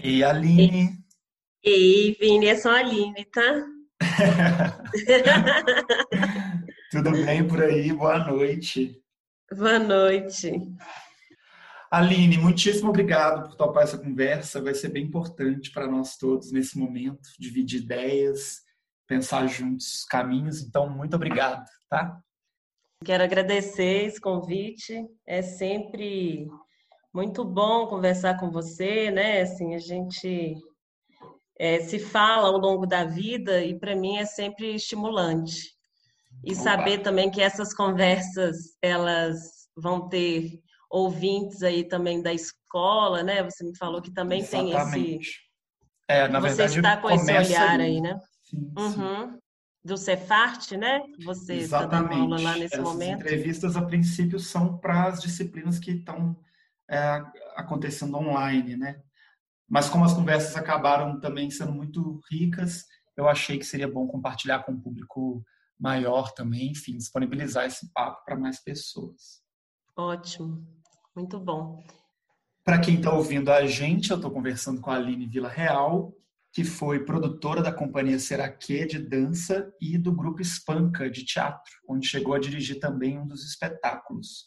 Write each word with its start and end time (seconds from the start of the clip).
Ei, 0.00 0.22
Aline. 0.22 1.04
Ei, 1.62 2.16
Vini, 2.20 2.46
é 2.46 2.56
só 2.56 2.70
a 2.70 2.78
Aline, 2.78 3.24
tá? 3.24 3.66
Tudo 6.92 7.10
bem 7.10 7.44
por 7.46 7.60
aí? 7.60 7.92
Boa 7.92 8.18
noite. 8.18 9.02
Boa 9.50 9.80
noite. 9.80 10.52
Aline, 11.90 12.38
muitíssimo 12.38 12.90
obrigado 12.90 13.48
por 13.48 13.56
topar 13.56 13.82
essa 13.82 13.98
conversa. 13.98 14.62
Vai 14.62 14.74
ser 14.74 14.90
bem 14.90 15.04
importante 15.04 15.72
para 15.72 15.88
nós 15.88 16.16
todos 16.16 16.52
nesse 16.52 16.78
momento, 16.78 17.28
dividir 17.36 17.82
ideias, 17.82 18.60
pensar 19.04 19.48
juntos 19.48 20.04
caminhos. 20.04 20.62
Então, 20.62 20.88
muito 20.88 21.16
obrigado, 21.16 21.64
tá? 21.88 22.22
Quero 23.04 23.24
agradecer 23.24 24.06
esse 24.06 24.20
convite. 24.20 25.08
É 25.26 25.42
sempre 25.42 26.46
muito 27.12 27.44
bom 27.44 27.86
conversar 27.86 28.38
com 28.38 28.50
você, 28.50 29.10
né? 29.10 29.42
Assim, 29.42 29.74
a 29.74 29.78
gente 29.78 30.56
é, 31.58 31.80
se 31.80 31.98
fala 31.98 32.48
ao 32.48 32.58
longo 32.58 32.86
da 32.86 33.04
vida 33.04 33.62
e 33.64 33.78
para 33.78 33.96
mim 33.96 34.18
é 34.18 34.24
sempre 34.24 34.74
estimulante. 34.74 35.76
E 36.44 36.52
Opa. 36.52 36.62
saber 36.62 36.98
também 36.98 37.30
que 37.30 37.40
essas 37.40 37.74
conversas 37.74 38.56
elas 38.80 39.38
vão 39.76 40.08
ter 40.08 40.60
ouvintes 40.90 41.62
aí 41.62 41.86
também 41.86 42.22
da 42.22 42.32
escola, 42.32 43.22
né? 43.22 43.42
Você 43.42 43.64
me 43.64 43.76
falou 43.76 44.00
que 44.00 44.12
também 44.12 44.40
Exatamente. 44.40 44.92
tem 44.92 45.18
esse. 45.18 45.30
É, 46.08 46.28
na 46.28 46.40
você 46.40 46.68
verdade, 46.68 46.76
está 46.76 46.96
com 46.96 47.10
esse 47.10 47.30
olhar 47.30 47.80
aí, 47.80 47.82
aí 47.82 48.00
né? 48.00 48.18
Sim, 48.44 48.72
uhum. 48.78 49.30
sim. 49.32 49.38
Do 49.84 49.96
Cefart, 49.96 50.72
né? 50.72 51.02
Você 51.24 51.54
está 51.54 51.86
dando 51.86 52.12
aula 52.12 52.40
lá 52.40 52.56
nesse 52.56 52.74
Essas 52.74 52.84
momento. 52.84 53.20
entrevistas, 53.20 53.76
a 53.76 53.82
princípio, 53.82 54.38
são 54.38 54.78
para 54.78 55.04
as 55.04 55.20
disciplinas 55.20 55.78
que 55.78 55.92
estão 55.92 56.36
é, 56.90 57.22
acontecendo 57.56 58.16
online, 58.16 58.76
né? 58.76 59.00
Mas 59.68 59.88
como 59.88 60.04
as 60.04 60.14
conversas 60.14 60.56
acabaram 60.56 61.20
também 61.20 61.50
sendo 61.50 61.72
muito 61.72 62.20
ricas, 62.30 62.84
eu 63.16 63.28
achei 63.28 63.58
que 63.58 63.64
seria 63.64 63.90
bom 63.90 64.06
compartilhar 64.06 64.60
com 64.60 64.72
o 64.72 64.80
público 64.80 65.44
maior 65.78 66.32
também, 66.32 66.70
enfim, 66.70 66.96
disponibilizar 66.96 67.66
esse 67.66 67.92
papo 67.92 68.24
para 68.24 68.36
mais 68.36 68.62
pessoas. 68.62 69.42
Ótimo, 69.96 70.66
muito 71.14 71.38
bom. 71.38 71.82
Para 72.64 72.80
quem 72.80 72.96
está 72.96 73.12
ouvindo 73.12 73.50
a 73.50 73.66
gente, 73.66 74.10
eu 74.10 74.16
estou 74.16 74.30
conversando 74.30 74.80
com 74.80 74.90
a 74.90 74.96
Aline 74.96 75.26
Vila 75.26 75.48
Real, 75.48 76.12
que 76.52 76.64
foi 76.64 77.04
produtora 77.04 77.62
da 77.62 77.72
companhia 77.72 78.18
Seraque 78.18 78.86
de 78.86 78.98
dança 78.98 79.72
e 79.80 79.98
do 79.98 80.12
grupo 80.12 80.40
Espanca 80.40 81.10
de 81.10 81.24
teatro, 81.24 81.72
onde 81.88 82.06
chegou 82.06 82.34
a 82.34 82.38
dirigir 82.38 82.80
também 82.80 83.18
um 83.18 83.26
dos 83.26 83.44
espetáculos. 83.44 84.46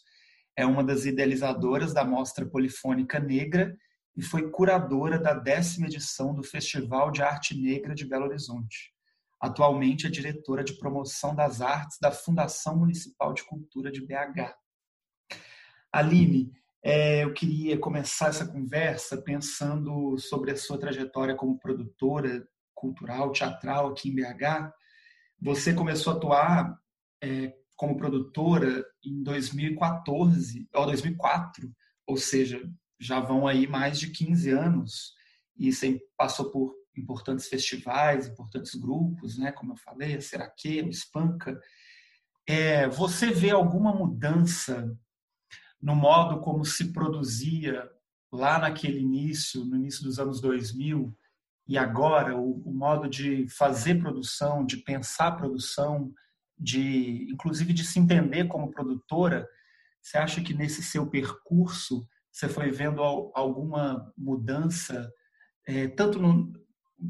É 0.56 0.66
uma 0.66 0.84
das 0.84 1.04
idealizadoras 1.04 1.94
da 1.94 2.04
Mostra 2.04 2.44
Polifônica 2.46 3.18
Negra 3.18 3.76
e 4.16 4.22
foi 4.22 4.50
curadora 4.50 5.18
da 5.18 5.32
décima 5.32 5.86
edição 5.86 6.34
do 6.34 6.42
Festival 6.42 7.10
de 7.10 7.22
Arte 7.22 7.58
Negra 7.58 7.94
de 7.94 8.06
Belo 8.06 8.26
Horizonte. 8.26 8.92
Atualmente 9.40 10.06
é 10.06 10.10
diretora 10.10 10.62
de 10.62 10.74
promoção 10.74 11.34
das 11.34 11.60
artes 11.60 11.98
da 12.00 12.12
Fundação 12.12 12.78
Municipal 12.78 13.32
de 13.32 13.42
Cultura 13.44 13.90
de 13.90 14.00
BH. 14.00 14.54
Aline, 15.90 16.52
é, 16.82 17.24
eu 17.24 17.32
queria 17.32 17.78
começar 17.78 18.28
essa 18.28 18.46
conversa 18.46 19.20
pensando 19.20 20.18
sobre 20.18 20.50
a 20.50 20.56
sua 20.56 20.78
trajetória 20.78 21.34
como 21.34 21.58
produtora 21.58 22.46
cultural, 22.74 23.32
teatral 23.32 23.88
aqui 23.88 24.10
em 24.10 24.14
BH. 24.14 24.72
Você 25.40 25.72
começou 25.72 26.12
a 26.12 26.16
atuar 26.16 26.78
é, 27.22 27.54
como 27.82 27.96
produtora 27.96 28.86
em 29.04 29.24
2014 29.24 30.68
ou 30.72 30.86
2004, 30.86 31.68
ou 32.06 32.16
seja, 32.16 32.62
já 33.00 33.18
vão 33.18 33.44
aí 33.44 33.66
mais 33.66 33.98
de 33.98 34.10
15 34.10 34.50
anos 34.50 35.14
e 35.56 35.72
você 35.72 36.00
passou 36.16 36.48
por 36.52 36.76
importantes 36.96 37.48
festivais, 37.48 38.28
importantes 38.28 38.76
grupos, 38.76 39.36
né? 39.36 39.50
Como 39.50 39.72
eu 39.72 39.76
falei, 39.76 40.14
a 40.14 40.20
Seraque, 40.20 40.80
o 40.80 40.90
Espanca. 40.90 41.60
É, 42.46 42.88
você 42.88 43.32
vê 43.32 43.50
alguma 43.50 43.92
mudança 43.92 44.96
no 45.80 45.96
modo 45.96 46.40
como 46.40 46.64
se 46.64 46.92
produzia 46.92 47.90
lá 48.30 48.60
naquele 48.60 49.00
início, 49.00 49.64
no 49.64 49.74
início 49.74 50.04
dos 50.04 50.20
anos 50.20 50.40
2000, 50.40 51.12
e 51.66 51.76
agora 51.76 52.36
o, 52.36 52.62
o 52.62 52.72
modo 52.72 53.08
de 53.08 53.48
fazer 53.48 53.98
produção, 53.98 54.64
de 54.64 54.76
pensar 54.76 55.32
produção, 55.32 56.14
de 56.62 57.26
inclusive 57.30 57.72
de 57.72 57.84
se 57.84 57.98
entender 57.98 58.46
como 58.46 58.70
produtora, 58.70 59.48
você 60.00 60.18
acha 60.18 60.40
que 60.40 60.54
nesse 60.54 60.82
seu 60.82 61.08
percurso 61.08 62.06
você 62.30 62.48
foi 62.48 62.70
vendo 62.70 63.02
alguma 63.02 64.12
mudança, 64.16 65.12
é, 65.66 65.88
tanto 65.88 66.18
no, 66.18 66.52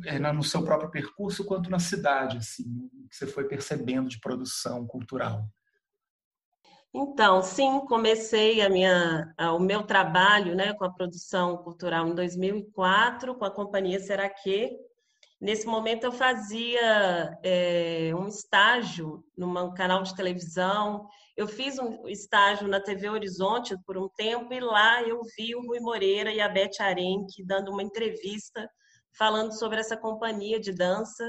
é, 0.05 0.19
no 0.19 0.43
seu 0.43 0.65
próprio 0.65 0.91
percurso 0.91 1.45
quanto 1.45 1.71
na 1.71 1.79
cidade, 1.79 2.39
assim, 2.39 2.65
que 3.09 3.17
você 3.17 3.27
foi 3.27 3.45
percebendo 3.45 4.09
de 4.09 4.19
produção 4.19 4.87
cultural? 4.87 5.47
Então, 6.95 7.43
sim, 7.43 7.81
comecei 7.87 8.61
a 8.61 8.69
minha, 8.69 9.33
o 9.55 9.59
meu 9.59 9.83
trabalho 9.85 10.55
né, 10.55 10.75
com 10.75 10.85
a 10.85 10.93
produção 10.93 11.57
cultural 11.57 12.07
em 12.07 12.15
2004, 12.15 13.35
com 13.35 13.45
a 13.47 13.51
companhia 13.51 13.99
Seraque. 13.99 14.71
Nesse 15.43 15.67
momento, 15.67 16.05
eu 16.05 16.13
fazia 16.13 17.39
é, 17.43 18.13
um 18.15 18.29
estágio 18.29 19.23
num 19.37 19.75
canal 19.75 20.03
de 20.03 20.15
televisão 20.15 21.07
eu 21.37 21.49
fiz 21.49 21.79
um 21.79 22.07
estágio 22.09 22.69
na 22.69 22.81
TV 22.81 23.09
Horizonte 23.09 23.75
por 23.87 23.97
um 23.97 24.09
tempo 24.11 24.53
e 24.53 24.61
lá 24.61 25.03
eu 25.03 25.21
vi 25.37 25.55
o 25.55 25.67
Rui 25.67 25.81
Moreira 25.81 26.31
e 26.33 26.41
a 26.41 26.49
Beth 26.49 26.79
Arenque 26.81 27.45
dando 27.45 27.71
uma 27.71 27.83
entrevista 27.83 28.69
falando 29.17 29.59
sobre 29.59 29.81
essa 29.81 29.97
companhia 29.97 30.61
de 30.61 30.73
dança 30.73 31.27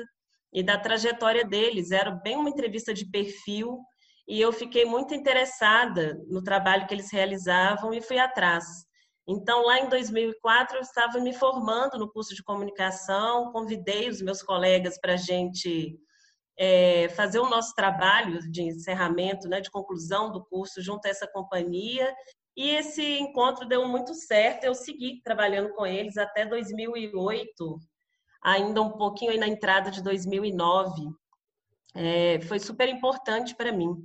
e 0.51 0.62
da 0.62 0.78
trajetória 0.78 1.45
deles. 1.45 1.91
Era 1.91 2.12
bem 2.12 2.35
uma 2.35 2.50
entrevista 2.50 2.94
de 2.94 3.09
perfil 3.09 3.80
e 4.28 4.41
eu 4.41 4.51
fiquei 4.51 4.84
muito 4.84 5.13
interessada 5.13 6.18
no 6.28 6.44
trabalho 6.44 6.85
que 6.85 6.94
eles 6.94 7.12
realizavam 7.12 7.94
e 7.94 8.01
fui 8.01 8.19
atrás. 8.19 8.66
Então, 9.28 9.66
lá 9.66 9.79
em 9.79 9.88
2004, 9.88 10.78
eu 10.78 10.81
estava 10.81 11.19
me 11.19 11.34
formando 11.34 11.97
no 11.97 12.11
curso 12.11 12.35
de 12.35 12.44
comunicação, 12.44 13.51
convidei 13.51 14.09
os 14.09 14.22
meus 14.22 14.44
colegas 14.44 15.00
para 15.00 15.13
a 15.13 15.17
gente 15.17 15.97
é, 16.57 17.07
fazer 17.09 17.39
o 17.39 17.50
nosso 17.50 17.73
trabalho 17.73 18.39
de 18.51 18.62
encerramento, 18.62 19.47
né, 19.47 19.62
de 19.62 19.72
conclusão 19.72 20.31
do 20.31 20.44
curso 20.45 20.81
junto 20.81 21.06
a 21.06 21.09
essa 21.09 21.28
companhia. 21.28 22.13
E 22.56 22.69
esse 22.69 23.17
encontro 23.17 23.67
deu 23.67 23.88
muito 23.88 24.13
certo. 24.13 24.66
Eu 24.66 24.75
segui 24.75 25.22
trabalhando 25.23 25.73
com 25.73 25.85
eles 25.85 26.17
até 26.17 26.45
2008, 26.45 27.79
ainda 28.44 28.81
um 28.81 28.91
pouquinho 28.91 29.39
na 29.39 29.47
entrada 29.47 29.89
de 29.89 30.03
2009. 30.03 30.91
É, 31.95 32.41
foi 32.41 32.59
super 32.59 32.89
importante 32.89 33.56
para 33.56 33.72
mim. 33.72 33.95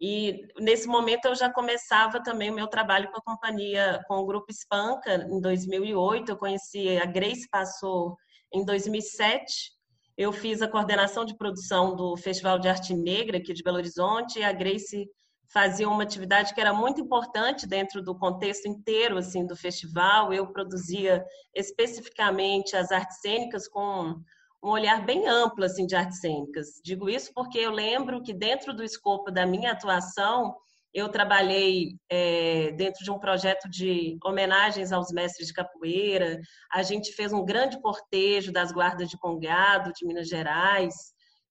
E 0.00 0.46
nesse 0.58 0.86
momento 0.86 1.26
eu 1.26 1.34
já 1.34 1.50
começava 1.50 2.22
também 2.22 2.50
o 2.50 2.54
meu 2.54 2.66
trabalho 2.66 3.10
com 3.10 3.18
a 3.18 3.34
companhia, 3.34 4.00
com 4.06 4.16
o 4.16 4.26
grupo 4.26 4.46
Espanca, 4.50 5.26
em 5.30 5.40
2008. 5.40 6.30
Eu 6.30 6.36
conheci 6.36 6.98
a 6.98 7.06
Grace 7.06 7.48
Passou 7.50 8.16
em 8.52 8.64
2007 8.64 9.76
eu 10.16 10.32
fiz 10.32 10.62
a 10.62 10.68
coordenação 10.68 11.26
de 11.26 11.36
produção 11.36 11.94
do 11.94 12.16
Festival 12.16 12.58
de 12.58 12.68
Arte 12.68 12.94
Negra 12.94 13.36
aqui 13.36 13.52
de 13.52 13.62
Belo 13.62 13.76
Horizonte 13.76 14.38
e 14.38 14.44
a 14.44 14.50
Grace 14.50 15.06
fazia 15.52 15.88
uma 15.88 16.02
atividade 16.02 16.54
que 16.54 16.60
era 16.60 16.72
muito 16.72 17.00
importante 17.02 17.66
dentro 17.66 18.02
do 18.02 18.18
contexto 18.18 18.66
inteiro 18.66 19.18
assim 19.18 19.46
do 19.46 19.54
festival. 19.54 20.32
Eu 20.32 20.50
produzia 20.50 21.22
especificamente 21.54 22.74
as 22.74 22.90
artes 22.90 23.20
cênicas 23.20 23.68
com 23.68 24.18
um 24.66 24.70
olhar 24.70 25.04
bem 25.04 25.28
amplo 25.28 25.64
assim 25.64 25.86
de 25.86 25.94
artes 25.94 26.20
cênicas. 26.20 26.80
Digo 26.82 27.08
isso 27.08 27.30
porque 27.32 27.58
eu 27.58 27.70
lembro 27.70 28.22
que 28.22 28.34
dentro 28.34 28.74
do 28.74 28.82
escopo 28.82 29.30
da 29.30 29.46
minha 29.46 29.72
atuação 29.72 30.56
eu 30.92 31.08
trabalhei 31.08 31.90
é, 32.10 32.72
dentro 32.72 33.04
de 33.04 33.10
um 33.10 33.18
projeto 33.18 33.68
de 33.68 34.16
homenagens 34.24 34.92
aos 34.92 35.12
mestres 35.12 35.48
de 35.48 35.52
capoeira. 35.52 36.40
A 36.72 36.82
gente 36.82 37.12
fez 37.12 37.32
um 37.32 37.44
grande 37.44 37.80
cortejo 37.80 38.50
das 38.50 38.72
guardas 38.72 39.08
de 39.08 39.18
Congado, 39.18 39.92
de 39.92 40.06
Minas 40.06 40.26
Gerais. 40.26 40.94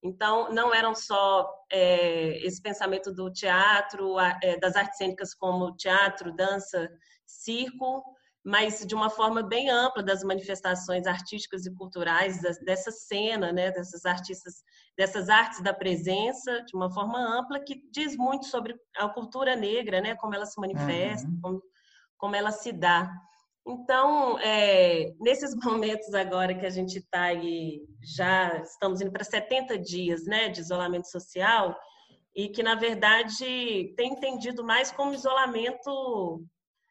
Então, 0.03 0.51
não 0.51 0.73
eram 0.73 0.93
só 0.93 1.47
é, 1.71 2.37
esse 2.45 2.61
pensamento 2.61 3.13
do 3.13 3.31
teatro, 3.31 4.19
é, 4.19 4.57
das 4.57 4.75
artes 4.75 4.97
cênicas 4.97 5.33
como 5.33 5.75
teatro, 5.75 6.35
dança, 6.35 6.89
circo, 7.25 8.03
mas 8.45 8.85
de 8.85 8.93
uma 8.93 9.09
forma 9.09 9.41
bem 9.41 9.71
ampla 9.71 10.03
das 10.03 10.23
manifestações 10.23 11.07
artísticas 11.07 11.65
e 11.65 11.73
culturais 11.73 12.39
dessa 12.63 12.91
cena, 12.91 13.51
né, 13.51 13.71
dessas 13.71 14.05
artistas, 14.05 14.63
dessas 14.95 15.29
artes 15.29 15.61
da 15.61 15.73
presença, 15.73 16.61
de 16.61 16.77
uma 16.77 16.91
forma 16.93 17.17
ampla 17.17 17.59
que 17.59 17.81
diz 17.91 18.15
muito 18.15 18.45
sobre 18.45 18.75
a 18.97 19.09
cultura 19.09 19.55
negra, 19.55 19.99
né, 19.99 20.15
como 20.15 20.35
ela 20.35 20.45
se 20.45 20.61
manifesta, 20.61 21.27
uhum. 21.27 21.39
como, 21.41 21.61
como 22.17 22.35
ela 22.35 22.51
se 22.51 22.71
dá. 22.71 23.11
Então, 23.67 24.37
é, 24.39 25.11
nesses 25.19 25.55
momentos 25.65 26.13
agora 26.13 26.53
que 26.53 26.67
a 26.67 26.69
gente 26.69 26.99
está 26.99 27.23
aí, 27.23 27.81
já 28.15 28.61
estamos 28.61 29.01
indo 29.01 29.11
para 29.11 29.23
70 29.23 29.79
dias 29.79 30.23
né, 30.27 30.49
de 30.49 30.61
isolamento 30.61 31.09
social, 31.09 31.75
e 32.35 32.49
que, 32.49 32.61
na 32.61 32.75
verdade, 32.75 33.93
tem 33.95 34.11
entendido 34.11 34.63
mais 34.63 34.91
como 34.91 35.13
isolamento 35.13 36.45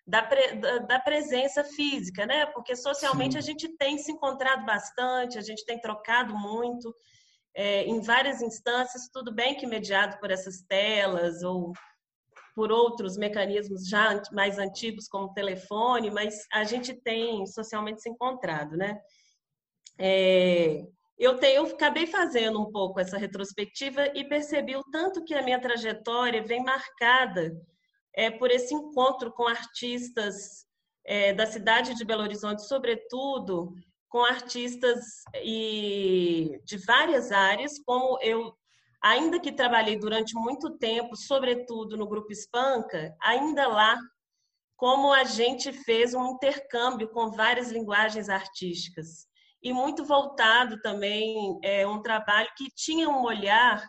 da, 0.07 0.21
da, 0.21 0.79
da, 0.79 1.01
presença 1.01 1.65
física, 1.65 2.27
né? 2.27 2.47
Porque 2.47 2.77
socialmente 2.77 3.33
Sim. 3.33 3.39
a 3.39 3.43
gente 3.43 3.69
tem 3.77 3.97
se 3.97 4.13
encontrado 4.13 4.65
bastante, 4.65 5.39
a 5.39 5.43
gente 5.43 5.65
tem 5.65 5.81
trocado 5.81 6.37
muito 6.37 6.95
é, 7.55 7.85
em 7.85 8.01
várias 8.01 8.43
instâncias, 8.43 9.09
tudo 9.13 9.33
bem 9.33 9.55
que 9.55 9.67
mediado 9.67 10.19
por 10.19 10.31
essas 10.31 10.63
telas 10.63 11.43
ou 11.43 11.73
por 12.55 12.71
outros 12.71 13.17
mecanismos 13.17 13.89
já 13.89 14.23
mais 14.33 14.59
antigos, 14.59 15.09
como 15.09 15.33
telefone, 15.33 16.11
mas 16.11 16.47
a 16.53 16.65
gente 16.65 16.95
tem 16.95 17.47
socialmente 17.47 18.03
se 18.03 18.09
encontrado, 18.09 18.77
né? 18.77 19.01
É, 19.99 20.85
eu, 21.19 21.39
tenho, 21.39 21.67
eu 21.67 21.75
acabei 21.75 22.07
fazendo 22.07 22.61
um 22.61 22.71
pouco 22.71 23.01
essa 23.01 23.17
retrospectiva 23.17 24.07
e 24.15 24.25
percebi 24.25 24.77
o 24.77 24.85
tanto 24.85 25.25
que 25.25 25.35
a 25.35 25.43
minha 25.43 25.61
trajetória 25.61 26.43
vem 26.43 26.63
marcada 26.63 27.53
é, 28.15 28.31
por 28.31 28.51
esse 28.51 28.75
encontro 28.75 29.33
com 29.33 29.47
artistas 29.47 30.67
é, 31.05 31.33
da 31.33 31.47
cidade 31.47 31.95
de 31.95 32.05
Belo 32.05 32.23
Horizonte, 32.23 32.67
sobretudo 32.67 33.75
com 34.09 34.25
artistas 34.25 35.25
e 35.43 36.61
de 36.65 36.77
várias 36.79 37.33
áreas, 37.33 37.79
como 37.85 38.19
eu, 38.23 38.55
ainda 39.03 39.41
que 39.41 39.51
trabalhei 39.51 39.99
durante 39.99 40.35
muito 40.35 40.79
tempo, 40.79 41.17
sobretudo 41.17 41.97
no 41.97 42.07
grupo 42.07 42.31
Espanca, 42.31 43.15
ainda 43.21 43.67
lá, 43.67 43.99
como 44.77 45.13
a 45.13 45.25
gente 45.25 45.73
fez 45.73 46.15
um 46.15 46.27
intercâmbio 46.27 47.09
com 47.09 47.31
várias 47.33 47.71
linguagens 47.71 48.29
artísticas. 48.29 49.27
E 49.61 49.73
muito 49.73 50.05
voltado 50.05 50.81
também 50.81 51.59
é 51.63 51.87
um 51.87 52.01
trabalho 52.03 52.51
que 52.57 52.69
tinha 52.75 53.09
um 53.09 53.25
olhar 53.25 53.85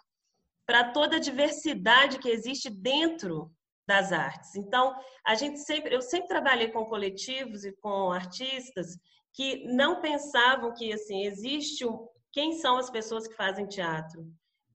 para 0.65 0.91
toda 0.91 1.17
a 1.17 1.19
diversidade 1.19 2.17
que 2.17 2.29
existe 2.29 2.69
dentro 2.69 3.51
das 3.87 4.11
artes. 4.11 4.55
Então, 4.55 4.95
a 5.25 5.35
gente 5.35 5.59
sempre, 5.59 5.93
eu 5.93 6.01
sempre 6.01 6.27
trabalhei 6.27 6.69
com 6.69 6.85
coletivos 6.85 7.63
e 7.63 7.71
com 7.73 8.11
artistas 8.11 8.97
que 9.33 9.65
não 9.67 10.01
pensavam 10.01 10.73
que 10.73 10.91
assim 10.93 11.25
existe 11.25 11.85
um, 11.85 12.07
quem 12.31 12.53
são 12.53 12.77
as 12.77 12.89
pessoas 12.89 13.27
que 13.27 13.35
fazem 13.35 13.67
teatro, 13.67 14.25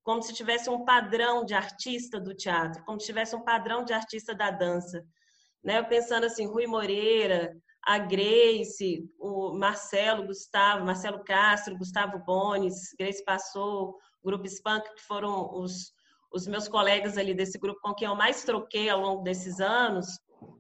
como 0.02 0.22
se 0.22 0.32
tivesse 0.32 0.68
um 0.70 0.84
padrão 0.84 1.44
de 1.44 1.54
artista 1.54 2.20
do 2.20 2.34
teatro, 2.34 2.84
como 2.84 3.00
se 3.00 3.06
tivesse 3.06 3.34
um 3.34 3.42
padrão 3.42 3.84
de 3.84 3.92
artista 3.92 4.34
da 4.34 4.50
dança, 4.50 5.04
né? 5.62 5.78
Eu 5.78 5.86
pensando 5.86 6.24
assim, 6.24 6.46
Rui 6.46 6.66
Moreira, 6.66 7.54
a 7.84 7.98
Grace, 7.98 9.04
o 9.18 9.52
Marcelo, 9.54 10.26
Gustavo, 10.26 10.84
Marcelo 10.84 11.24
Castro, 11.24 11.76
Gustavo 11.76 12.18
Bones, 12.24 12.94
Grace 12.98 13.24
Passou, 13.24 13.98
Grupo 14.22 14.46
Spunk, 14.46 14.94
que 14.94 15.02
foram 15.02 15.50
os 15.54 15.92
os 16.32 16.46
meus 16.46 16.68
colegas 16.68 17.16
ali 17.16 17.34
desse 17.34 17.58
grupo 17.58 17.80
com 17.80 17.94
quem 17.94 18.06
eu 18.08 18.14
mais 18.14 18.44
troquei 18.44 18.88
ao 18.88 19.00
longo 19.00 19.22
desses 19.22 19.60
anos, 19.60 20.06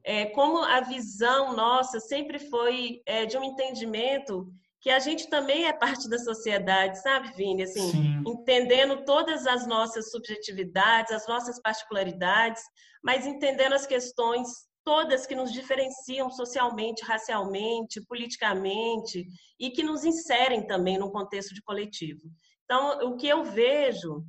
é, 0.04 0.26
como 0.26 0.62
a 0.64 0.80
visão 0.80 1.54
nossa 1.54 2.00
sempre 2.00 2.38
foi 2.38 3.00
é, 3.06 3.26
de 3.26 3.36
um 3.36 3.44
entendimento 3.44 4.46
que 4.80 4.90
a 4.90 4.98
gente 4.98 5.28
também 5.28 5.66
é 5.66 5.72
parte 5.72 6.08
da 6.08 6.18
sociedade, 6.18 7.00
sabe, 7.02 7.30
Vini? 7.36 7.64
Assim, 7.64 7.90
Sim. 7.90 8.22
entendendo 8.26 9.04
todas 9.04 9.46
as 9.46 9.66
nossas 9.66 10.10
subjetividades, 10.10 11.12
as 11.12 11.26
nossas 11.28 11.60
particularidades, 11.60 12.62
mas 13.04 13.26
entendendo 13.26 13.74
as 13.74 13.86
questões 13.86 14.48
todas 14.82 15.26
que 15.26 15.34
nos 15.34 15.52
diferenciam 15.52 16.30
socialmente, 16.30 17.04
racialmente, 17.04 18.00
politicamente 18.06 19.26
e 19.58 19.70
que 19.70 19.82
nos 19.82 20.04
inserem 20.04 20.66
também 20.66 20.98
num 20.98 21.10
contexto 21.10 21.54
de 21.54 21.62
coletivo. 21.62 22.22
Então, 22.64 23.10
o 23.10 23.16
que 23.16 23.28
eu 23.28 23.44
vejo 23.44 24.24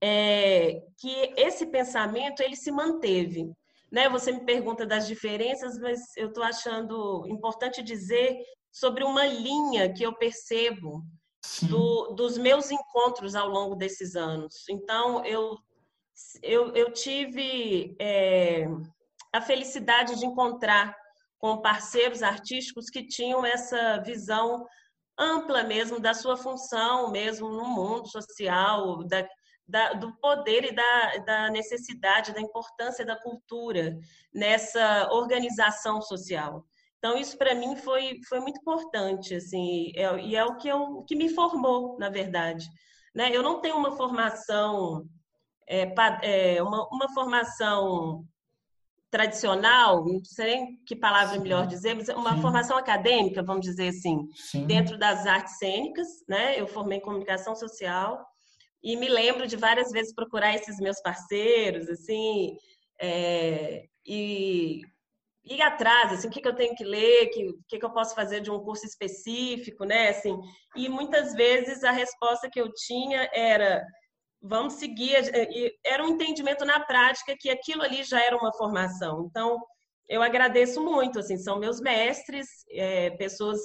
é, 0.00 0.82
que 0.96 1.34
esse 1.36 1.66
pensamento 1.66 2.42
ele 2.42 2.56
se 2.56 2.70
manteve. 2.70 3.50
Né? 3.90 4.08
Você 4.08 4.32
me 4.32 4.44
pergunta 4.44 4.86
das 4.86 5.06
diferenças, 5.06 5.78
mas 5.78 6.00
eu 6.16 6.28
estou 6.28 6.42
achando 6.42 7.26
importante 7.26 7.82
dizer 7.82 8.36
sobre 8.70 9.04
uma 9.04 9.26
linha 9.26 9.92
que 9.92 10.02
eu 10.02 10.14
percebo 10.14 11.02
do, 11.62 12.12
dos 12.14 12.36
meus 12.36 12.70
encontros 12.70 13.34
ao 13.34 13.48
longo 13.48 13.74
desses 13.74 14.14
anos. 14.14 14.68
Então, 14.68 15.24
eu, 15.24 15.56
eu, 16.42 16.74
eu 16.74 16.92
tive 16.92 17.96
é, 17.98 18.66
a 19.32 19.40
felicidade 19.40 20.18
de 20.18 20.26
encontrar 20.26 20.94
com 21.38 21.62
parceiros 21.62 22.22
artísticos 22.22 22.90
que 22.90 23.06
tinham 23.06 23.44
essa 23.44 23.98
visão 23.98 24.66
ampla 25.18 25.64
mesmo 25.64 25.98
da 25.98 26.14
sua 26.14 26.36
função 26.36 27.10
mesmo 27.10 27.48
no 27.48 27.64
mundo 27.64 28.08
social, 28.08 29.04
da, 29.04 29.26
da, 29.68 29.92
do 29.92 30.12
poder 30.16 30.64
e 30.64 30.74
da, 30.74 31.16
da 31.18 31.50
necessidade, 31.50 32.32
da 32.32 32.40
importância 32.40 33.04
da 33.04 33.16
cultura 33.16 33.98
nessa 34.32 35.08
organização 35.12 36.00
social. 36.00 36.64
Então, 36.98 37.16
isso 37.16 37.36
para 37.36 37.54
mim 37.54 37.76
foi, 37.76 38.18
foi 38.28 38.40
muito 38.40 38.60
importante, 38.60 39.34
assim, 39.34 39.92
é, 39.94 40.18
e 40.20 40.34
é 40.34 40.44
o 40.44 40.56
que, 40.56 40.68
eu, 40.68 41.04
que 41.06 41.14
me 41.14 41.28
formou, 41.28 41.96
na 41.98 42.08
verdade. 42.08 42.66
Né? 43.14 43.30
Eu 43.30 43.42
não 43.42 43.60
tenho 43.60 43.76
uma 43.76 43.92
formação, 43.92 45.06
é, 45.68 45.92
é, 46.22 46.62
uma, 46.62 46.88
uma 46.88 47.12
formação 47.12 48.24
tradicional, 49.10 50.04
não 50.04 50.22
sei 50.24 50.66
que 50.86 50.96
palavra 50.96 51.36
é 51.36 51.38
melhor 51.38 51.66
dizer, 51.66 51.94
mas 51.94 52.08
uma 52.08 52.34
Sim. 52.34 52.42
formação 52.42 52.76
acadêmica, 52.76 53.42
vamos 53.42 53.64
dizer 53.64 53.88
assim, 53.88 54.26
Sim. 54.34 54.66
dentro 54.66 54.98
das 54.98 55.26
artes 55.26 55.56
cênicas, 55.56 56.06
né? 56.28 56.60
Eu 56.60 56.66
formei 56.66 56.98
em 56.98 57.02
comunicação 57.02 57.54
social 57.54 58.26
e 58.82 58.96
me 58.96 59.08
lembro 59.08 59.46
de 59.46 59.56
várias 59.56 59.90
vezes 59.90 60.14
procurar 60.14 60.54
esses 60.54 60.78
meus 60.78 61.00
parceiros, 61.00 61.88
assim, 61.88 62.56
é, 63.00 63.84
e 64.06 64.82
ir 65.44 65.62
atrás, 65.62 66.12
assim, 66.12 66.28
o 66.28 66.30
que, 66.30 66.40
que 66.40 66.48
eu 66.48 66.54
tenho 66.54 66.74
que 66.74 66.84
ler, 66.84 67.26
o 67.26 67.30
que, 67.30 67.52
que, 67.68 67.78
que 67.78 67.84
eu 67.84 67.92
posso 67.92 68.14
fazer 68.14 68.40
de 68.40 68.50
um 68.50 68.60
curso 68.60 68.84
específico, 68.86 69.84
né, 69.84 70.10
assim, 70.10 70.38
e 70.76 70.88
muitas 70.88 71.34
vezes 71.34 71.82
a 71.84 71.90
resposta 71.90 72.48
que 72.50 72.60
eu 72.60 72.72
tinha 72.72 73.28
era 73.32 73.84
vamos 74.40 74.74
seguir, 74.74 75.16
era 75.84 76.04
um 76.04 76.10
entendimento 76.10 76.64
na 76.64 76.78
prática 76.78 77.34
que 77.36 77.50
aquilo 77.50 77.82
ali 77.82 78.04
já 78.04 78.22
era 78.22 78.36
uma 78.36 78.52
formação, 78.52 79.26
então 79.28 79.58
eu 80.08 80.22
agradeço 80.22 80.82
muito, 80.82 81.18
assim, 81.18 81.36
são 81.36 81.58
meus 81.58 81.80
mestres, 81.80 82.46
é, 82.70 83.10
pessoas 83.10 83.58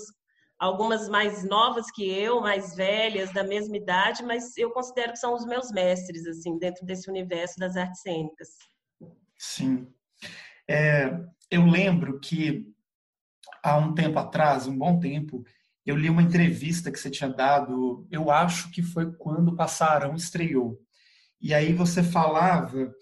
algumas 0.59 1.09
mais 1.09 1.43
novas 1.43 1.91
que 1.91 2.09
eu, 2.09 2.41
mais 2.41 2.75
velhas, 2.75 3.33
da 3.33 3.43
mesma 3.43 3.77
idade, 3.77 4.23
mas 4.23 4.57
eu 4.57 4.71
considero 4.71 5.13
que 5.13 5.19
são 5.19 5.33
os 5.33 5.45
meus 5.45 5.71
mestres, 5.71 6.25
assim, 6.25 6.57
dentro 6.57 6.85
desse 6.85 7.09
universo 7.09 7.59
das 7.59 7.75
artes 7.75 8.01
cênicas. 8.01 8.49
Sim. 9.37 9.87
É, 10.69 11.09
eu 11.51 11.65
lembro 11.65 12.19
que 12.19 12.65
há 13.63 13.77
um 13.77 13.93
tempo 13.93 14.17
atrás, 14.19 14.67
um 14.67 14.77
bom 14.77 14.99
tempo, 14.99 15.43
eu 15.85 15.97
li 15.97 16.09
uma 16.09 16.23
entrevista 16.23 16.91
que 16.91 16.97
você 16.97 17.09
tinha 17.09 17.29
dado, 17.29 18.07
eu 18.09 18.31
acho 18.31 18.71
que 18.71 18.81
foi 18.81 19.11
quando 19.13 19.55
Passarão 19.55 20.15
estreou. 20.15 20.79
E 21.41 21.53
aí 21.53 21.73
você 21.73 22.01
falava 22.01 22.93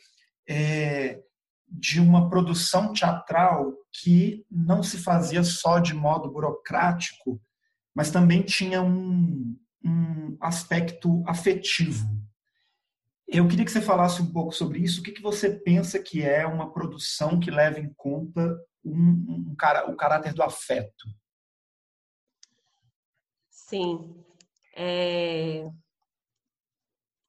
é, 0.49 1.21
de 1.71 2.01
uma 2.01 2.29
produção 2.29 2.91
teatral 2.91 3.73
que 3.91 4.45
não 4.51 4.83
se 4.83 4.97
fazia 4.97 5.43
só 5.43 5.79
de 5.79 5.93
modo 5.93 6.29
burocrático, 6.29 7.41
mas 7.95 8.11
também 8.11 8.43
tinha 8.43 8.81
um, 8.81 9.57
um 9.83 10.37
aspecto 10.41 11.23
afetivo. 11.25 12.05
Eu 13.27 13.47
queria 13.47 13.63
que 13.63 13.71
você 13.71 13.81
falasse 13.81 14.21
um 14.21 14.31
pouco 14.31 14.51
sobre 14.51 14.79
isso. 14.79 14.99
O 14.99 15.03
que, 15.03 15.13
que 15.13 15.21
você 15.21 15.49
pensa 15.49 15.97
que 16.01 16.21
é 16.21 16.45
uma 16.45 16.73
produção 16.73 17.39
que 17.39 17.49
leva 17.49 17.79
em 17.79 17.93
conta 17.95 18.59
um, 18.83 18.93
um, 18.93 19.53
o 19.53 19.95
caráter 19.95 20.33
do 20.33 20.43
afeto? 20.43 21.07
Sim. 23.49 24.21
É... 24.75 25.71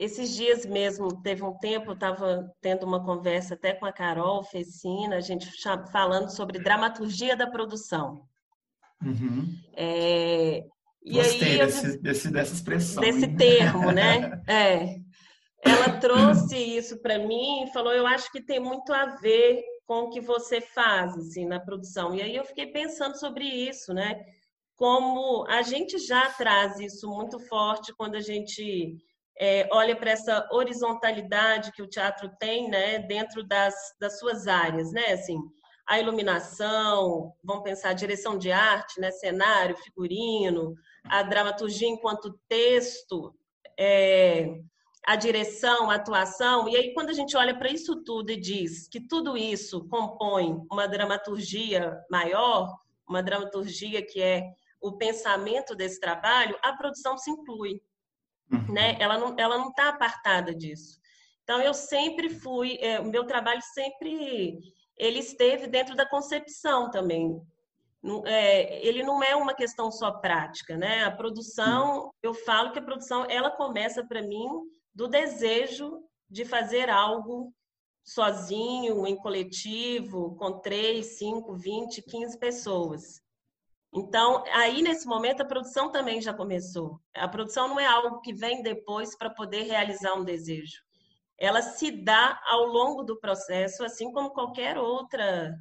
Esses 0.02 0.35
dias 0.35 0.66
mesmo, 0.66 1.23
teve 1.23 1.44
um 1.44 1.56
tempo, 1.59 1.90
eu 1.90 1.94
estava 1.94 2.52
tendo 2.61 2.85
uma 2.85 3.04
conversa 3.04 3.54
até 3.54 3.73
com 3.73 3.87
a 3.87 3.92
Carol 3.92 4.42
Fecina, 4.42 5.14
a 5.14 5.21
gente 5.21 5.49
falando 5.92 6.28
sobre 6.28 6.59
dramaturgia 6.59 7.37
da 7.37 7.49
produção. 7.49 8.26
Uhum. 9.00 9.56
É, 9.76 10.64
e 11.04 11.12
Gostei 11.12 11.52
aí, 11.52 11.66
desse, 11.66 11.87
eu, 11.87 12.02
desse, 12.02 12.32
dessa 12.32 12.52
expressão. 12.52 13.00
Desse 13.00 13.26
hein? 13.26 13.37
termo, 13.37 13.92
né? 13.92 14.42
É. 14.50 14.97
Ela 15.64 16.00
trouxe 16.00 16.56
isso 16.56 17.00
para 17.00 17.21
mim 17.21 17.62
e 17.62 17.73
falou: 17.73 17.92
eu 17.92 18.04
acho 18.04 18.28
que 18.32 18.42
tem 18.42 18.59
muito 18.59 18.92
a 18.92 19.06
ver 19.21 19.62
com 19.87 20.00
o 20.00 20.11
que 20.11 20.21
você 20.21 20.61
faz 20.61 21.16
assim, 21.16 21.47
na 21.47 21.61
produção. 21.61 22.12
E 22.12 22.21
aí 22.21 22.35
eu 22.35 22.44
fiquei 22.44 22.66
pensando 22.66 23.16
sobre 23.16 23.44
isso, 23.44 23.94
né? 23.94 24.21
Como 24.75 25.47
a 25.49 25.62
gente 25.62 25.97
já 25.99 26.28
traz 26.30 26.80
isso 26.80 27.09
muito 27.09 27.38
forte 27.38 27.94
quando 27.97 28.16
a 28.16 28.21
gente 28.21 28.97
é, 29.38 29.68
olha 29.72 29.96
para 29.96 30.10
essa 30.10 30.48
horizontalidade 30.52 31.72
que 31.72 31.82
o 31.82 31.88
teatro 31.88 32.30
tem, 32.38 32.68
né, 32.68 32.98
dentro 32.98 33.42
das, 33.42 33.74
das 34.00 34.18
suas 34.18 34.46
áreas, 34.46 34.92
né? 34.92 35.12
Assim, 35.12 35.38
a 35.86 35.98
iluminação, 35.98 37.32
vamos 37.42 37.64
pensar 37.64 37.90
a 37.90 37.94
direção 37.94 38.38
de 38.38 38.52
arte, 38.52 39.00
né, 39.00 39.10
cenário, 39.10 39.76
figurino, 39.76 40.74
a 41.04 41.22
dramaturgia 41.22 41.88
enquanto 41.88 42.38
texto, 42.48 43.34
é, 43.78 44.60
a 45.04 45.16
direção, 45.16 45.90
a 45.90 45.96
atuação. 45.96 46.68
E 46.68 46.76
aí, 46.76 46.94
quando 46.94 47.10
a 47.10 47.14
gente 47.14 47.36
olha 47.36 47.58
para 47.58 47.70
isso 47.70 48.02
tudo 48.04 48.30
e 48.30 48.40
diz 48.40 48.88
que 48.88 49.00
tudo 49.00 49.36
isso 49.36 49.88
compõe 49.88 50.56
uma 50.70 50.86
dramaturgia 50.86 51.98
maior, 52.10 52.72
uma 53.08 53.22
dramaturgia 53.22 54.04
que 54.04 54.22
é 54.22 54.44
o 54.80 54.92
pensamento 54.96 55.74
desse 55.74 56.00
trabalho, 56.00 56.56
a 56.62 56.72
produção 56.72 57.16
se 57.16 57.30
inclui. 57.30 57.80
Uhum. 58.52 58.75
Né? 58.75 58.97
Ela 59.00 59.18
não 59.18 59.35
ela 59.38 59.59
não 59.59 59.71
está 59.71 59.88
apartada 59.88 60.54
disso. 60.54 61.00
Então, 61.42 61.61
eu 61.61 61.75
sempre 61.75 62.30
fui, 62.30 62.78
é, 62.80 63.00
o 63.00 63.04
meu 63.04 63.26
trabalho 63.26 63.61
sempre 63.75 64.61
ele 64.97 65.18
esteve 65.18 65.66
dentro 65.66 65.97
da 65.97 66.09
concepção 66.09 66.90
também. 66.90 67.40
É, 68.26 68.87
ele 68.87 69.02
não 69.02 69.23
é 69.23 69.35
uma 69.35 69.54
questão 69.54 69.90
só 69.90 70.12
prática, 70.12 70.76
né? 70.76 71.04
A 71.04 71.11
produção, 71.11 72.11
eu 72.23 72.35
falo 72.35 72.73
que 72.73 72.78
a 72.78 72.85
produção, 72.85 73.26
ela 73.28 73.50
começa 73.50 74.04
para 74.04 74.23
mim 74.23 74.47
do 74.94 75.09
desejo 75.09 76.02
de 76.28 76.44
fazer 76.44 76.90
algo 76.90 77.52
sozinho, 78.04 79.06
em 79.06 79.16
coletivo, 79.16 80.35
com 80.37 80.59
três, 80.61 81.18
cinco, 81.18 81.54
vinte, 81.54 82.02
quinze 82.02 82.38
pessoas. 82.38 83.21
Então, 83.94 84.42
aí 84.52 84.80
nesse 84.80 85.06
momento 85.06 85.42
a 85.42 85.46
produção 85.46 85.90
também 85.90 86.20
já 86.20 86.32
começou. 86.32 86.99
A 87.14 87.28
produção 87.28 87.68
não 87.68 87.78
é 87.78 87.87
algo 87.87 88.20
que 88.20 88.32
vem 88.32 88.62
depois 88.62 89.16
para 89.16 89.28
poder 89.28 89.64
realizar 89.64 90.14
um 90.14 90.25
desejo. 90.25 90.82
Ela 91.38 91.61
se 91.61 91.90
dá 91.90 92.40
ao 92.46 92.64
longo 92.64 93.02
do 93.02 93.18
processo, 93.18 93.84
assim 93.84 94.11
como 94.12 94.30
qualquer 94.30 94.78
outra 94.78 95.54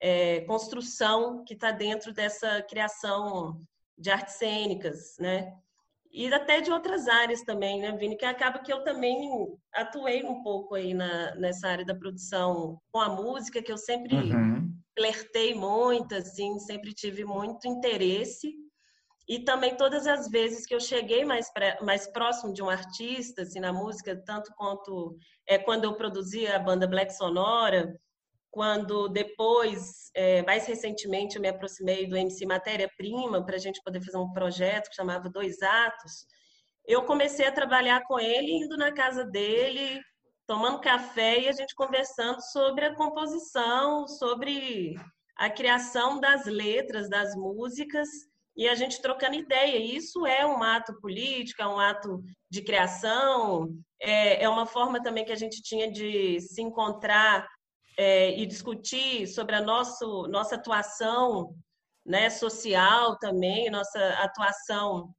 é, 0.00 0.40
construção 0.42 1.44
que 1.44 1.54
está 1.54 1.70
dentro 1.72 2.12
dessa 2.12 2.62
criação 2.62 3.60
de 3.98 4.10
artes 4.10 4.34
cênicas, 4.34 5.16
né? 5.18 5.52
E 6.10 6.32
até 6.32 6.60
de 6.60 6.70
outras 6.70 7.08
áreas 7.08 7.42
também, 7.42 7.80
né, 7.80 7.90
Vini? 7.92 8.16
Que 8.16 8.24
acaba 8.24 8.60
que 8.60 8.72
eu 8.72 8.84
também 8.84 9.28
atuei 9.72 10.24
um 10.24 10.42
pouco 10.42 10.76
aí 10.76 10.94
na, 10.94 11.34
nessa 11.34 11.68
área 11.68 11.84
da 11.84 11.94
produção 11.94 12.80
com 12.92 13.00
a 13.00 13.08
música, 13.08 13.60
que 13.60 13.72
eu 13.72 13.76
sempre 13.76 14.14
uhum. 14.14 14.73
Flertei 14.96 15.54
muito, 15.54 16.14
assim, 16.14 16.58
sempre 16.58 16.92
tive 16.92 17.24
muito 17.24 17.66
interesse. 17.66 18.54
E 19.26 19.42
também 19.42 19.76
todas 19.76 20.06
as 20.06 20.28
vezes 20.28 20.66
que 20.66 20.74
eu 20.74 20.80
cheguei 20.80 21.24
mais, 21.24 21.50
mais 21.82 22.06
próximo 22.06 22.52
de 22.52 22.62
um 22.62 22.68
artista, 22.68 23.42
assim, 23.42 23.58
na 23.58 23.72
música, 23.72 24.14
tanto 24.24 24.52
quanto 24.54 25.16
é, 25.46 25.58
quando 25.58 25.84
eu 25.84 25.96
produzia 25.96 26.56
a 26.56 26.58
banda 26.58 26.86
Black 26.86 27.12
Sonora, 27.14 27.98
quando 28.50 29.08
depois, 29.08 30.10
é, 30.14 30.42
mais 30.42 30.66
recentemente, 30.66 31.36
eu 31.36 31.42
me 31.42 31.48
aproximei 31.48 32.06
do 32.06 32.16
MC 32.16 32.46
Matéria 32.46 32.88
Prima 32.96 33.44
para 33.44 33.56
a 33.56 33.58
gente 33.58 33.82
poder 33.82 34.00
fazer 34.00 34.18
um 34.18 34.32
projeto 34.32 34.90
que 34.90 34.94
chamava 34.94 35.28
Dois 35.30 35.60
Atos, 35.62 36.26
eu 36.86 37.02
comecei 37.04 37.46
a 37.46 37.52
trabalhar 37.52 38.04
com 38.06 38.20
ele, 38.20 38.52
indo 38.52 38.76
na 38.76 38.92
casa 38.92 39.24
dele, 39.24 40.00
tomando 40.46 40.80
café 40.80 41.40
e 41.40 41.48
a 41.48 41.52
gente 41.52 41.74
conversando 41.74 42.40
sobre 42.40 42.84
a 42.84 42.94
composição, 42.94 44.06
sobre 44.06 44.94
a 45.36 45.50
criação 45.50 46.20
das 46.20 46.44
letras, 46.46 47.08
das 47.08 47.34
músicas, 47.34 48.08
e 48.56 48.68
a 48.68 48.74
gente 48.74 49.02
trocando 49.02 49.34
ideia. 49.34 49.78
Isso 49.78 50.26
é 50.26 50.46
um 50.46 50.62
ato 50.62 50.98
político, 51.00 51.60
é 51.60 51.66
um 51.66 51.78
ato 51.78 52.22
de 52.48 52.62
criação, 52.62 53.68
é, 54.00 54.44
é 54.44 54.48
uma 54.48 54.66
forma 54.66 55.02
também 55.02 55.24
que 55.24 55.32
a 55.32 55.36
gente 55.36 55.60
tinha 55.62 55.90
de 55.90 56.40
se 56.40 56.62
encontrar 56.62 57.48
é, 57.98 58.38
e 58.38 58.46
discutir 58.46 59.26
sobre 59.26 59.56
a 59.56 59.60
nosso, 59.60 60.28
nossa 60.28 60.54
atuação 60.54 61.54
né, 62.04 62.30
social 62.30 63.18
também, 63.18 63.70
nossa 63.70 63.98
atuação 64.20 65.12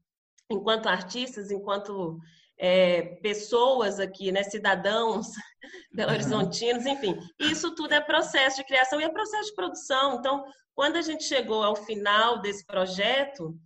enquanto 0.49 0.87
artistas, 0.87 1.51
enquanto 1.51 2.19
é, 2.57 3.01
pessoas 3.21 3.99
aqui, 3.99 4.31
né, 4.31 4.43
cidadãos 4.43 5.27
belo-horizontinos, 5.93 6.85
enfim. 6.85 7.17
Isso 7.39 7.73
tudo 7.75 7.93
é 7.93 8.01
processo 8.01 8.57
de 8.57 8.65
criação 8.65 8.99
e 8.99 9.03
é 9.03 9.09
processo 9.09 9.49
de 9.49 9.55
produção. 9.55 10.15
Então, 10.15 10.45
quando 10.73 10.97
a 10.97 11.01
gente 11.01 11.23
chegou 11.23 11.63
ao 11.63 11.75
final 11.75 12.41
desse 12.41 12.65
projeto, 12.65 13.57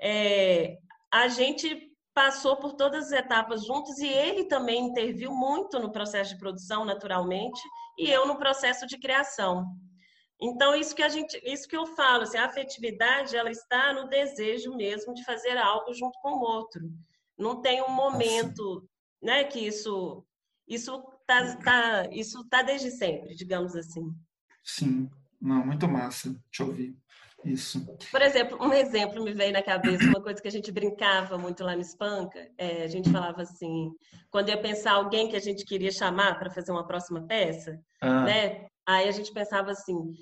é, 0.00 0.78
a 1.12 1.28
gente 1.28 1.88
passou 2.14 2.56
por 2.56 2.74
todas 2.74 3.06
as 3.06 3.12
etapas 3.12 3.64
juntos 3.64 3.98
e 3.98 4.08
ele 4.08 4.44
também 4.44 4.86
interviu 4.86 5.32
muito 5.32 5.78
no 5.78 5.92
processo 5.92 6.34
de 6.34 6.40
produção, 6.40 6.84
naturalmente, 6.84 7.60
e 7.98 8.10
eu 8.10 8.26
no 8.26 8.36
processo 8.36 8.86
de 8.86 8.98
criação. 8.98 9.66
Então, 10.42 10.74
isso 10.74 10.94
que 10.94 11.02
a 11.02 11.08
gente, 11.08 11.38
isso 11.44 11.68
que 11.68 11.76
eu 11.76 11.86
falo, 11.86 12.22
assim, 12.22 12.38
a 12.38 12.46
afetividade, 12.46 13.36
ela 13.36 13.50
está 13.50 13.92
no 13.92 14.08
desejo 14.08 14.74
mesmo 14.74 15.12
de 15.12 15.24
fazer 15.24 15.56
algo 15.58 15.92
junto 15.92 16.18
com 16.20 16.30
o 16.30 16.40
outro. 16.40 16.80
Não 17.40 17.60
tem 17.60 17.82
um 17.82 17.90
momento, 17.90 18.78
assim. 18.78 18.86
né, 19.22 19.44
que 19.44 19.58
isso 19.58 20.24
isso 20.68 21.02
tá, 21.26 21.56
tá, 21.56 22.08
isso 22.12 22.48
tá 22.48 22.62
desde 22.62 22.92
sempre, 22.92 23.34
digamos 23.34 23.74
assim. 23.74 24.14
Sim. 24.62 25.10
Não, 25.40 25.66
muito 25.66 25.88
massa 25.88 26.36
te 26.50 26.62
ouvir. 26.62 26.96
Isso. 27.44 27.84
Por 28.10 28.20
exemplo, 28.20 28.58
um 28.60 28.72
exemplo 28.72 29.24
me 29.24 29.32
veio 29.32 29.52
na 29.52 29.62
cabeça, 29.62 30.04
uma 30.04 30.22
coisa 30.22 30.40
que 30.40 30.46
a 30.46 30.50
gente 30.50 30.70
brincava 30.70 31.38
muito 31.38 31.64
lá 31.64 31.74
no 31.74 31.80
Espanca, 31.80 32.50
é, 32.58 32.84
a 32.84 32.86
gente 32.86 33.10
falava 33.10 33.40
assim, 33.42 33.90
quando 34.30 34.50
ia 34.50 34.60
pensar 34.60 34.92
alguém 34.92 35.28
que 35.28 35.36
a 35.36 35.40
gente 35.40 35.64
queria 35.64 35.90
chamar 35.90 36.38
para 36.38 36.50
fazer 36.50 36.70
uma 36.70 36.86
próxima 36.86 37.26
peça, 37.26 37.80
ah. 38.00 38.24
né? 38.24 38.66
Aí 38.86 39.08
a 39.08 39.12
gente 39.12 39.32
pensava 39.32 39.70
assim, 39.70 40.12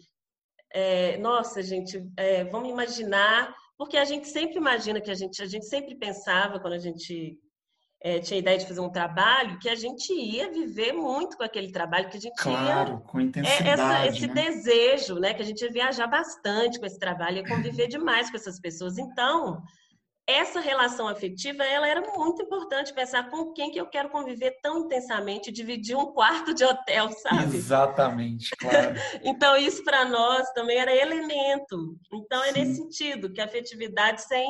é, 0.72 1.18
nossa, 1.18 1.60
gente, 1.60 2.08
é, 2.16 2.44
vamos 2.44 2.68
imaginar, 2.68 3.52
porque 3.78 3.97
a 3.97 4.04
gente 4.04 4.28
sempre 4.28 4.56
imagina 4.56 5.00
que 5.00 5.11
a 5.11 5.14
gente, 5.14 5.40
a 5.40 5.47
gente 5.47 5.64
sempre 5.64 5.94
pensava 5.94 6.58
quando 6.58 6.73
a 6.75 6.78
gente 6.78 7.38
é, 8.02 8.18
tinha 8.18 8.38
a 8.38 8.40
ideia 8.40 8.58
de 8.58 8.66
fazer 8.66 8.80
um 8.80 8.90
trabalho, 8.90 9.58
que 9.61 9.68
a 9.68 9.76
gente 9.76 10.12
ia 10.12 10.50
viver 10.50 10.92
muito 10.92 11.37
com 11.37 11.44
aquele 11.44 11.70
trabalho, 11.70 12.11
que 12.11 12.16
a 12.16 12.20
gente 12.20 12.42
claro, 12.42 12.94
ia... 12.94 13.00
com 13.00 13.20
intensidade, 13.20 13.68
é, 13.68 13.73
essa, 13.73 14.06
esse 14.06 14.26
né? 14.26 14.35
desejo, 14.35 15.14
né? 15.20 15.32
Que 15.32 15.42
a 15.42 15.44
gente 15.44 15.62
ia 15.62 15.70
viajar 15.70 16.08
bastante 16.08 16.80
com 16.80 16.87
esse 16.87 16.99
trabalho, 16.99 17.38
ia 17.38 17.47
conviver 17.47 17.87
demais 17.87 18.28
com 18.28 18.37
essas 18.37 18.61
pessoas. 18.61 18.99
Então, 18.99 19.62
essa 20.28 20.61
relação 20.61 21.08
afetiva, 21.08 21.64
ela 21.64 21.88
era 21.88 22.02
muito 22.14 22.42
importante, 22.42 22.92
pensar 22.92 23.30
com 23.30 23.50
quem 23.54 23.70
que 23.70 23.80
eu 23.80 23.87
quero 23.87 24.11
conviver 24.11 24.58
tão 24.62 24.85
intensamente, 24.85 25.50
dividir 25.50 25.97
um 25.97 26.12
quarto 26.12 26.52
de 26.52 26.64
hotel, 26.64 27.11
sabe? 27.12 27.56
Exatamente, 27.56 28.50
claro. 28.61 28.94
então, 29.25 29.56
isso 29.56 29.82
para 29.82 30.04
nós 30.04 30.50
também 30.52 30.76
era 30.76 30.94
elemento. 30.94 31.97
Então, 32.12 32.44
é 32.44 32.52
Sim. 32.52 32.58
nesse 32.58 32.76
sentido, 32.76 33.32
que 33.32 33.40
a 33.40 33.47
afetividade 33.47 34.23
sem... 34.23 34.47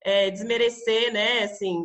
É, 0.00 0.30
desmerecer, 0.30 1.12
né, 1.12 1.42
assim, 1.42 1.84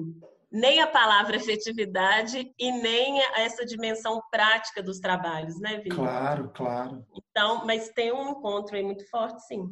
nem 0.51 0.79
a 0.79 0.87
palavra 0.87 1.35
efetividade 1.35 2.53
e 2.59 2.71
nem 2.71 3.19
essa 3.35 3.65
dimensão 3.65 4.21
prática 4.29 4.83
dos 4.83 4.99
trabalhos, 4.99 5.59
né, 5.59 5.79
Vitor? 5.79 5.97
Claro, 5.97 6.51
claro. 6.53 7.05
Então, 7.15 7.65
mas 7.65 7.89
tem 7.89 8.13
um 8.13 8.29
encontro 8.29 8.75
aí 8.75 8.83
muito 8.83 9.09
forte, 9.09 9.41
sim. 9.47 9.67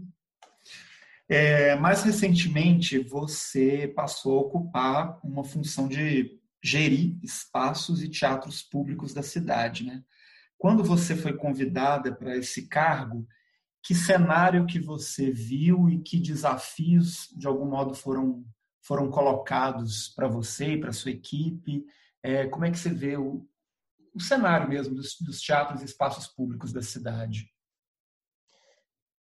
É, 1.34 1.78
mais 1.78 2.04
recentemente, 2.04 3.00
você 3.00 3.88
passou 3.96 4.38
a 4.38 4.42
ocupar 4.42 5.18
uma 5.24 5.46
função 5.46 5.88
de 5.88 6.38
gerir 6.62 7.18
espaços 7.24 8.04
e 8.04 8.10
teatros 8.10 8.62
públicos 8.62 9.14
da 9.14 9.24
cidade, 9.24 9.86
né? 9.86 10.04
Quando 10.58 10.84
você 10.84 11.16
foi 11.16 11.32
convidada 11.32 12.14
para 12.14 12.36
esse 12.36 12.68
cargo, 12.68 13.26
que 13.82 13.96
cenário 13.96 14.66
que 14.66 14.78
você 14.78 15.32
viu 15.32 15.90
e 15.90 16.02
que 16.02 16.20
desafios, 16.20 17.30
de 17.34 17.48
algum 17.48 17.66
modo, 17.66 17.96
foram 17.96 18.46
foram 18.82 19.10
colocados 19.10 20.10
para 20.10 20.28
você 20.28 20.74
e 20.74 20.82
para 20.82 20.92
sua 20.92 21.12
equipe? 21.12 21.86
É, 22.22 22.46
como 22.48 22.66
é 22.66 22.72
que 22.72 22.78
você 22.78 22.90
vê 22.90 23.16
o, 23.16 23.48
o 24.14 24.20
cenário 24.20 24.68
mesmo 24.68 24.94
dos, 24.96 25.16
dos 25.22 25.40
teatros 25.40 25.82
e 25.82 25.86
espaços 25.86 26.28
públicos 26.28 26.74
da 26.74 26.82
cidade? 26.82 27.51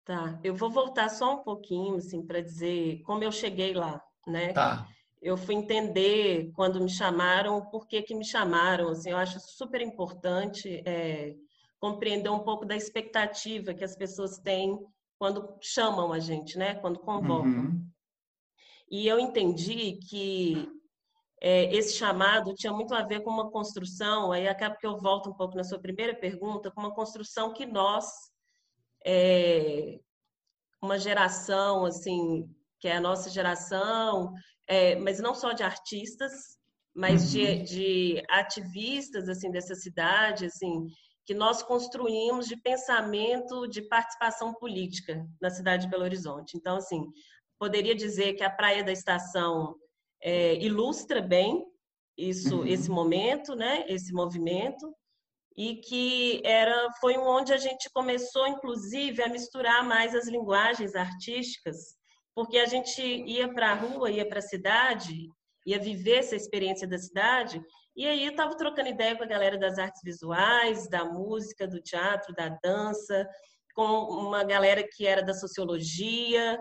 Tá, 0.09 0.41
eu 0.43 0.55
vou 0.55 0.71
voltar 0.71 1.11
só 1.11 1.35
um 1.35 1.43
pouquinho, 1.43 1.97
assim, 1.97 2.25
para 2.25 2.41
dizer 2.41 3.03
como 3.03 3.23
eu 3.23 3.31
cheguei 3.31 3.75
lá, 3.75 4.03
né? 4.27 4.55
Tá. 4.55 4.89
Eu 5.21 5.37
fui 5.37 5.55
entender 5.55 6.51
quando 6.55 6.81
me 6.81 6.89
chamaram, 6.89 7.67
por 7.67 7.87
que 7.87 8.01
que 8.01 8.15
me 8.15 8.25
chamaram, 8.25 8.89
assim, 8.89 9.11
eu 9.11 9.19
acho 9.19 9.39
super 9.39 9.83
importante 9.83 10.83
é, 10.87 11.37
compreender 11.79 12.31
um 12.31 12.39
pouco 12.39 12.65
da 12.65 12.75
expectativa 12.75 13.75
que 13.75 13.85
as 13.85 13.95
pessoas 13.95 14.39
têm 14.39 14.83
quando 15.19 15.55
chamam 15.61 16.11
a 16.11 16.19
gente, 16.19 16.57
né? 16.57 16.77
Quando 16.77 17.01
convocam. 17.01 17.45
Uhum. 17.45 17.87
E 18.91 19.07
eu 19.07 19.21
entendi 19.21 19.99
que 20.09 20.73
é, 21.39 21.65
esse 21.71 21.99
chamado 21.99 22.55
tinha 22.55 22.73
muito 22.73 22.95
a 22.95 23.03
ver 23.03 23.21
com 23.21 23.29
uma 23.29 23.51
construção, 23.51 24.33
aí 24.33 24.49
acaba 24.49 24.75
que 24.75 24.87
eu 24.87 24.97
volto 24.97 25.29
um 25.29 25.35
pouco 25.35 25.55
na 25.55 25.65
sua 25.65 25.79
primeira 25.79 26.15
pergunta, 26.15 26.71
com 26.71 26.81
uma 26.81 26.95
construção 26.95 27.53
que 27.53 27.67
nós, 27.67 28.11
é, 29.05 29.99
uma 30.83 30.99
geração, 30.99 31.85
assim, 31.85 32.49
que 32.81 32.89
é 32.89 32.97
a 32.97 33.01
nossa 33.01 33.31
geração, 33.31 34.33
é, 34.67 34.97
mas 34.97 35.19
não 35.19 35.35
só 35.35 35.53
de 35.53 35.63
artistas, 35.63 36.33
mas 36.95 37.23
uhum. 37.23 37.29
de, 37.31 37.63
de 37.63 38.23
ativistas, 38.31 39.29
assim, 39.29 39.51
dessa 39.51 39.75
cidade, 39.75 40.47
assim, 40.47 40.87
que 41.25 41.35
nós 41.35 41.63
construímos 41.63 42.47
de 42.47 42.57
pensamento 42.57 43.67
de 43.69 43.83
participação 43.83 44.55
política 44.55 45.27
na 45.41 45.51
cidade 45.51 45.85
de 45.85 45.91
Belo 45.91 46.05
Horizonte. 46.05 46.57
Então, 46.57 46.77
assim, 46.77 47.05
poderia 47.59 47.95
dizer 47.95 48.35
que 48.35 48.43
a 48.43 48.51
Praia 48.51 48.83
da 48.83 48.93
Estação 48.93 49.75
é, 50.23 50.55
ilustra 50.57 51.21
bem 51.21 51.65
isso, 52.17 52.61
uhum. 52.61 52.67
esse 52.67 52.91
momento, 52.91 53.55
né? 53.55 53.85
Esse 53.89 54.13
movimento 54.13 54.93
e 55.59 55.75
que 55.75 56.41
era 56.45 56.89
foi 57.01 57.19
onde 57.19 57.53
a 57.53 57.57
gente 57.57 57.91
começou, 57.93 58.47
inclusive, 58.47 59.21
a 59.21 59.29
misturar 59.29 59.85
mais 59.85 60.15
as 60.15 60.29
linguagens 60.29 60.95
artísticas, 60.95 61.97
porque 62.33 62.59
a 62.59 62.67
gente 62.67 63.03
ia 63.03 63.53
para 63.53 63.73
a 63.73 63.75
rua, 63.75 64.09
ia 64.09 64.27
para 64.27 64.39
a 64.39 64.43
cidade, 64.43 65.27
ia 65.67 65.81
viver 65.81 66.19
essa 66.19 66.37
experiência 66.37 66.87
da 66.87 66.97
cidade, 66.97 67.61
e 67.97 68.07
aí 68.07 68.25
eu 68.25 68.31
estava 68.31 68.57
trocando 68.57 68.89
ideia 68.89 69.17
com 69.17 69.25
a 69.25 69.27
galera 69.27 69.59
das 69.59 69.79
artes 69.79 70.01
visuais, 70.05 70.89
da 70.89 71.05
música, 71.05 71.67
do 71.67 71.83
teatro, 71.83 72.33
da 72.35 72.57
dança, 72.63 73.29
com 73.75 73.83
uma 73.83 74.45
galera 74.45 74.87
que 74.89 75.05
era 75.09 75.25
da 75.25 75.35
sociologia, 75.35 76.57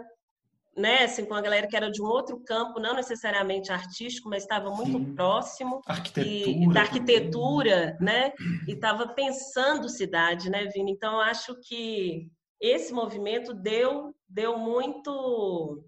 né, 0.78 1.04
assim, 1.04 1.26
com 1.26 1.34
a 1.34 1.42
galera 1.42 1.68
que 1.68 1.76
era 1.76 1.90
de 1.90 2.02
um 2.02 2.06
outro 2.06 2.40
campo, 2.46 2.80
não 2.80 2.94
necessariamente 2.94 3.72
artístico, 3.72 4.30
mas 4.30 4.44
estava 4.44 4.70
muito 4.70 4.98
Sim. 4.98 5.16
próximo 5.16 5.82
arquitetura, 5.88 6.50
e, 6.50 6.74
da 6.74 6.82
arquitetura, 6.82 7.98
né, 8.00 8.32
e 8.68 8.74
estava 8.74 9.08
pensando 9.08 9.90
cidade, 9.90 10.52
né, 10.52 10.66
Vini? 10.68 10.92
Então, 10.92 11.20
acho 11.20 11.56
que 11.68 12.30
esse 12.62 12.94
movimento 12.94 13.54
deu 13.54 14.14
deu 14.30 14.58
muito 14.58 15.84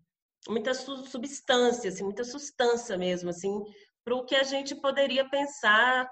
muita 0.48 0.74
substância, 0.74 1.90
assim, 1.90 2.04
muita 2.04 2.24
substância 2.24 2.98
mesmo, 2.98 3.30
assim, 3.30 3.62
para 4.04 4.16
o 4.16 4.26
que 4.26 4.36
a 4.36 4.44
gente 4.44 4.74
poderia 4.74 5.30
pensar 5.30 6.10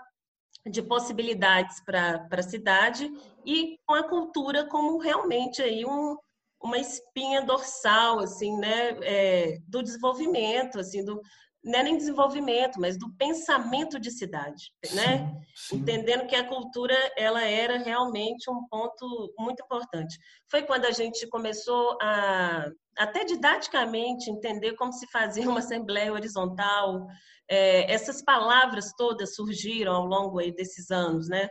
de 0.70 0.82
possibilidades 0.82 1.82
para 1.84 2.28
a 2.30 2.44
cidade 2.44 3.10
e 3.46 3.80
com 3.86 3.96
a 3.96 4.04
cultura 4.04 4.66
como 4.66 4.98
realmente 4.98 5.62
aí 5.62 5.86
um, 5.86 6.18
uma 6.62 6.78
espinha 6.78 7.42
dorsal 7.42 8.20
assim 8.20 8.58
né 8.58 8.98
é, 9.04 9.58
do 9.68 9.84
desenvolvimento 9.84 10.80
assim 10.80 11.04
do 11.04 11.22
não 11.64 11.80
é 11.80 11.84
nem 11.84 11.98
desenvolvimento 11.98 12.80
mas 12.80 12.98
do 12.98 13.14
pensamento 13.16 14.00
de 14.00 14.12
cidade 14.12 14.72
né? 14.94 15.18
Sim, 15.18 15.42
sim. 15.56 15.76
entendendo 15.78 16.28
que 16.28 16.36
a 16.36 16.48
cultura 16.48 16.96
ela 17.18 17.44
era 17.44 17.78
realmente 17.78 18.50
um 18.50 18.66
ponto 18.70 19.34
muito 19.38 19.64
importante. 19.64 20.18
Foi 20.50 20.64
quando 20.64 20.86
a 20.86 20.92
gente 20.92 21.28
começou 21.28 21.98
a 22.02 22.70
até 22.98 23.24
didaticamente 23.24 24.30
entender 24.30 24.76
como 24.76 24.92
se 24.92 25.06
fazia 25.12 25.48
uma 25.48 25.60
assembleia 25.60 26.12
horizontal 26.12 27.06
é, 27.50 27.92
essas 27.92 28.24
palavras 28.24 28.92
todas 28.98 29.36
surgiram 29.36 29.94
ao 29.94 30.06
longo 30.06 30.40
aí 30.40 30.52
desses 30.52 30.90
anos 30.90 31.30
né 31.30 31.48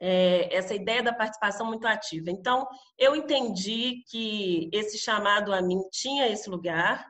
é, 0.00 0.54
essa 0.54 0.74
ideia 0.74 1.02
da 1.02 1.12
participação 1.12 1.66
muito 1.66 1.86
ativa. 1.86 2.30
Então, 2.30 2.66
eu 2.98 3.16
entendi 3.16 4.02
que 4.08 4.70
esse 4.72 4.98
chamado 4.98 5.52
a 5.52 5.60
mim 5.60 5.80
tinha 5.90 6.28
esse 6.28 6.48
lugar, 6.48 7.06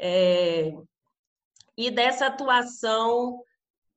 é, 0.00 0.72
e 1.76 1.90
dessa 1.90 2.26
atuação 2.26 3.42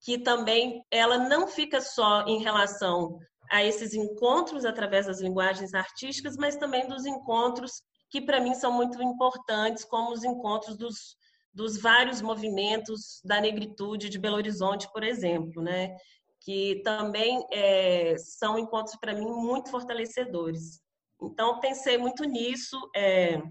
que 0.02 0.18
também 0.18 0.84
ela 0.90 1.18
não 1.18 1.48
fica 1.48 1.82
só 1.82 2.26
em 2.26 2.42
relação 2.42 3.20
a 3.52 3.64
esses 3.64 3.94
encontros 3.94 4.64
através 4.64 5.08
das 5.08 5.20
linguagens 5.20 5.74
artísticas, 5.74 6.38
mas 6.38 6.56
também 6.56 6.88
dos 6.88 7.06
encontros 7.06 7.82
que 8.10 8.22
para 8.22 8.40
mim 8.40 8.54
são 8.54 8.72
muito 8.72 9.02
importantes, 9.02 9.84
como 9.84 10.12
os 10.12 10.24
encontros 10.24 10.78
dos, 10.78 11.16
dos 11.54 11.80
vários 11.80 12.22
movimentos 12.22 13.22
da 13.24 13.42
negritude 13.42 14.10
de 14.10 14.20
Belo 14.20 14.38
Horizonte, 14.38 14.90
por 14.92 15.04
exemplo, 15.04 15.62
né? 15.62 15.96
Que 16.42 16.82
também 16.84 17.46
é, 17.52 18.18
são 18.18 18.58
encontros 18.58 18.96
para 18.96 19.14
mim 19.14 19.28
muito 19.28 19.70
fortalecedores. 19.70 20.82
Então 21.22 21.60
pensei 21.60 21.98
muito 21.98 22.24
nisso, 22.24 22.78
é, 22.96 23.42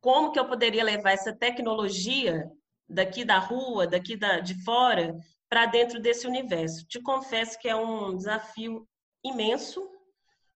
como 0.00 0.32
que 0.32 0.38
eu 0.38 0.48
poderia 0.48 0.84
levar 0.84 1.12
essa 1.12 1.32
tecnologia 1.32 2.50
daqui 2.88 3.24
da 3.24 3.38
rua, 3.38 3.86
daqui 3.86 4.16
da, 4.16 4.40
de 4.40 4.62
fora, 4.64 5.16
para 5.48 5.66
dentro 5.66 6.00
desse 6.00 6.26
universo. 6.26 6.86
Te 6.86 7.00
confesso 7.00 7.58
que 7.58 7.68
é 7.68 7.76
um 7.76 8.16
desafio 8.16 8.86
imenso, 9.24 9.88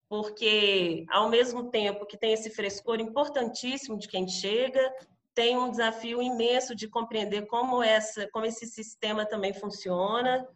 porque 0.07 1.05
ao 1.09 1.29
mesmo 1.29 1.69
tempo 1.69 2.05
que 2.05 2.17
tem 2.17 2.33
esse 2.33 2.50
frescor 2.50 3.00
importantíssimo 3.00 3.98
de 3.98 4.07
quem 4.07 4.27
chega, 4.27 4.91
tem 5.36 5.57
um 5.57 5.69
desafio 5.69 6.21
imenso 6.21 6.75
de 6.75 6.87
compreender 6.87 7.46
como 7.46 7.83
essa, 7.83 8.27
como 8.31 8.46
esse 8.46 8.65
sistema 8.65 9.25
também 9.25 9.53
funciona 9.53 10.48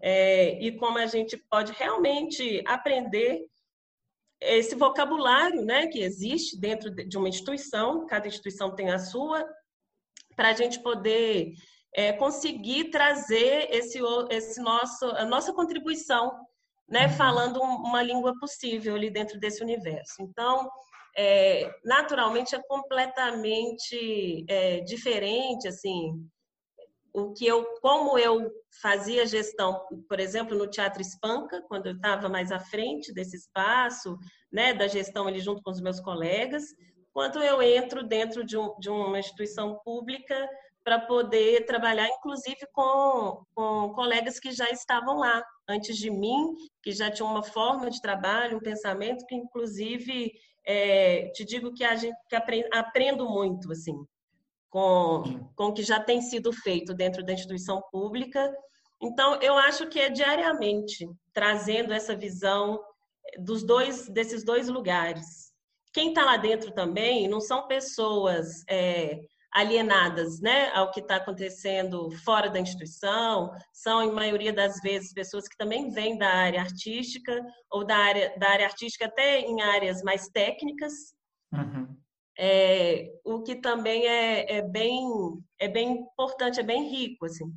é, 0.00 0.60
e 0.62 0.76
como 0.76 0.98
a 0.98 1.06
gente 1.06 1.36
pode 1.36 1.72
realmente 1.72 2.62
aprender 2.66 3.46
esse 4.40 4.74
vocabulário 4.74 5.62
né, 5.62 5.86
que 5.86 6.00
existe 6.00 6.58
dentro 6.58 6.90
de 6.90 7.16
uma 7.16 7.28
instituição, 7.28 8.06
cada 8.06 8.28
instituição 8.28 8.74
tem 8.74 8.90
a 8.90 8.98
sua, 8.98 9.44
para 10.34 10.50
a 10.50 10.52
gente 10.52 10.80
poder 10.80 11.54
é, 11.94 12.12
conseguir 12.12 12.90
trazer 12.90 13.68
esse, 13.70 13.98
esse 14.30 14.60
nosso, 14.60 15.06
a 15.06 15.24
nossa 15.24 15.52
contribuição, 15.52 16.38
né, 16.88 17.06
uhum. 17.06 17.12
falando 17.12 17.60
uma 17.60 18.02
língua 18.02 18.38
possível 18.38 18.94
ali 18.94 19.10
dentro 19.10 19.40
desse 19.40 19.62
universo. 19.62 20.20
Então, 20.20 20.68
é, 21.16 21.74
naturalmente 21.82 22.54
é 22.54 22.62
completamente 22.68 24.44
é, 24.48 24.80
diferente, 24.80 25.66
assim, 25.66 26.28
o 27.16 27.32
que 27.32 27.46
eu, 27.46 27.64
como 27.80 28.18
eu 28.18 28.52
fazia 28.82 29.26
gestão, 29.26 29.80
por 30.06 30.20
exemplo, 30.20 30.54
no 30.54 30.68
Teatro 30.68 31.00
Espanca, 31.00 31.62
quando 31.66 31.86
eu 31.86 31.94
estava 31.94 32.28
mais 32.28 32.52
à 32.52 32.60
frente 32.60 33.10
desse 33.10 33.38
espaço, 33.38 34.18
né, 34.52 34.74
da 34.74 34.86
gestão 34.86 35.26
ali 35.26 35.40
junto 35.40 35.62
com 35.62 35.70
os 35.70 35.80
meus 35.80 35.98
colegas, 35.98 36.62
quando 37.14 37.42
eu 37.42 37.62
entro 37.62 38.06
dentro 38.06 38.44
de, 38.44 38.58
um, 38.58 38.78
de 38.78 38.90
uma 38.90 39.18
instituição 39.18 39.80
pública 39.82 40.46
para 40.84 41.00
poder 41.00 41.64
trabalhar, 41.64 42.06
inclusive 42.06 42.66
com, 42.70 43.42
com 43.54 43.94
colegas 43.94 44.38
que 44.38 44.52
já 44.52 44.68
estavam 44.70 45.16
lá 45.16 45.42
antes 45.66 45.96
de 45.96 46.10
mim, 46.10 46.54
que 46.82 46.92
já 46.92 47.10
tinham 47.10 47.30
uma 47.30 47.42
forma 47.42 47.88
de 47.88 48.00
trabalho, 48.02 48.58
um 48.58 48.60
pensamento 48.60 49.24
que, 49.26 49.34
inclusive, 49.34 50.32
é, 50.66 51.30
te 51.30 51.46
digo 51.46 51.72
que 51.72 51.82
a 51.82 51.96
gente 51.96 52.14
que 52.28 52.36
aprendo 52.36 53.26
muito, 53.26 53.72
assim 53.72 53.96
com, 54.76 55.48
com 55.56 55.64
o 55.68 55.72
que 55.72 55.82
já 55.82 55.98
tem 55.98 56.20
sido 56.20 56.52
feito 56.52 56.92
dentro 56.92 57.24
da 57.24 57.32
instituição 57.32 57.82
pública. 57.90 58.54
Então, 59.00 59.40
eu 59.40 59.56
acho 59.56 59.88
que 59.88 59.98
é 59.98 60.10
diariamente 60.10 61.08
trazendo 61.32 61.94
essa 61.94 62.14
visão 62.14 62.78
dos 63.38 63.64
dois 63.64 64.06
desses 64.06 64.44
dois 64.44 64.68
lugares. 64.68 65.50
Quem 65.94 66.10
está 66.10 66.26
lá 66.26 66.36
dentro 66.36 66.72
também 66.72 67.26
não 67.26 67.40
são 67.40 67.66
pessoas 67.66 68.64
é, 68.68 69.18
alienadas 69.50 70.42
né, 70.42 70.68
ao 70.74 70.90
que 70.90 71.00
está 71.00 71.16
acontecendo 71.16 72.10
fora 72.22 72.50
da 72.50 72.60
instituição, 72.60 73.50
são, 73.72 74.02
em 74.02 74.12
maioria 74.12 74.52
das 74.52 74.78
vezes, 74.82 75.14
pessoas 75.14 75.48
que 75.48 75.56
também 75.56 75.88
vêm 75.88 76.18
da 76.18 76.28
área 76.28 76.60
artística, 76.60 77.42
ou 77.70 77.82
da 77.82 77.96
área, 77.96 78.38
da 78.38 78.50
área 78.50 78.66
artística 78.66 79.06
até 79.06 79.40
em 79.40 79.62
áreas 79.62 80.02
mais 80.02 80.28
técnicas. 80.28 80.92
Uhum 81.50 81.96
é, 82.38 83.12
o 83.24 83.42
que 83.42 83.56
também 83.56 84.06
é, 84.06 84.58
é, 84.58 84.62
bem, 84.62 85.06
é 85.58 85.68
bem 85.68 85.92
importante, 85.92 86.60
é 86.60 86.62
bem 86.62 86.88
rico, 86.88 87.26
assim. 87.26 87.52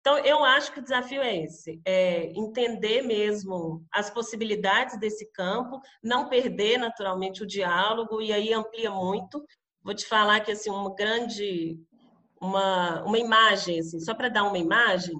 Então, 0.00 0.18
eu 0.18 0.44
acho 0.44 0.72
que 0.72 0.80
o 0.80 0.82
desafio 0.82 1.22
é 1.22 1.44
esse, 1.44 1.80
é 1.84 2.26
entender 2.38 3.02
mesmo 3.02 3.82
as 3.90 4.10
possibilidades 4.10 4.98
desse 4.98 5.30
campo, 5.32 5.80
não 6.02 6.28
perder 6.28 6.78
naturalmente 6.78 7.42
o 7.42 7.46
diálogo, 7.46 8.20
e 8.20 8.32
aí 8.32 8.52
amplia 8.52 8.90
muito. 8.90 9.42
Vou 9.82 9.94
te 9.94 10.04
falar 10.04 10.40
que, 10.40 10.52
assim, 10.52 10.68
uma 10.68 10.94
grande, 10.94 11.78
uma, 12.40 13.02
uma 13.04 13.18
imagem, 13.18 13.80
assim, 13.80 13.98
só 14.00 14.14
para 14.14 14.28
dar 14.28 14.44
uma 14.44 14.58
imagem, 14.58 15.14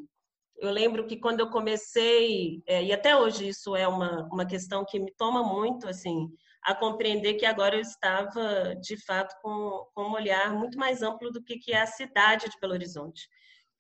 eu 0.59 0.71
lembro 0.71 1.07
que 1.07 1.17
quando 1.17 1.41
eu 1.41 1.51
comecei, 1.51 2.63
é, 2.67 2.83
e 2.83 2.93
até 2.93 3.17
hoje 3.17 3.49
isso 3.49 3.75
é 3.75 3.87
uma, 3.87 4.27
uma 4.33 4.47
questão 4.47 4.85
que 4.85 4.99
me 4.99 5.13
toma 5.13 5.43
muito, 5.43 5.89
assim, 5.89 6.29
a 6.65 6.75
compreender 6.75 7.35
que 7.35 7.45
agora 7.45 7.77
eu 7.77 7.81
estava, 7.81 8.75
de 8.77 8.97
fato, 9.05 9.35
com, 9.43 9.87
com 9.95 10.05
um 10.05 10.13
olhar 10.13 10.53
muito 10.55 10.79
mais 10.79 11.03
amplo 11.03 11.31
do 11.31 11.43
que, 11.43 11.59
que 11.59 11.73
é 11.73 11.83
a 11.83 11.87
cidade 11.87 12.49
de 12.49 12.59
Belo 12.61 12.73
Horizonte. 12.73 13.29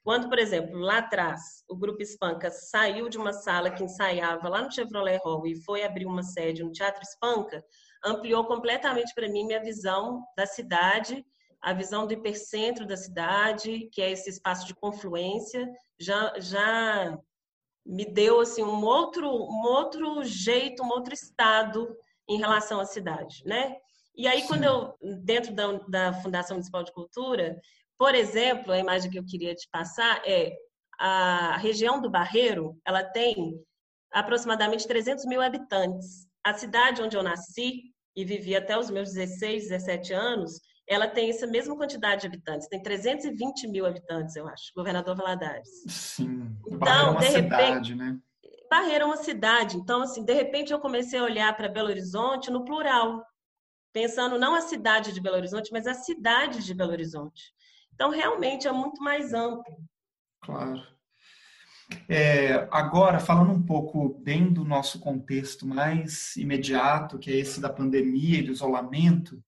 Quando, 0.02 0.28
por 0.28 0.38
exemplo, 0.38 0.78
lá 0.78 0.98
atrás, 0.98 1.64
o 1.66 1.74
Grupo 1.74 2.02
Espanca 2.02 2.50
saiu 2.50 3.08
de 3.08 3.16
uma 3.16 3.32
sala 3.32 3.70
que 3.70 3.82
ensaiava 3.82 4.50
lá 4.50 4.60
no 4.60 4.70
Chevrolet 4.70 5.18
Hall 5.24 5.46
e 5.46 5.56
foi 5.64 5.82
abrir 5.82 6.04
uma 6.04 6.22
sede 6.22 6.62
no 6.62 6.72
Teatro 6.72 7.00
Espanca, 7.02 7.64
ampliou 8.04 8.44
completamente 8.44 9.14
para 9.14 9.28
mim 9.28 9.46
minha 9.46 9.62
visão 9.62 10.22
da 10.36 10.44
cidade, 10.44 11.24
a 11.62 11.72
visão 11.72 12.06
do 12.06 12.12
hipercentro 12.12 12.86
da 12.86 12.98
cidade, 12.98 13.88
que 13.90 14.02
é 14.02 14.10
esse 14.10 14.28
espaço 14.28 14.66
de 14.66 14.74
confluência, 14.74 15.66
já, 15.98 16.34
já 16.38 17.18
me 17.86 18.04
deu 18.04 18.40
assim 18.40 18.62
um 18.62 18.84
outro, 18.84 19.26
um 19.26 19.62
outro 19.62 20.22
jeito, 20.22 20.82
um 20.82 20.90
outro 20.90 21.14
estado 21.14 21.96
em 22.28 22.38
relação 22.38 22.80
à 22.80 22.84
cidade, 22.84 23.42
né? 23.44 23.76
E 24.16 24.28
aí, 24.28 24.42
Sim. 24.42 24.46
quando 24.48 24.64
eu, 24.64 24.94
dentro 25.22 25.52
da, 25.54 25.72
da 25.88 26.12
Fundação 26.12 26.56
Municipal 26.56 26.84
de 26.84 26.92
Cultura, 26.92 27.58
por 27.98 28.14
exemplo, 28.14 28.72
a 28.72 28.78
imagem 28.78 29.10
que 29.10 29.18
eu 29.18 29.24
queria 29.24 29.54
te 29.54 29.68
passar 29.70 30.22
é 30.24 30.52
a 30.98 31.56
região 31.56 32.00
do 32.00 32.10
Barreiro, 32.10 32.78
ela 32.86 33.02
tem 33.02 33.54
aproximadamente 34.12 34.86
300 34.86 35.26
mil 35.26 35.42
habitantes. 35.42 36.26
A 36.44 36.54
cidade 36.54 37.02
onde 37.02 37.16
eu 37.16 37.22
nasci 37.22 37.82
e 38.16 38.24
vivi 38.24 38.54
até 38.54 38.78
os 38.78 38.90
meus 38.90 39.12
16, 39.12 39.68
17 39.68 40.12
anos 40.12 40.60
ela 40.86 41.08
tem 41.08 41.30
essa 41.30 41.46
mesma 41.46 41.76
quantidade 41.76 42.22
de 42.22 42.26
habitantes, 42.26 42.68
tem 42.68 42.82
320 42.82 43.68
mil 43.68 43.86
habitantes, 43.86 44.36
eu 44.36 44.46
acho, 44.46 44.70
governador 44.76 45.16
Valadares. 45.16 45.68
Sim, 45.88 46.54
então, 46.66 46.78
Barreira 46.78 47.06
é 47.06 47.10
uma 47.10 47.20
de 47.20 47.26
repente, 47.26 47.66
cidade, 47.66 47.94
né? 47.94 48.18
Barreira 48.74 49.04
é 49.04 49.06
uma 49.06 49.16
cidade, 49.16 49.76
então, 49.76 50.02
assim, 50.02 50.24
de 50.24 50.34
repente 50.34 50.72
eu 50.72 50.80
comecei 50.80 51.16
a 51.16 51.22
olhar 51.22 51.56
para 51.56 51.68
Belo 51.68 51.90
Horizonte 51.90 52.50
no 52.50 52.64
plural, 52.64 53.24
pensando 53.92 54.36
não 54.36 54.56
a 54.56 54.62
cidade 54.62 55.12
de 55.12 55.20
Belo 55.20 55.36
Horizonte, 55.36 55.70
mas 55.70 55.86
a 55.86 55.94
cidade 55.94 56.64
de 56.64 56.74
Belo 56.74 56.90
Horizonte. 56.90 57.52
Então, 57.94 58.10
realmente 58.10 58.66
é 58.66 58.72
muito 58.72 59.00
mais 59.00 59.32
amplo. 59.32 59.76
Claro. 60.42 60.82
É, 62.08 62.66
agora, 62.72 63.20
falando 63.20 63.52
um 63.52 63.62
pouco 63.62 64.20
bem 64.20 64.52
do 64.52 64.64
nosso 64.64 64.98
contexto 64.98 65.64
mais 65.64 66.34
imediato, 66.34 67.16
que 67.16 67.30
é 67.30 67.36
esse 67.36 67.60
da 67.60 67.68
pandemia 67.68 68.40
e 68.40 68.42
do 68.42 68.50
isolamento, 68.50 69.40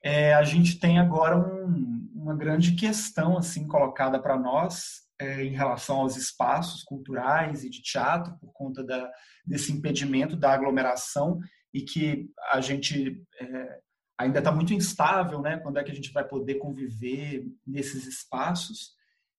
é, 0.00 0.34
a 0.34 0.44
gente 0.44 0.78
tem 0.78 1.00
agora 1.00 1.36
um, 1.36 2.08
uma 2.14 2.36
grande 2.36 2.76
questão 2.76 3.36
assim 3.36 3.66
colocada 3.66 4.20
para 4.20 4.38
nós 4.38 5.09
é, 5.20 5.44
em 5.44 5.52
relação 5.52 6.00
aos 6.00 6.16
espaços 6.16 6.82
culturais 6.82 7.62
e 7.62 7.70
de 7.70 7.82
teatro 7.82 8.36
por 8.38 8.52
conta 8.52 8.82
da, 8.82 9.10
desse 9.44 9.70
impedimento 9.70 10.34
da 10.34 10.52
aglomeração 10.52 11.38
e 11.72 11.82
que 11.82 12.30
a 12.50 12.60
gente 12.60 13.22
é, 13.38 13.80
ainda 14.18 14.38
está 14.38 14.50
muito 14.50 14.72
instável, 14.74 15.40
né? 15.40 15.58
Quando 15.58 15.78
é 15.78 15.84
que 15.84 15.90
a 15.90 15.94
gente 15.94 16.12
vai 16.12 16.26
poder 16.26 16.56
conviver 16.56 17.46
nesses 17.66 18.06
espaços? 18.06 18.94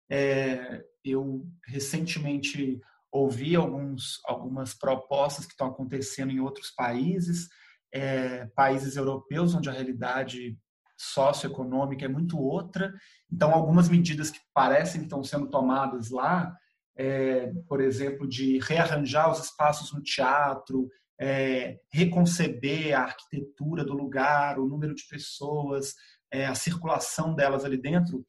É, 0.09 0.83
eu 1.03 1.45
recentemente 1.65 2.79
ouvi 3.11 3.55
alguns, 3.55 4.19
algumas 4.25 4.73
propostas 4.73 5.45
que 5.45 5.51
estão 5.51 5.67
acontecendo 5.67 6.31
em 6.31 6.39
outros 6.39 6.71
países, 6.71 7.49
é, 7.93 8.45
países 8.55 8.95
europeus, 8.95 9.53
onde 9.53 9.69
a 9.69 9.73
realidade 9.73 10.57
socioeconômica 11.01 12.05
é 12.05 12.07
muito 12.07 12.39
outra. 12.39 12.93
Então, 13.31 13.51
algumas 13.51 13.89
medidas 13.89 14.29
que 14.29 14.39
parecem 14.53 15.01
que 15.01 15.07
estão 15.07 15.23
sendo 15.23 15.49
tomadas 15.49 16.09
lá, 16.09 16.55
é, 16.95 17.51
por 17.67 17.81
exemplo, 17.81 18.27
de 18.27 18.59
rearranjar 18.59 19.31
os 19.31 19.39
espaços 19.39 19.91
no 19.93 20.01
teatro, 20.01 20.89
é, 21.19 21.79
reconceber 21.91 22.93
a 22.93 23.03
arquitetura 23.03 23.83
do 23.83 23.93
lugar, 23.93 24.59
o 24.59 24.67
número 24.67 24.95
de 24.95 25.03
pessoas, 25.07 25.93
é, 26.31 26.45
a 26.45 26.55
circulação 26.55 27.35
delas 27.35 27.63
ali 27.63 27.77
dentro. 27.77 28.25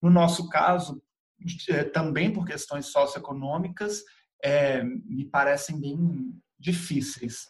No 0.00 0.10
nosso 0.10 0.48
caso, 0.48 1.02
é, 1.68 1.84
também 1.84 2.32
por 2.32 2.46
questões 2.46 2.86
socioeconômicas, 2.86 4.02
é, 4.42 4.82
me 4.82 5.24
parecem 5.24 5.80
bem 5.80 6.34
difíceis. 6.58 7.46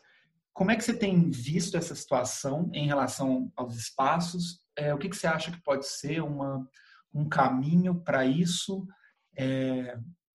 Como 0.52 0.70
é 0.70 0.76
que 0.76 0.85
você 0.85 0.92
tem 0.92 1.30
visto 1.30 1.76
essa 1.76 1.94
situação 1.94 2.70
em 2.74 2.87
relação 2.87 3.50
aos 3.56 3.76
espaços? 3.76 4.61
É, 4.76 4.94
o 4.94 4.98
que, 4.98 5.08
que, 5.08 5.16
você 5.16 5.26
acha 5.26 5.50
que 5.50 5.62
pode 5.62 5.87
ser 5.87 6.22
uma, 6.22 6.68
um 7.12 7.28
caminho 7.28 7.94
para 8.02 8.24
isso? 8.24 8.87
É, 9.37 9.98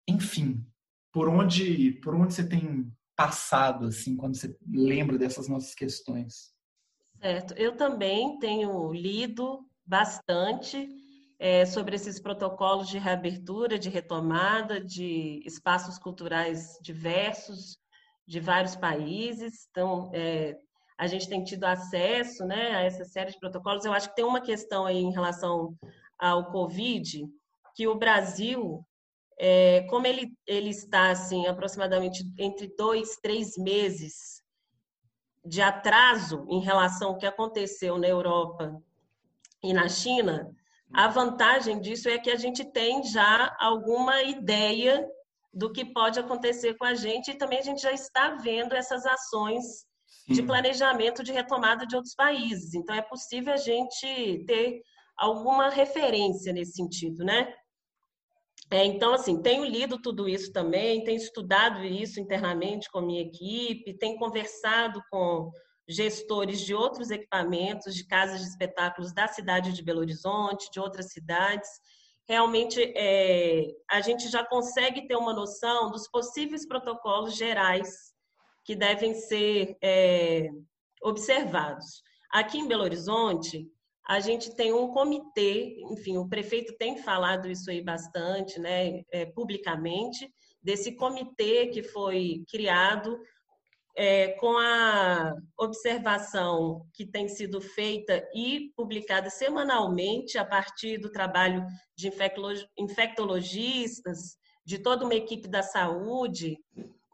enfim, 0.08 0.66
por 1.12 1.28
onde, 1.28 1.92
por 2.02 2.14
onde 2.14 2.34
você 2.34 2.48
tem 2.48 2.90
passado, 3.14 3.86
assim, 3.86 4.16
quando 4.16 4.36
você 4.36 4.56
lembra 4.68 5.18
dessas 5.18 5.48
nossas 5.48 5.74
questões? 5.74 6.52
Certo. 7.20 7.54
Eu 7.54 7.76
também 7.76 8.38
tenho 8.38 8.92
lido 8.92 9.64
bastante 9.84 10.88
é, 11.38 11.66
sobre 11.66 11.96
esses 11.96 12.20
protocolos 12.20 12.88
de 12.88 12.98
reabertura, 12.98 13.78
de 13.78 13.88
retomada 13.88 14.80
de 14.80 15.42
espaços 15.44 15.98
culturais 15.98 16.78
diversos 16.80 17.76
de 18.26 18.40
vários 18.40 18.74
países. 18.74 19.66
Então, 19.70 20.10
é, 20.14 20.56
a 21.02 21.06
gente 21.08 21.28
tem 21.28 21.42
tido 21.42 21.64
acesso 21.64 22.44
né, 22.44 22.76
a 22.76 22.82
essa 22.82 23.04
série 23.04 23.32
de 23.32 23.40
protocolos. 23.40 23.84
Eu 23.84 23.92
acho 23.92 24.10
que 24.10 24.14
tem 24.14 24.24
uma 24.24 24.40
questão 24.40 24.86
aí 24.86 24.98
em 24.98 25.10
relação 25.10 25.76
ao 26.16 26.52
Covid, 26.52 27.26
que 27.74 27.88
o 27.88 27.96
Brasil, 27.96 28.86
é, 29.36 29.84
como 29.90 30.06
ele, 30.06 30.32
ele 30.46 30.70
está 30.70 31.10
assim, 31.10 31.48
aproximadamente 31.48 32.22
entre 32.38 32.72
dois, 32.78 33.16
três 33.16 33.58
meses 33.58 34.40
de 35.44 35.60
atraso 35.60 36.46
em 36.48 36.60
relação 36.60 37.08
ao 37.08 37.18
que 37.18 37.26
aconteceu 37.26 37.98
na 37.98 38.06
Europa 38.06 38.80
e 39.60 39.72
na 39.74 39.88
China, 39.88 40.54
a 40.94 41.08
vantagem 41.08 41.80
disso 41.80 42.08
é 42.08 42.16
que 42.16 42.30
a 42.30 42.36
gente 42.36 42.64
tem 42.64 43.02
já 43.02 43.56
alguma 43.58 44.22
ideia 44.22 45.04
do 45.52 45.72
que 45.72 45.84
pode 45.84 46.20
acontecer 46.20 46.74
com 46.74 46.84
a 46.84 46.94
gente 46.94 47.32
e 47.32 47.36
também 47.36 47.58
a 47.58 47.62
gente 47.62 47.82
já 47.82 47.90
está 47.90 48.36
vendo 48.36 48.72
essas 48.72 49.04
ações 49.04 49.90
Sim. 50.26 50.35
de 50.35 50.42
planejamento 50.42 51.22
de 51.22 51.32
retomada 51.32 51.87
de 51.87 51.96
outros 51.96 52.14
países. 52.14 52.74
Então 52.74 52.94
é 52.94 53.02
possível 53.02 53.52
a 53.52 53.56
gente 53.56 54.44
ter 54.46 54.80
alguma 55.16 55.68
referência 55.68 56.52
nesse 56.52 56.72
sentido, 56.72 57.24
né? 57.24 57.52
É, 58.70 58.85
então, 58.87 59.12
assim, 59.12 59.42
tenho 59.42 59.64
lido 59.64 60.00
tudo 60.00 60.26
isso 60.28 60.50
também, 60.50 61.04
tenho 61.04 61.18
estudado 61.18 61.85
isso 61.85 62.18
internamente 62.18 62.90
com 62.90 63.00
a 63.00 63.02
minha 63.02 63.20
equipe, 63.20 63.98
tenho 63.98 64.18
conversado 64.18 65.02
com 65.11 65.50
gestores 65.87 66.61
de 66.61 66.74
outros 66.74 67.11
equipamentos, 67.11 67.94
de 67.94 68.06
casas 68.06 68.40
de 68.40 68.46
espetáculos 68.46 69.12
da 69.12 69.28
cidade 69.28 69.72
de 69.72 69.82
Belo 69.82 70.00
Horizonte, 70.00 70.70
de 70.70 70.80
outras 70.80 71.12
cidades. 71.12 71.68
Realmente, 72.26 72.80
é, 72.96 73.66
a 73.90 74.00
gente 74.00 74.28
já 74.28 74.42
consegue 74.42 75.06
ter 75.06 75.16
uma 75.16 75.35
noção 75.35 75.90
dos 75.90 76.08
possíveis 76.08 76.66
protocolos 76.66 77.37
gerais 77.37 78.12
que 78.64 78.75
devem 78.75 79.14
ser 79.14 79.77
é, 79.83 80.48
observados. 81.03 82.03
Aqui 82.31 82.59
em 82.59 82.68
Belo 82.68 82.85
Horizonte, 82.85 83.68
a 84.07 84.20
gente 84.20 84.55
tem 84.55 84.72
um 84.72 84.88
comitê, 84.88 85.77
enfim, 85.90 86.16
o 86.16 86.29
prefeito 86.29 86.77
tem 86.77 86.96
falado 86.98 87.48
isso 87.48 87.70
aí 87.70 87.83
bastante, 87.83 88.59
né, 88.59 89.03
é, 89.12 89.27
publicamente, 89.27 90.29
desse 90.62 90.96
comitê 90.96 91.68
que 91.68 91.83
foi 91.83 92.44
criado 92.51 93.18
é, 93.96 94.29
com 94.33 94.57
a 94.57 95.35
observação 95.59 96.87
que 96.94 97.05
tem 97.05 97.29
sido 97.29 97.61
feita 97.61 98.27
e 98.35 98.72
publicada 98.75 99.29
semanalmente 99.29 100.38
a 100.38 100.44
partir 100.44 100.98
do 100.98 101.11
trabalho 101.11 101.64
de 101.96 102.11
infectologistas, 102.79 104.37
de 104.64 104.79
toda 104.79 105.05
uma 105.05 105.14
equipe 105.14 105.48
da 105.48 105.62
saúde. 105.62 106.57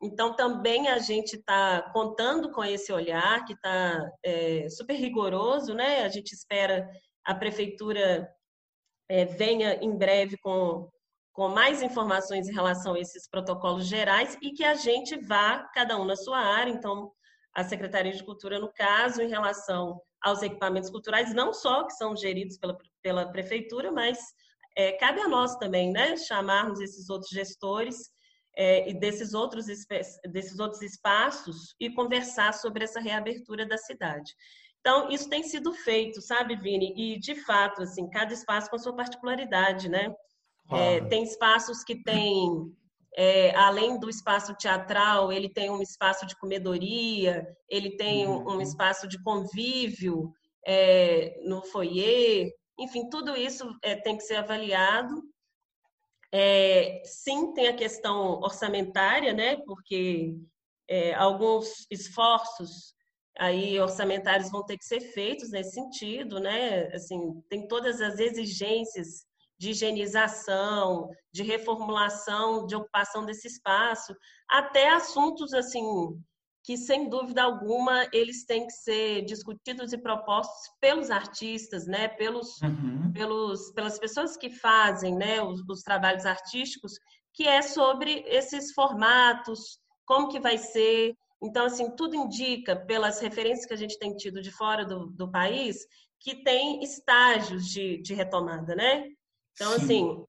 Então, 0.03 0.35
também 0.35 0.89
a 0.89 0.99
gente 0.99 1.35
está 1.37 1.83
contando 1.93 2.53
com 2.53 2.65
esse 2.65 2.93
olhar, 2.93 3.45
que 3.45 3.53
está 3.53 4.09
é, 4.25 4.69
super 4.69 4.95
rigoroso, 4.95 5.75
né? 5.75 6.05
A 6.05 6.09
gente 6.09 6.33
espera 6.33 6.89
a 7.25 7.35
prefeitura 7.35 8.29
é, 9.09 9.25
venha 9.25 9.75
em 9.83 9.97
breve 9.97 10.37
com 10.39 10.89
com 11.39 11.49
mais 11.49 11.83
informações 11.83 12.49
em 12.49 12.53
relação 12.53 12.95
a 12.95 12.99
esses 12.99 13.29
protocolos 13.31 13.87
gerais 13.87 14.37
e 14.43 14.51
que 14.51 14.65
a 14.65 14.75
gente 14.75 15.17
vá, 15.17 15.71
cada 15.73 15.97
um 15.97 16.05
na 16.05 16.17
sua 16.17 16.37
área, 16.37 16.73
então, 16.73 17.13
a 17.55 17.63
Secretaria 17.63 18.11
de 18.11 18.25
Cultura, 18.25 18.59
no 18.59 18.73
caso, 18.73 19.23
em 19.23 19.29
relação 19.29 20.01
aos 20.21 20.43
equipamentos 20.43 20.91
culturais, 20.91 21.33
não 21.33 21.53
só 21.53 21.85
que 21.85 21.93
são 21.93 22.17
geridos 22.17 22.59
pela, 22.59 22.77
pela 23.01 23.31
Prefeitura, 23.31 23.93
mas 23.93 24.19
é, 24.77 24.91
cabe 24.95 25.21
a 25.21 25.29
nós 25.29 25.55
também, 25.59 25.93
né, 25.93 26.17
chamarmos 26.17 26.81
esses 26.81 27.09
outros 27.09 27.31
gestores 27.31 28.11
é, 28.59 28.91
e 28.91 28.95
desses 28.95 29.35
outros, 29.35 29.67
desses 30.29 30.59
outros 30.59 30.83
espaços 30.83 31.77
e 31.79 31.89
conversar 31.89 32.53
sobre 32.53 32.83
essa 32.83 32.99
reabertura 32.99 33.65
da 33.65 33.79
cidade. 33.79 34.35
Então, 34.81 35.09
isso 35.11 35.29
tem 35.29 35.45
sido 35.45 35.73
feito, 35.73 36.21
sabe, 36.21 36.57
Vini? 36.57 36.93
E, 36.97 37.21
de 37.21 37.37
fato, 37.37 37.83
assim, 37.83 38.11
cada 38.11 38.33
espaço 38.33 38.69
com 38.69 38.75
a 38.75 38.79
sua 38.81 38.97
particularidade, 38.97 39.89
né? 39.89 40.13
É, 40.71 41.01
tem 41.03 41.23
espaços 41.23 41.85
que 41.85 42.03
tem, 42.03 42.75
é, 43.17 43.55
além 43.55 43.99
do 43.99 44.11
espaço 44.11 44.55
teatral, 44.57 45.33
ele 45.33 45.49
tem 45.49 45.71
um 45.71 45.81
espaço 45.81 46.27
de 46.27 46.37
comedoria, 46.37 47.47
ele 47.69 47.97
tem 47.97 48.27
uhum. 48.27 48.57
um, 48.57 48.61
espaço 48.61 49.07
de 49.07 49.23
convívio 49.23 50.33
é, 50.67 51.41
no 51.45 51.63
foyer, 51.63 52.51
enfim, 52.79 53.09
tudo 53.09 53.37
isso 53.37 53.73
é, 53.83 53.95
tem 53.95 54.17
que 54.17 54.25
ser 54.25 54.37
avaliado. 54.37 55.23
É, 56.33 57.03
sim, 57.05 57.53
tem 57.53 57.69
a 57.69 57.77
questão 57.77 58.41
orçamentária, 58.41 59.33
né? 59.33 59.57
Porque 59.65 60.37
é, 60.89 61.15
alguns 61.15 61.87
esforços 61.91 62.95
aí 63.39 63.79
orçamentários 63.79 64.51
vão 64.51 64.65
ter 64.65 64.77
que 64.77 64.85
ser 64.85 65.01
feitos 65.01 65.51
nesse 65.51 65.73
sentido, 65.73 66.41
né? 66.41 66.89
Assim, 66.95 67.41
tem 67.49 67.67
todas 67.67 68.01
as 68.01 68.19
exigências 68.19 69.27
de 69.59 69.71
higienização, 69.71 71.11
de 71.33 71.43
reformulação, 71.43 72.67
de 72.67 72.77
ocupação 72.77 73.25
desse 73.25 73.49
espaço, 73.49 74.15
até 74.49 74.91
assuntos 74.91 75.53
assim 75.53 75.83
que 76.63 76.77
sem 76.77 77.09
dúvida 77.09 77.43
alguma 77.43 78.07
eles 78.13 78.45
têm 78.45 78.67
que 78.67 78.73
ser 78.73 79.23
discutidos 79.25 79.93
e 79.93 79.99
propostos 79.99 80.71
pelos 80.81 81.11
artistas, 81.11 81.87
né, 81.87 82.09
pelos, 82.09 82.61
uhum. 82.63 83.13
pelos 83.13 83.71
pelas 83.73 83.99
pessoas 83.99 84.37
que 84.37 84.51
fazem, 84.51 85.17
né, 85.17 85.43
os, 85.43 85.61
os 85.69 85.83
trabalhos 85.83 86.27
artísticos, 86.27 86.93
que 87.33 87.47
é 87.47 87.63
sobre 87.63 88.25
esses 88.27 88.73
formatos, 88.73 89.79
como 90.05 90.29
que 90.29 90.41
vai 90.41 90.59
ser, 90.59 91.15
então, 91.43 91.67
assim, 91.67 91.95
tudo 91.95 92.17
indica, 92.17 92.75
pelas 92.75 93.21
referências 93.21 93.67
que 93.67 93.75
a 93.75 93.77
gente 93.77 93.99
tem 93.99 94.17
tido 94.17 94.43
de 94.43 94.51
fora 94.51 94.85
do, 94.85 95.07
do 95.07 95.31
país, 95.31 95.87
que 96.21 96.43
tem 96.43 96.83
estágios 96.83 97.67
de, 97.67 98.03
de 98.03 98.13
retomada, 98.15 98.75
né? 98.75 99.05
Então, 99.53 99.71
Sim. 99.73 99.77
assim, 99.77 100.25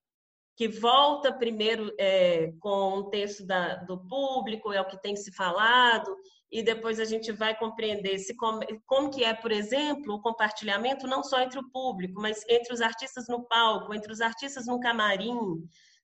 que 0.60 0.68
volta 0.68 1.32
primeiro 1.32 1.90
é, 1.98 2.52
com 2.60 2.98
um 2.98 3.10
texto 3.10 3.46
da, 3.46 3.76
do 3.76 3.98
público, 4.10 4.74
é 4.74 4.82
o 4.82 4.86
que 4.86 5.02
tem 5.02 5.16
se 5.16 5.32
falado, 5.32 6.14
e 6.52 6.62
depois 6.62 7.00
a 7.00 7.06
gente 7.06 7.32
vai 7.32 7.58
compreender 7.58 8.20
se 8.20 8.36
como, 8.36 8.60
como 8.86 9.10
que 9.10 9.24
é, 9.24 9.34
por 9.34 9.54
exemplo, 9.54 10.16
o 10.16 10.22
compartilhamento 10.22 11.08
não 11.08 11.24
só 11.24 11.40
entre 11.40 11.58
o 11.58 11.72
público, 11.72 12.20
mas 12.22 12.44
entre 12.50 12.74
os 12.74 12.82
artistas 12.82 13.30
no 13.30 13.48
palco, 13.48 13.94
entre 13.94 14.12
os 14.12 14.20
artistas 14.20 14.66
no 14.66 14.82
camarim. 14.82 15.40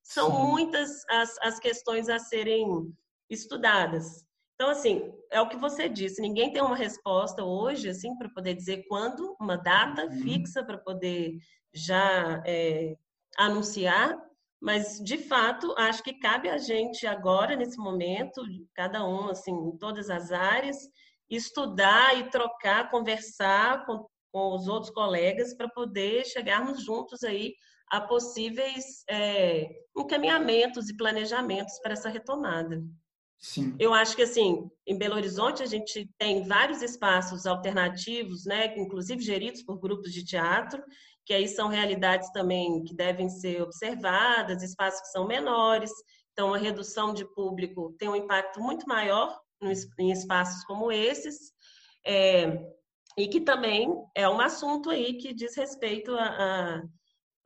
São 0.01 0.31
Sim. 0.31 0.37
muitas 0.49 1.03
as, 1.09 1.37
as 1.41 1.59
questões 1.59 2.07
a 2.07 2.17
serem 2.17 2.65
estudadas. 3.29 4.23
Então, 4.53 4.69
assim, 4.69 5.11
é 5.33 5.41
o 5.41 5.49
que 5.49 5.57
você 5.57 5.89
disse, 5.89 6.21
ninguém 6.21 6.53
tem 6.53 6.61
uma 6.61 6.77
resposta 6.77 7.43
hoje, 7.43 7.89
assim, 7.89 8.15
para 8.17 8.29
poder 8.29 8.53
dizer 8.53 8.85
quando, 8.87 9.35
uma 9.37 9.57
data 9.57 10.05
uhum. 10.05 10.21
fixa 10.21 10.63
para 10.63 10.77
poder 10.77 11.39
já 11.73 12.41
é, 12.45 12.95
anunciar, 13.37 14.17
mas, 14.65 14.99
de 14.99 15.19
fato, 15.19 15.75
acho 15.78 16.01
que 16.01 16.17
cabe 16.17 16.49
a 16.49 16.58
gente 16.58 17.06
agora, 17.06 17.56
nesse 17.56 17.78
momento, 17.78 18.41
cada 18.73 19.08
um, 19.08 19.30
assim, 19.30 19.51
em 19.51 19.78
todas 19.78 20.10
as 20.10 20.32
áreas, 20.32 20.75
estudar 21.30 22.17
e 22.17 22.32
trocar, 22.32 22.89
conversar 22.89 23.86
com, 23.86 24.08
com 24.32 24.56
os 24.56 24.67
outros 24.67 24.91
colegas 24.91 25.54
para 25.54 25.69
poder 25.69 26.25
chegarmos 26.25 26.84
juntos 26.84 27.23
aí 27.23 27.54
a 27.91 28.01
possíveis 28.01 29.04
é, 29.08 29.69
encaminhamentos 29.95 30.89
e 30.89 30.97
planejamentos 30.97 31.78
para 31.84 31.93
essa 31.93 32.10
retomada. 32.10 32.84
Sim. 33.38 33.75
Eu 33.80 33.93
acho 33.93 34.15
que 34.15 34.23
assim, 34.23 34.67
em 34.88 34.97
Belo 34.97 35.13
Horizonte 35.13 35.62
a 35.62 35.67
gente 35.67 36.10
tem 36.17 36.47
vários 36.47 36.82
espaços 36.82 37.45
alternativos, 37.45 38.45
né, 38.45 38.75
inclusive 38.75 39.21
geridos 39.21 39.62
por 39.62 39.80
grupos 39.80 40.12
de 40.12 40.25
teatro, 40.25 40.84
que 41.25 41.33
aí 41.33 41.47
são 41.47 41.67
realidades 41.67 42.31
também 42.31 42.83
que 42.83 42.93
devem 42.93 43.29
ser 43.29 43.61
observadas, 43.61 44.61
espaços 44.61 45.01
que 45.01 45.07
são 45.07 45.27
menores, 45.27 45.91
então 46.31 46.53
a 46.53 46.57
redução 46.57 47.13
de 47.13 47.25
público 47.33 47.95
tem 47.97 48.07
um 48.07 48.15
impacto 48.15 48.59
muito 48.59 48.88
maior 48.88 49.39
em 49.99 50.11
espaços 50.11 50.63
como 50.65 50.91
esses, 50.91 51.51
é, 52.05 52.61
e 53.17 53.27
que 53.27 53.41
também 53.41 53.89
é 54.13 54.27
um 54.29 54.39
assunto 54.39 54.89
aí 54.89 55.17
que 55.17 55.33
diz 55.33 55.55
respeito 55.55 56.13
à, 56.15 56.83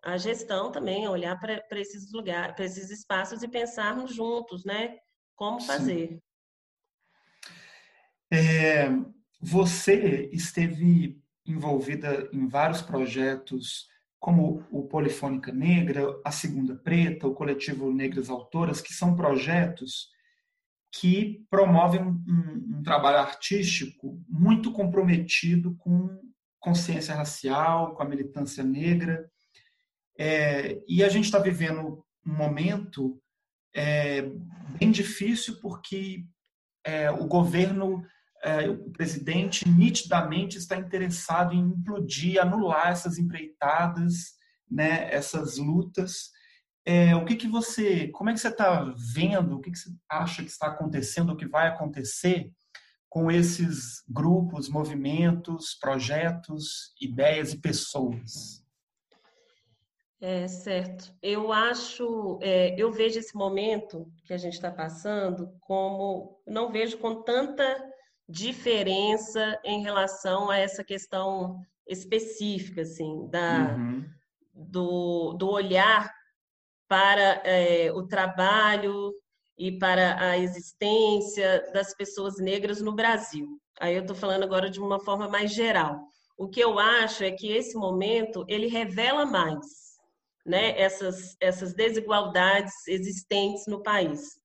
à, 0.04 0.18
gestão 0.18 0.72
também, 0.72 1.06
a 1.06 1.12
olhar 1.12 1.40
para 1.40 1.80
esses 1.80 2.12
lugares, 2.12 2.56
para 2.56 2.66
esses 2.66 2.90
espaços 2.90 3.44
e 3.44 3.48
pensarmos 3.48 4.14
juntos, 4.14 4.66
né, 4.66 4.98
como 5.36 5.62
fazer. 5.62 6.20
É, 8.32 8.90
você 9.40 10.30
esteve 10.34 11.22
envolvida 11.52 12.30
em 12.32 12.48
vários 12.48 12.82
projetos, 12.82 13.88
como 14.20 14.66
o 14.72 14.84
Polifônica 14.84 15.52
Negra, 15.52 16.06
a 16.26 16.32
Segunda 16.32 16.76
Preta, 16.76 17.28
o 17.28 17.34
coletivo 17.34 17.92
Negras 17.92 18.30
Autoras, 18.30 18.82
que 18.82 18.94
são 18.94 19.16
projetos 19.16 20.10
que 20.92 21.46
promovem 21.50 22.02
um, 22.02 22.78
um 22.78 22.84
trabalho 22.84 23.20
artístico 23.20 24.22
muito 24.28 24.72
comprometido 24.72 25.76
com 25.76 26.10
consciência 26.60 27.16
racial, 27.16 27.96
com 27.96 28.04
a 28.04 28.08
militância 28.08 28.64
negra. 28.64 29.30
É, 30.18 30.82
e 30.88 31.04
a 31.04 31.10
gente 31.10 31.26
está 31.26 31.40
vivendo 31.40 32.04
um 32.26 32.34
momento 32.34 33.22
é, 33.74 34.24
bem 34.78 34.92
difícil 34.92 35.60
porque 35.62 36.26
é, 36.84 37.10
o 37.12 37.26
governo 37.28 38.04
é, 38.44 38.70
o 38.70 38.90
presidente 38.92 39.68
nitidamente 39.68 40.58
está 40.58 40.78
interessado 40.78 41.54
em 41.54 41.60
implodir, 41.60 42.42
anular 42.42 42.90
essas 42.90 43.18
empreitadas, 43.18 44.34
né, 44.70 45.14
essas 45.14 45.58
lutas. 45.58 46.30
É, 46.86 47.16
o 47.16 47.26
que, 47.26 47.36
que 47.36 47.48
você, 47.48 48.08
como 48.10 48.30
é 48.30 48.34
que 48.34 48.40
você 48.40 48.48
está 48.48 48.94
vendo, 49.14 49.56
o 49.56 49.62
que, 49.62 49.72
que 49.72 49.78
você 49.78 49.90
acha 50.10 50.44
que 50.44 50.50
está 50.50 50.68
acontecendo, 50.68 51.32
o 51.32 51.38
que 51.38 51.48
vai 51.48 51.68
acontecer 51.68 52.52
com 53.10 53.30
esses 53.30 54.04
grupos, 54.08 54.70
movimentos, 54.70 55.76
projetos, 55.80 56.94
ideias 57.02 57.54
e 57.54 57.60
pessoas? 57.60 58.64
É 60.22 60.48
certo. 60.48 61.14
Eu 61.22 61.52
acho, 61.52 62.40
é, 62.42 62.76
eu 62.80 62.92
vejo 62.92 63.18
esse 63.18 63.36
momento 63.36 64.12
que 64.26 64.34
a 64.34 64.38
gente 64.38 64.54
está 64.54 64.70
passando 64.70 65.56
como, 65.62 66.42
não 66.46 66.72
vejo 66.72 66.98
com 66.98 67.24
tanta 67.24 67.89
diferença 68.30 69.60
em 69.66 69.82
relação 69.82 70.52
a 70.52 70.58
essa 70.58 70.84
questão 70.84 71.60
específica, 71.88 72.84
assim, 72.84 73.28
da, 73.28 73.76
uhum. 73.76 74.06
do, 74.54 75.34
do 75.34 75.50
olhar 75.50 76.14
para 76.88 77.42
é, 77.44 77.92
o 77.92 78.08
trabalho 78.08 79.12
e 79.58 79.72
para 79.72 80.30
a 80.30 80.38
existência 80.38 81.72
das 81.74 81.96
pessoas 81.96 82.38
negras 82.38 82.80
no 82.80 82.94
Brasil. 82.94 83.60
Aí 83.80 83.96
eu 83.96 84.02
estou 84.02 84.16
falando 84.16 84.44
agora 84.44 84.70
de 84.70 84.80
uma 84.80 85.00
forma 85.00 85.28
mais 85.28 85.52
geral. 85.52 86.00
O 86.38 86.48
que 86.48 86.60
eu 86.60 86.78
acho 86.78 87.24
é 87.24 87.32
que 87.32 87.52
esse 87.52 87.76
momento 87.76 88.46
ele 88.48 88.68
revela 88.68 89.26
mais, 89.26 89.66
né, 90.46 90.80
essas 90.80 91.36
essas 91.42 91.74
desigualdades 91.74 92.74
existentes 92.88 93.66
no 93.68 93.82
país. 93.82 94.39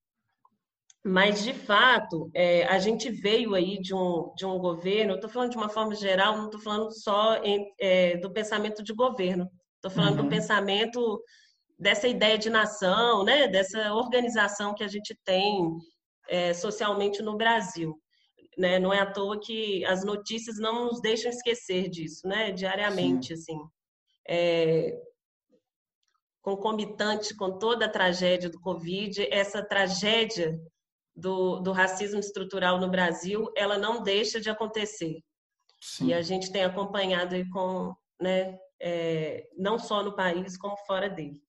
Mas, 1.07 1.43
de 1.43 1.53
fato, 1.53 2.31
é, 2.33 2.65
a 2.65 2.79
gente 2.79 3.11
veio 3.11 3.53
aí 3.53 3.79
de 3.79 3.93
um, 3.93 4.33
de 4.35 4.43
um 4.43 4.57
governo, 4.57 5.13
estou 5.13 5.29
falando 5.29 5.51
de 5.51 5.57
uma 5.57 5.69
forma 5.69 5.93
geral, 5.93 6.35
não 6.35 6.45
estou 6.45 6.59
falando 6.59 6.91
só 6.91 7.35
em, 7.43 7.71
é, 7.79 8.17
do 8.17 8.33
pensamento 8.33 8.81
de 8.81 8.91
governo, 8.91 9.47
estou 9.75 9.91
falando 9.91 10.17
uhum. 10.17 10.23
do 10.23 10.29
pensamento 10.29 11.23
dessa 11.77 12.07
ideia 12.07 12.39
de 12.39 12.49
nação, 12.49 13.23
né, 13.23 13.47
dessa 13.47 13.93
organização 13.93 14.73
que 14.73 14.83
a 14.83 14.87
gente 14.87 15.15
tem 15.23 15.77
é, 16.27 16.55
socialmente 16.55 17.21
no 17.21 17.37
Brasil. 17.37 17.95
Né? 18.57 18.79
Não 18.79 18.91
é 18.91 18.99
à 18.99 19.05
toa 19.05 19.39
que 19.39 19.85
as 19.85 20.03
notícias 20.03 20.57
não 20.57 20.85
nos 20.85 20.99
deixam 21.01 21.29
esquecer 21.29 21.87
disso, 21.87 22.27
né, 22.27 22.51
diariamente, 22.51 23.27
Sim. 23.27 23.53
assim. 23.53 23.59
É, 24.27 24.99
concomitante 26.41 27.35
com 27.35 27.59
toda 27.59 27.85
a 27.85 27.89
tragédia 27.89 28.49
do 28.49 28.59
Covid, 28.59 29.27
essa 29.31 29.63
tragédia 29.63 30.59
do, 31.15 31.59
do 31.59 31.71
racismo 31.71 32.19
estrutural 32.19 32.79
no 32.79 32.89
Brasil, 32.89 33.51
ela 33.55 33.77
não 33.77 34.03
deixa 34.03 34.39
de 34.39 34.49
acontecer. 34.49 35.21
Sim. 35.81 36.07
E 36.07 36.13
a 36.13 36.21
gente 36.21 36.51
tem 36.51 36.63
acompanhado 36.63 37.35
com, 37.51 37.95
né, 38.19 38.57
é, 38.79 39.47
não 39.57 39.79
só 39.79 40.03
no 40.03 40.15
país, 40.15 40.57
como 40.57 40.75
fora 40.85 41.09
dele. 41.09 41.41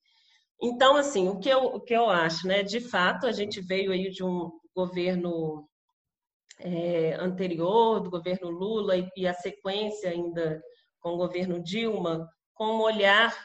Então, 0.61 0.97
assim, 0.97 1.29
o 1.29 1.39
que 1.39 1.49
eu, 1.49 1.65
o 1.65 1.81
que 1.81 1.95
eu 1.95 2.09
acho, 2.09 2.47
né? 2.47 2.63
De 2.63 2.81
fato, 2.81 3.27
a 3.27 3.33
gente 3.33 3.61
veio 3.61 3.93
aí 3.93 4.11
de 4.11 4.25
um 4.25 4.51
governo 4.75 5.69
é, 6.61 7.15
anterior, 7.15 8.01
do 8.01 8.11
governo 8.11 8.49
Lula, 8.49 8.97
e, 8.97 9.09
e, 9.17 9.27
a 9.27 9.35
sequência 9.35 10.11
ainda 10.11 10.63
com 11.01 11.11
o 11.11 11.17
governo 11.17 11.63
Dilma, 11.63 12.29
com 12.55 12.67
um 12.67 12.81
olhar 12.81 13.37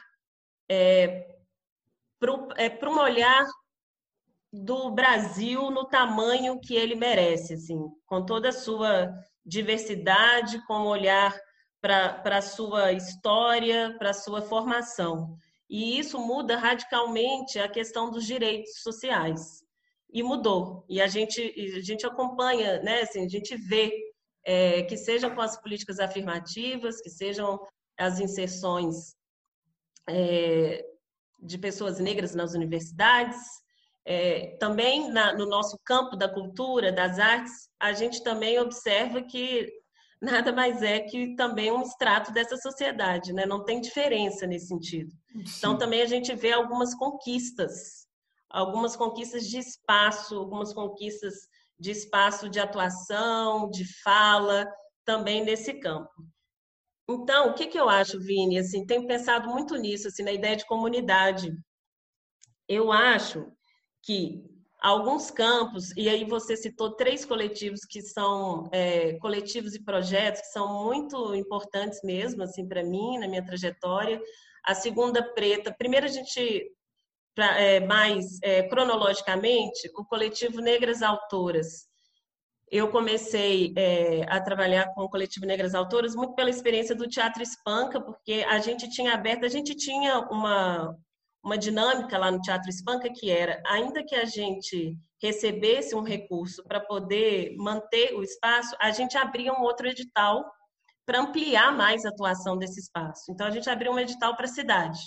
é, 0.70 1.26
para 2.18 2.32
é, 2.56 2.88
um 2.88 2.98
olhar 2.98 3.44
do 4.52 4.90
Brasil 4.90 5.70
no 5.70 5.86
tamanho 5.86 6.60
que 6.60 6.74
ele 6.74 6.94
merece, 6.94 7.54
assim, 7.54 7.88
com 8.04 8.24
toda 8.24 8.50
a 8.50 8.52
sua 8.52 9.10
diversidade, 9.44 10.64
com 10.66 10.74
um 10.74 10.86
olhar 10.86 11.34
para 11.80 12.20
a 12.24 12.42
sua 12.42 12.92
história, 12.92 13.96
para 13.98 14.10
a 14.10 14.14
sua 14.14 14.42
formação. 14.42 15.36
E 15.68 15.98
isso 15.98 16.18
muda 16.18 16.56
radicalmente 16.56 17.58
a 17.58 17.68
questão 17.68 18.10
dos 18.10 18.26
direitos 18.26 18.82
sociais. 18.82 19.62
E 20.12 20.22
mudou. 20.22 20.84
E 20.88 21.00
a 21.00 21.06
gente, 21.06 21.40
a 21.40 21.80
gente 21.80 22.06
acompanha, 22.06 22.82
né, 22.82 23.00
assim, 23.00 23.24
a 23.24 23.28
gente 23.28 23.56
vê 23.56 23.90
é, 24.44 24.82
que 24.82 24.96
sejam 24.96 25.34
com 25.34 25.40
as 25.40 25.58
políticas 25.58 25.98
afirmativas, 25.98 27.00
que 27.00 27.08
sejam 27.08 27.58
as 27.98 28.20
inserções 28.20 29.14
é, 30.06 30.84
de 31.40 31.56
pessoas 31.56 31.98
negras 31.98 32.34
nas 32.34 32.52
universidades, 32.52 33.38
é, 34.04 34.56
também 34.58 35.10
na, 35.10 35.32
no 35.34 35.46
nosso 35.46 35.78
campo 35.84 36.16
da 36.16 36.28
cultura, 36.28 36.92
das 36.92 37.18
artes, 37.18 37.68
a 37.78 37.92
gente 37.92 38.22
também 38.22 38.58
observa 38.58 39.22
que 39.22 39.68
nada 40.20 40.52
mais 40.52 40.82
é 40.82 41.00
que 41.00 41.34
também 41.34 41.70
um 41.70 41.82
extrato 41.82 42.32
dessa 42.32 42.56
sociedade, 42.56 43.32
né? 43.32 43.44
não 43.44 43.64
tem 43.64 43.80
diferença 43.80 44.46
nesse 44.46 44.68
sentido. 44.68 45.12
Então, 45.30 45.46
Sim. 45.46 45.54
Então, 45.58 45.78
também 45.78 46.02
a 46.02 46.06
gente 46.06 46.34
vê 46.34 46.52
algumas 46.52 46.94
conquistas, 46.94 48.06
algumas 48.48 48.94
conquistas 48.94 49.48
de 49.48 49.58
espaço, 49.58 50.36
algumas 50.36 50.72
conquistas 50.72 51.34
de 51.78 51.90
espaço 51.90 52.48
de 52.48 52.60
atuação, 52.60 53.68
de 53.68 53.84
fala, 54.02 54.70
também 55.04 55.44
nesse 55.44 55.74
campo. 55.74 56.10
Então, 57.08 57.50
o 57.50 57.54
que, 57.54 57.66
que 57.66 57.78
eu 57.78 57.88
acho, 57.88 58.20
Vini? 58.20 58.58
Assim, 58.58 58.86
tenho 58.86 59.06
pensado 59.06 59.48
muito 59.50 59.74
nisso, 59.76 60.06
assim, 60.06 60.22
na 60.22 60.32
ideia 60.32 60.54
de 60.54 60.66
comunidade. 60.66 61.52
Eu 62.68 62.92
acho 62.92 63.52
que 64.02 64.44
alguns 64.82 65.30
campos, 65.30 65.96
e 65.96 66.08
aí 66.08 66.24
você 66.24 66.56
citou 66.56 66.96
três 66.96 67.24
coletivos 67.24 67.84
que 67.84 68.02
são 68.02 68.68
é, 68.72 69.12
coletivos 69.20 69.74
e 69.76 69.84
projetos 69.84 70.40
que 70.40 70.48
são 70.48 70.84
muito 70.84 71.34
importantes 71.36 72.00
mesmo, 72.02 72.42
assim, 72.42 72.66
para 72.66 72.82
mim, 72.82 73.18
na 73.18 73.28
minha 73.28 73.44
trajetória. 73.44 74.20
A 74.64 74.74
segunda 74.74 75.22
preta, 75.34 75.72
primeiro 75.78 76.06
a 76.06 76.08
gente, 76.08 76.68
pra, 77.32 77.60
é, 77.60 77.78
mais 77.78 78.38
é, 78.42 78.64
cronologicamente, 78.64 79.88
o 79.96 80.04
coletivo 80.04 80.60
Negras 80.60 81.00
Autoras. 81.00 81.86
Eu 82.68 82.90
comecei 82.90 83.72
é, 83.76 84.24
a 84.28 84.40
trabalhar 84.40 84.92
com 84.94 85.02
o 85.02 85.08
coletivo 85.08 85.46
Negras 85.46 85.76
Autoras 85.76 86.16
muito 86.16 86.34
pela 86.34 86.50
experiência 86.50 86.94
do 86.94 87.06
Teatro 87.06 87.42
Espanca, 87.42 88.00
porque 88.00 88.44
a 88.48 88.58
gente 88.58 88.90
tinha 88.90 89.14
aberto, 89.14 89.44
a 89.44 89.48
gente 89.48 89.76
tinha 89.76 90.18
uma, 90.30 90.96
uma 91.44 91.58
dinâmica 91.58 92.16
lá 92.16 92.30
no 92.30 92.40
Teatro 92.40 92.68
Espanca 92.68 93.10
que 93.12 93.30
era, 93.30 93.60
ainda 93.66 94.04
que 94.04 94.14
a 94.14 94.24
gente 94.24 94.96
recebesse 95.20 95.94
um 95.94 96.02
recurso 96.02 96.62
para 96.64 96.80
poder 96.80 97.54
manter 97.56 98.14
o 98.14 98.22
espaço, 98.22 98.76
a 98.80 98.90
gente 98.90 99.16
abria 99.16 99.52
um 99.52 99.62
outro 99.62 99.88
edital 99.88 100.44
para 101.04 101.20
ampliar 101.20 101.76
mais 101.76 102.04
a 102.04 102.10
atuação 102.10 102.56
desse 102.56 102.80
espaço. 102.80 103.30
Então 103.30 103.46
a 103.46 103.50
gente 103.50 103.68
abriu 103.68 103.92
um 103.92 103.98
edital 103.98 104.36
para 104.36 104.46
a 104.46 104.48
cidade, 104.48 104.98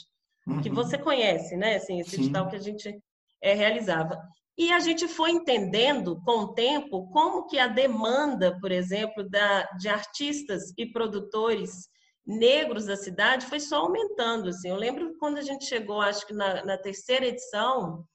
uhum. 0.48 0.62
que 0.62 0.70
você 0.70 0.98
conhece, 0.98 1.56
né? 1.56 1.76
Assim, 1.76 2.00
esse 2.00 2.12
Sim. 2.12 2.24
edital 2.24 2.50
que 2.50 2.56
a 2.56 2.62
gente 2.62 3.00
é, 3.42 3.54
realizava. 3.54 4.20
E 4.58 4.72
a 4.72 4.80
gente 4.80 5.08
foi 5.08 5.32
entendendo 5.32 6.22
com 6.24 6.40
o 6.40 6.54
tempo 6.54 7.10
como 7.12 7.46
que 7.46 7.60
a 7.60 7.68
demanda, 7.68 8.58
por 8.60 8.72
exemplo, 8.72 9.30
da, 9.30 9.64
de 9.78 9.90
artistas 9.90 10.74
e 10.78 10.86
produtores 10.86 11.90
negros 12.26 12.86
da 12.86 12.96
cidade 12.96 13.46
foi 13.46 13.60
só 13.60 13.82
aumentando. 13.82 14.50
Assim. 14.50 14.70
Eu 14.70 14.76
lembro 14.76 15.16
quando 15.20 15.38
a 15.38 15.42
gente 15.42 15.66
chegou, 15.66 16.02
acho 16.02 16.26
que 16.26 16.34
na, 16.34 16.66
na 16.66 16.78
terceira 16.78 17.28
edição, 17.28 18.06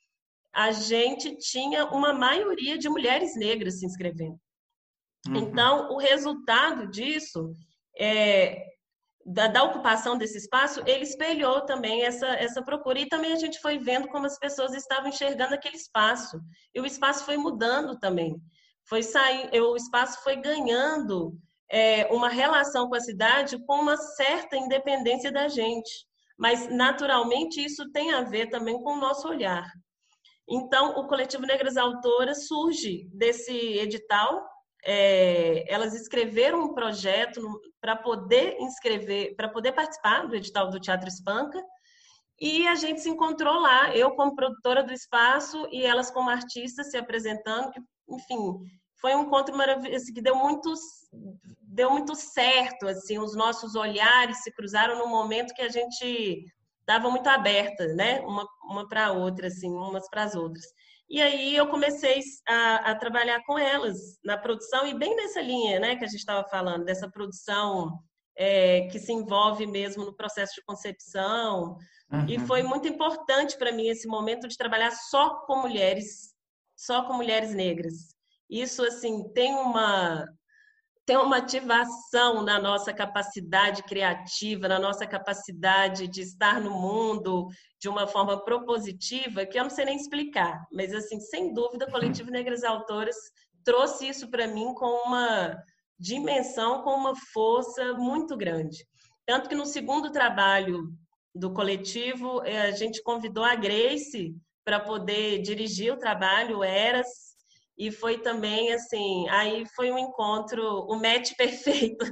a 0.53 0.73
gente 0.73 1.37
tinha 1.37 1.87
uma 1.87 2.13
maioria 2.13 2.77
de 2.77 2.89
mulheres 2.89 3.37
negras 3.37 3.79
se 3.79 3.87
inscrevendo. 3.87 4.39
Uhum. 5.29 5.37
Então, 5.37 5.91
o 5.91 5.99
resultado 5.99 6.91
disso, 6.91 7.55
é, 7.97 8.67
da, 9.25 9.47
da, 9.47 9.63
ocupação 9.63 10.17
desse 10.19 10.39
espaço, 10.39 10.83
ele 10.87 11.05
espelhou 11.05 11.61
também 11.61 12.03
essa, 12.03 12.27
essa 12.27 12.63
procura. 12.63 12.99
E 12.99 13.09
também 13.09 13.33
a 13.33 13.37
gente 13.37 13.61
foi 13.61 13.79
vendo 13.79 14.09
como 14.09 14.27
as 14.27 14.39
pessoas 14.39 14.75
estavam 14.75 15.09
enxergando 15.09 15.55
aquele 15.55 15.77
espaço. 15.77 16.41
E 16.75 16.81
o 16.81 16.87
espaço 16.87 17.25
foi 17.25 17.37
mudando 17.37 17.99
também. 17.99 18.37
Foi 18.89 19.03
sair, 19.03 19.51
o 19.61 19.77
espaço 19.77 20.21
foi 20.25 20.37
ganhando 20.37 21.39
é, 21.71 22.07
uma 22.07 22.29
relação 22.29 22.89
com 22.89 22.97
a 22.97 23.01
cidade 23.01 23.65
com 23.65 23.77
uma 23.77 23.97
certa 23.97 24.57
independência 24.57 25.31
da 25.31 25.49
gente. 25.49 26.07
Mas, 26.37 26.69
naturalmente, 26.69 27.65
isso 27.65 27.91
tem 27.93 28.13
a 28.13 28.23
ver 28.23 28.49
também 28.49 28.83
com 28.83 28.95
o 28.95 29.01
nosso 29.01 29.29
olhar. 29.29 29.71
Então, 30.49 30.99
o 30.99 31.07
Coletivo 31.07 31.47
Negras 31.47 31.77
Autoras 31.77 32.49
surge 32.49 33.07
desse 33.13 33.53
edital. 33.53 34.45
É, 34.85 35.73
elas 35.73 35.95
escreveram 35.95 36.63
um 36.63 36.75
projeto 36.75 37.41
para 37.81 37.95
poder 37.95 38.57
inscrever, 38.59 39.37
para 39.37 39.49
poder 39.49 39.73
participar 39.73 40.27
do 40.27 40.35
edital 40.35 40.71
do 40.71 40.81
Teatro 40.81 41.09
Espanca. 41.09 41.63
E 42.41 42.67
a 42.67 42.75
gente 42.75 43.03
se 43.03 43.11
encontrou 43.11 43.61
lá, 43.61 43.95
eu 43.95 44.13
como 44.13 44.35
produtora 44.35 44.83
do 44.83 44.93
espaço 44.95 45.69
e 45.71 45.85
elas 45.85 46.11
como 46.11 46.31
artistas 46.31 46.91
se 46.91 46.97
apresentando, 46.97 47.71
enfim, 48.09 48.59
foi 49.01 49.15
um 49.15 49.23
encontro 49.23 49.57
maravilhoso 49.57 50.13
que 50.13 50.21
deu 50.21 50.37
muito 50.37 50.73
deu 51.63 51.91
muito 51.91 52.15
certo 52.15 52.87
assim 52.87 53.19
os 53.19 53.35
nossos 53.35 53.75
olhares 53.75 54.43
se 54.43 54.53
cruzaram 54.53 54.99
num 54.99 55.09
momento 55.09 55.55
que 55.55 55.63
a 55.63 55.69
gente 55.69 56.45
estava 56.81 57.11
muito 57.11 57.29
aberta 57.29 57.87
né 57.95 58.21
uma, 58.21 58.47
uma 58.65 58.89
para 58.89 59.07
a 59.07 59.13
outra 59.13 59.47
assim 59.47 59.71
umas 59.71 60.09
para 60.09 60.25
as 60.25 60.35
outras. 60.35 60.65
E 61.09 61.21
aí 61.21 61.57
eu 61.57 61.67
comecei 61.67 62.21
a, 62.49 62.93
a, 62.93 62.95
trabalhar 62.95 63.43
com 63.45 63.59
elas 63.59 63.97
na 64.25 64.39
produção 64.39 64.87
e 64.87 64.95
bem 64.95 65.17
nessa 65.17 65.41
linha 65.41 65.81
né 65.81 65.97
que 65.97 66.05
a 66.05 66.09
gente 66.09 66.21
estava 66.21 66.47
falando 66.49 66.85
dessa 66.85 67.11
produção 67.11 67.99
é, 68.37 68.83
que 68.89 68.99
se 68.99 69.13
envolve 69.13 69.67
mesmo 69.67 70.05
no 70.05 70.15
processo 70.15 70.55
de 70.55 70.63
concepção. 70.65 71.77
Uhum. 72.13 72.27
e 72.29 72.41
foi 72.41 72.63
muito 72.63 72.89
importante 72.89 73.57
para 73.57 73.71
mim 73.71 73.87
esse 73.87 74.09
momento 74.09 74.49
de 74.49 74.57
trabalhar 74.57 74.91
só 74.91 75.47
com 75.47 75.63
mulheres 75.63 76.35
só 76.77 77.05
com 77.05 77.13
mulheres 77.13 77.55
negras 77.55 78.20
isso 78.51 78.83
assim 78.85 79.29
tem 79.33 79.55
uma 79.55 80.27
tem 81.07 81.17
uma 81.17 81.39
ativação 81.39 82.43
na 82.43 82.61
nossa 82.61 82.93
capacidade 82.93 83.83
criativa, 83.83 84.69
na 84.69 84.79
nossa 84.79 85.05
capacidade 85.05 86.07
de 86.07 86.21
estar 86.21 86.61
no 86.61 86.71
mundo 86.71 87.49
de 87.81 87.89
uma 87.89 88.07
forma 88.07 88.45
propositiva, 88.45 89.45
que 89.45 89.59
eu 89.59 89.65
não 89.65 89.71
sei 89.71 89.87
nem 89.87 89.97
explicar, 89.97 90.65
mas 90.73 90.95
assim, 90.95 91.19
sem 91.19 91.53
dúvida, 91.53 91.87
o 91.87 91.91
Coletivo 91.91 92.31
Negras 92.31 92.63
Autoras 92.63 93.17
trouxe 93.65 94.09
isso 94.09 94.31
para 94.31 94.47
mim 94.47 94.73
com 94.75 94.87
uma 95.05 95.61
dimensão, 95.99 96.83
com 96.83 96.95
uma 96.95 97.17
força 97.33 97.95
muito 97.95 98.37
grande. 98.37 98.87
Tanto 99.27 99.49
que 99.49 99.55
no 99.55 99.67
segundo 99.67 100.13
trabalho 100.13 100.93
do 101.35 101.53
coletivo, 101.53 102.43
eh, 102.45 102.63
a 102.63 102.71
gente 102.71 103.03
convidou 103.03 103.45
a 103.45 103.55
Grace 103.55 104.35
para 104.65 104.81
poder 104.81 105.43
dirigir 105.43 105.93
o 105.93 105.99
trabalho 105.99 106.63
Eras, 106.63 107.30
e 107.81 107.91
foi 107.91 108.19
também 108.19 108.75
assim, 108.75 109.27
aí 109.31 109.65
foi 109.75 109.91
um 109.91 109.99
encontro, 109.99 110.63
o 110.63 110.97
um 110.97 111.01
match 111.01 111.33
perfeito. 111.35 112.05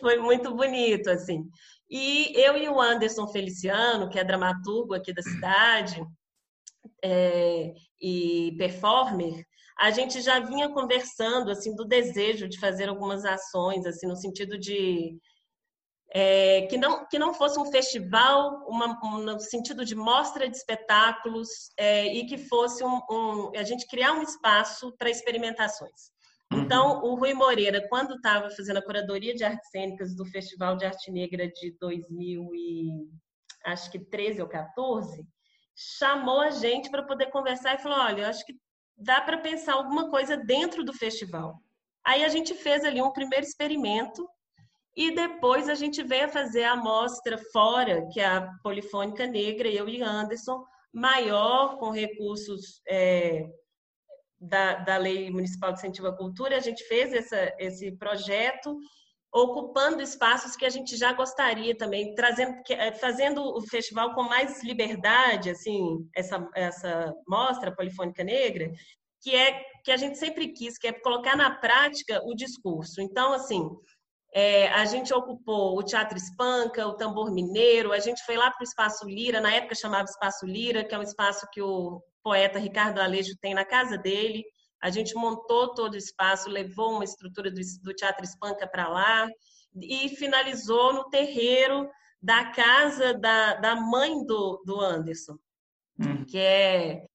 foi 0.00 0.16
muito 0.16 0.54
bonito, 0.54 1.10
assim. 1.10 1.46
E 1.90 2.32
eu 2.34 2.56
e 2.56 2.66
o 2.66 2.80
Anderson 2.80 3.26
Feliciano, 3.28 4.08
que 4.08 4.18
é 4.18 4.24
dramaturgo 4.24 4.94
aqui 4.94 5.12
da 5.12 5.20
cidade 5.20 6.02
é, 7.04 7.74
e 8.00 8.54
performer, 8.56 9.44
a 9.78 9.90
gente 9.90 10.22
já 10.22 10.40
vinha 10.40 10.70
conversando 10.70 11.50
assim 11.50 11.74
do 11.74 11.84
desejo 11.84 12.48
de 12.48 12.58
fazer 12.58 12.88
algumas 12.88 13.26
ações, 13.26 13.84
assim 13.84 14.06
no 14.06 14.16
sentido 14.16 14.58
de 14.58 15.18
é, 16.16 16.62
que, 16.68 16.78
não, 16.78 17.04
que 17.08 17.18
não 17.18 17.34
fosse 17.34 17.58
um 17.58 17.70
festival 17.72 18.64
uma, 18.68 19.00
um, 19.04 19.18
no 19.18 19.40
sentido 19.40 19.84
de 19.84 19.96
mostra 19.96 20.48
de 20.48 20.56
espetáculos 20.56 21.48
é, 21.76 22.06
e 22.06 22.24
que 22.24 22.38
fosse 22.38 22.84
um, 22.84 23.02
um, 23.10 23.50
a 23.56 23.64
gente 23.64 23.84
criar 23.88 24.12
um 24.12 24.22
espaço 24.22 24.94
para 24.96 25.10
experimentações. 25.10 26.12
Uhum. 26.52 26.60
Então, 26.60 27.02
o 27.02 27.16
Rui 27.16 27.34
Moreira, 27.34 27.84
quando 27.88 28.14
estava 28.14 28.48
fazendo 28.50 28.76
a 28.76 28.84
curadoria 28.84 29.34
de 29.34 29.42
artes 29.42 29.68
cênicas 29.70 30.14
do 30.14 30.24
Festival 30.24 30.76
de 30.76 30.86
Arte 30.86 31.10
Negra 31.10 31.48
de 31.48 31.76
2000 31.80 32.48
e 32.54 33.08
acho 33.64 33.90
que 33.90 33.98
13 33.98 34.40
ou 34.40 34.48
14, 34.48 35.26
chamou 35.74 36.40
a 36.40 36.50
gente 36.50 36.90
para 36.90 37.02
poder 37.02 37.26
conversar 37.30 37.74
e 37.74 37.82
falou: 37.82 37.98
olha, 37.98 38.22
eu 38.22 38.28
acho 38.28 38.46
que 38.46 38.54
dá 38.96 39.20
para 39.20 39.38
pensar 39.38 39.72
alguma 39.72 40.08
coisa 40.10 40.36
dentro 40.36 40.84
do 40.84 40.92
festival. 40.92 41.58
Aí 42.06 42.24
a 42.24 42.28
gente 42.28 42.54
fez 42.54 42.84
ali 42.84 43.02
um 43.02 43.12
primeiro 43.12 43.44
experimento 43.44 44.28
e 44.96 45.14
depois 45.14 45.68
a 45.68 45.74
gente 45.74 46.02
veio 46.02 46.28
fazer 46.28 46.64
a 46.64 46.72
amostra 46.72 47.36
fora, 47.52 48.06
que 48.12 48.20
é 48.20 48.26
a 48.26 48.48
Polifônica 48.62 49.26
Negra, 49.26 49.68
eu 49.68 49.88
e 49.88 50.02
Anderson, 50.02 50.64
maior, 50.92 51.76
com 51.78 51.90
recursos 51.90 52.80
é, 52.88 53.44
da, 54.40 54.76
da 54.76 54.96
Lei 54.96 55.30
Municipal 55.30 55.72
de 55.72 55.78
Incentivo 55.78 56.06
à 56.06 56.16
Cultura. 56.16 56.56
A 56.56 56.60
gente 56.60 56.84
fez 56.84 57.12
essa, 57.12 57.52
esse 57.58 57.90
projeto 57.92 58.76
ocupando 59.32 60.00
espaços 60.00 60.54
que 60.54 60.64
a 60.64 60.70
gente 60.70 60.96
já 60.96 61.12
gostaria 61.12 61.76
também, 61.76 62.14
trazendo, 62.14 62.54
é, 62.70 62.92
fazendo 62.92 63.42
o 63.42 63.60
festival 63.62 64.14
com 64.14 64.22
mais 64.22 64.62
liberdade, 64.62 65.50
assim, 65.50 66.08
essa, 66.14 66.48
essa 66.54 67.12
mostra 67.26 67.74
Polifônica 67.74 68.22
Negra, 68.22 68.70
que 69.20 69.34
é 69.34 69.60
que 69.82 69.90
a 69.90 69.96
gente 69.96 70.18
sempre 70.18 70.52
quis, 70.52 70.78
que 70.78 70.86
é 70.86 70.92
colocar 70.92 71.36
na 71.36 71.50
prática 71.50 72.22
o 72.24 72.34
discurso. 72.34 73.00
Então, 73.00 73.32
assim, 73.32 73.68
é, 74.36 74.66
a 74.72 74.84
gente 74.84 75.14
ocupou 75.14 75.78
o 75.78 75.82
Teatro 75.84 76.18
Espanca, 76.18 76.88
o 76.88 76.94
Tambor 76.94 77.32
Mineiro, 77.32 77.92
a 77.92 78.00
gente 78.00 78.20
foi 78.24 78.36
lá 78.36 78.50
para 78.50 78.62
o 78.62 78.64
Espaço 78.64 79.06
Lira, 79.06 79.40
na 79.40 79.54
época 79.54 79.76
chamava 79.76 80.02
Espaço 80.02 80.44
Lira, 80.44 80.84
que 80.84 80.92
é 80.92 80.98
um 80.98 81.02
espaço 81.02 81.46
que 81.52 81.62
o 81.62 82.02
poeta 82.20 82.58
Ricardo 82.58 83.00
Alejo 83.00 83.36
tem 83.40 83.54
na 83.54 83.64
casa 83.64 83.96
dele. 83.96 84.42
A 84.82 84.90
gente 84.90 85.14
montou 85.14 85.72
todo 85.72 85.94
o 85.94 85.96
espaço, 85.96 86.50
levou 86.50 86.94
uma 86.94 87.04
estrutura 87.04 87.48
do, 87.48 87.60
do 87.84 87.94
Teatro 87.94 88.24
Espanca 88.24 88.66
para 88.66 88.88
lá 88.88 89.28
e 89.80 90.08
finalizou 90.08 90.92
no 90.92 91.08
terreiro 91.10 91.88
da 92.20 92.46
casa 92.46 93.14
da, 93.14 93.54
da 93.54 93.76
mãe 93.76 94.26
do, 94.26 94.60
do 94.66 94.80
Anderson, 94.80 95.36
hum. 96.00 96.24
que 96.24 96.38
é, 96.38 97.06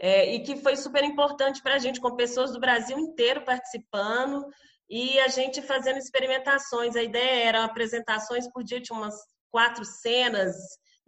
é, 0.00 0.34
e 0.34 0.40
que 0.40 0.56
foi 0.56 0.74
super 0.76 1.04
importante 1.04 1.62
para 1.62 1.74
a 1.74 1.78
gente, 1.78 2.00
com 2.00 2.16
pessoas 2.16 2.50
do 2.50 2.60
Brasil 2.60 2.98
inteiro 2.98 3.44
participando 3.44 4.46
e 4.92 5.18
a 5.20 5.28
gente 5.28 5.62
fazendo 5.62 5.96
experimentações. 5.96 6.94
A 6.94 7.02
ideia 7.02 7.48
era 7.48 7.64
apresentações 7.64 8.46
por 8.52 8.62
dia, 8.62 8.78
tinha 8.78 8.98
umas 8.98 9.14
quatro 9.50 9.86
cenas, 9.86 10.54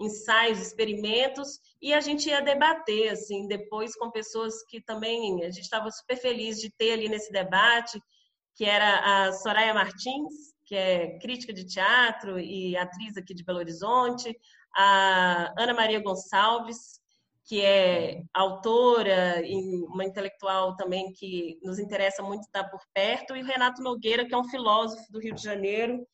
ensaios, 0.01 0.59
experimentos, 0.59 1.61
e 1.83 1.93
a 1.93 2.01
gente 2.01 2.31
ia 2.31 2.41
debater, 2.41 3.11
assim, 3.11 3.47
depois 3.47 3.95
com 3.95 4.11
pessoas 4.11 4.55
que 4.71 4.81
também 4.81 5.45
a 5.45 5.51
gente 5.51 5.65
estava 5.65 5.91
super 5.91 6.17
feliz 6.17 6.59
de 6.61 6.71
ter 6.79 6.93
ali 6.93 7.11
nesse 7.11 7.31
debate, 7.31 8.01
que 8.57 8.65
era 8.65 9.27
a 9.27 9.33
Soraya 9.33 9.75
Martins, 9.75 10.55
que 10.65 10.75
é 10.75 11.19
crítica 11.19 11.53
de 11.53 11.67
teatro 11.67 12.41
e 12.41 12.75
atriz 12.79 13.19
aqui 13.19 13.35
de 13.35 13.45
Belo 13.45 13.59
Horizonte, 13.59 14.35
a 14.75 15.53
Ana 15.59 15.75
Maria 15.75 16.01
Gonçalves, 16.03 17.01
que 17.45 17.61
é 17.61 18.23
autora 18.33 19.43
e 19.45 19.83
uma 19.85 20.05
intelectual 20.05 20.77
também 20.77 21.13
que 21.13 21.59
nos 21.63 21.79
interessa 21.79 22.23
muito 22.23 22.45
estar 22.45 22.65
por 22.65 22.81
perto, 22.93 23.37
e 23.37 23.43
o 23.43 23.45
Renato 23.45 23.83
Nogueira, 23.83 24.27
que 24.27 24.35
é 24.35 24.39
um 24.39 24.49
filósofo 24.49 25.11
do 25.13 25.21
Rio 25.21 25.35
de 25.35 25.43
Janeiro. 25.43 26.07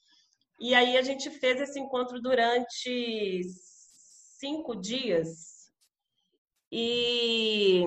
E 0.59 0.75
aí 0.75 0.97
a 0.99 1.03
gente 1.03 1.31
fez 1.31 1.61
esse 1.61 1.79
encontro 1.79 2.21
durante 2.21 3.43
cinco 4.39 4.75
dias. 4.75 5.71
E 6.73 7.85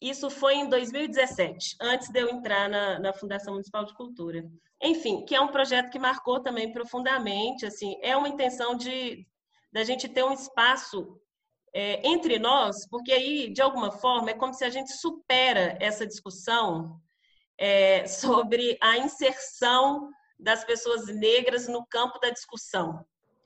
isso 0.00 0.30
foi 0.30 0.54
em 0.54 0.68
2017, 0.68 1.76
antes 1.80 2.08
de 2.08 2.20
eu 2.20 2.30
entrar 2.30 2.68
na, 2.68 2.98
na 2.98 3.12
Fundação 3.12 3.52
Municipal 3.52 3.84
de 3.84 3.94
Cultura. 3.94 4.42
Enfim, 4.82 5.26
que 5.26 5.34
é 5.34 5.40
um 5.40 5.48
projeto 5.48 5.90
que 5.90 5.98
marcou 5.98 6.40
também 6.40 6.72
profundamente, 6.72 7.66
assim, 7.66 7.96
é 8.02 8.16
uma 8.16 8.28
intenção 8.28 8.74
de 8.74 9.26
da 9.72 9.84
gente 9.84 10.08
ter 10.08 10.24
um 10.24 10.32
espaço 10.32 11.20
é, 11.74 12.06
entre 12.06 12.38
nós, 12.38 12.86
porque 12.88 13.12
aí, 13.12 13.52
de 13.52 13.62
alguma 13.62 13.90
forma, 13.92 14.30
é 14.30 14.34
como 14.34 14.52
se 14.54 14.64
a 14.64 14.70
gente 14.70 14.92
supera 14.92 15.76
essa 15.80 16.06
discussão 16.06 17.00
é, 17.58 18.06
sobre 18.08 18.76
a 18.82 18.98
inserção 18.98 20.10
das 20.38 20.64
pessoas 20.64 21.06
negras 21.06 21.68
no 21.68 21.86
campo 21.86 22.18
da 22.18 22.30
discussão. 22.30 23.04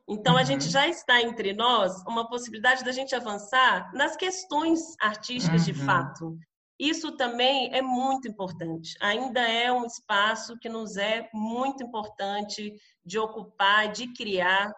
Então, 0.08 0.36
a 0.36 0.44
gente 0.44 0.66
uhum. 0.66 0.70
já 0.70 0.86
está 0.86 1.22
entre 1.22 1.52
nós 1.54 2.02
uma 2.06 2.28
possibilidade 2.28 2.84
da 2.84 2.92
gente 2.92 3.14
avançar 3.14 3.90
nas 3.94 4.16
questões 4.16 4.94
artísticas 5.00 5.66
uhum. 5.66 5.72
de 5.72 5.74
fato. 5.74 6.38
Isso 6.78 7.16
também 7.16 7.72
é 7.72 7.80
muito 7.80 8.28
importante. 8.28 8.96
Ainda 9.00 9.40
é 9.40 9.72
um 9.72 9.86
espaço 9.86 10.58
que 10.58 10.68
nos 10.68 10.96
é 10.96 11.28
muito 11.32 11.84
importante 11.84 12.74
de 13.04 13.18
ocupar, 13.18 13.92
de 13.92 14.12
criar. 14.12 14.72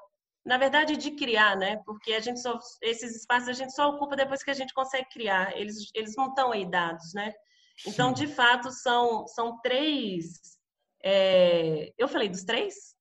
Na 0.47 0.57
verdade, 0.57 0.97
de 0.97 1.11
criar, 1.11 1.57
né? 1.57 1.82
Porque 1.84 2.12
a 2.12 2.20
gente 2.20 2.40
só, 2.40 2.57
esses 2.80 3.16
espaços 3.16 3.49
a 3.49 3.53
gente 3.53 3.74
só 3.74 3.90
ocupa 3.90 4.14
depois 4.14 4.44
que 4.44 4.51
a 4.51 4.55
gente 4.55 4.72
consegue 4.72 5.09
criar. 5.11 5.57
Eles, 5.59 5.90
eles 5.92 6.14
não 6.16 6.28
estão 6.28 6.53
aí 6.53 6.64
dados, 6.64 7.12
né? 7.12 7.34
Então, 7.84 8.12
de 8.12 8.28
fato, 8.28 8.70
são, 8.70 9.26
são 9.26 9.61
três. 9.61 10.40
É... 11.03 11.92
Eu 11.99 12.07
falei 12.07 12.28
dos 12.28 12.44
três? 12.44 12.97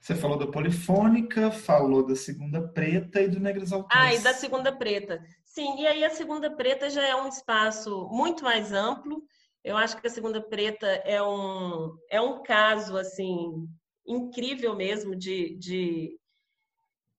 Você 0.00 0.16
falou 0.16 0.36
da 0.36 0.48
Polifônica, 0.48 1.50
falou 1.52 2.04
da 2.04 2.16
Segunda 2.16 2.66
Preta 2.66 3.20
e 3.20 3.28
do 3.28 3.38
Negras 3.38 3.72
Autores. 3.72 3.96
Ah, 3.96 4.12
e 4.12 4.18
da 4.18 4.34
Segunda 4.34 4.72
Preta. 4.72 5.22
Sim, 5.44 5.78
e 5.78 5.86
aí 5.86 6.02
a 6.02 6.10
Segunda 6.10 6.50
Preta 6.50 6.90
já 6.90 7.06
é 7.06 7.14
um 7.14 7.28
espaço 7.28 8.08
muito 8.10 8.42
mais 8.42 8.72
amplo. 8.72 9.22
Eu 9.62 9.76
acho 9.76 9.96
que 10.00 10.06
a 10.06 10.10
Segunda 10.10 10.40
Preta 10.40 10.86
é 11.04 11.22
um, 11.22 11.96
é 12.10 12.20
um 12.20 12.42
caso, 12.42 12.96
assim, 12.96 13.68
incrível 14.04 14.74
mesmo 14.74 15.14
de, 15.14 15.56
de, 15.56 16.18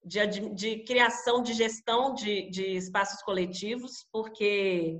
de, 0.05 0.49
de 0.53 0.83
criação, 0.83 1.41
de 1.41 1.53
gestão 1.53 2.13
de, 2.13 2.49
de 2.49 2.75
espaços 2.75 3.21
coletivos, 3.23 4.05
porque 4.11 4.99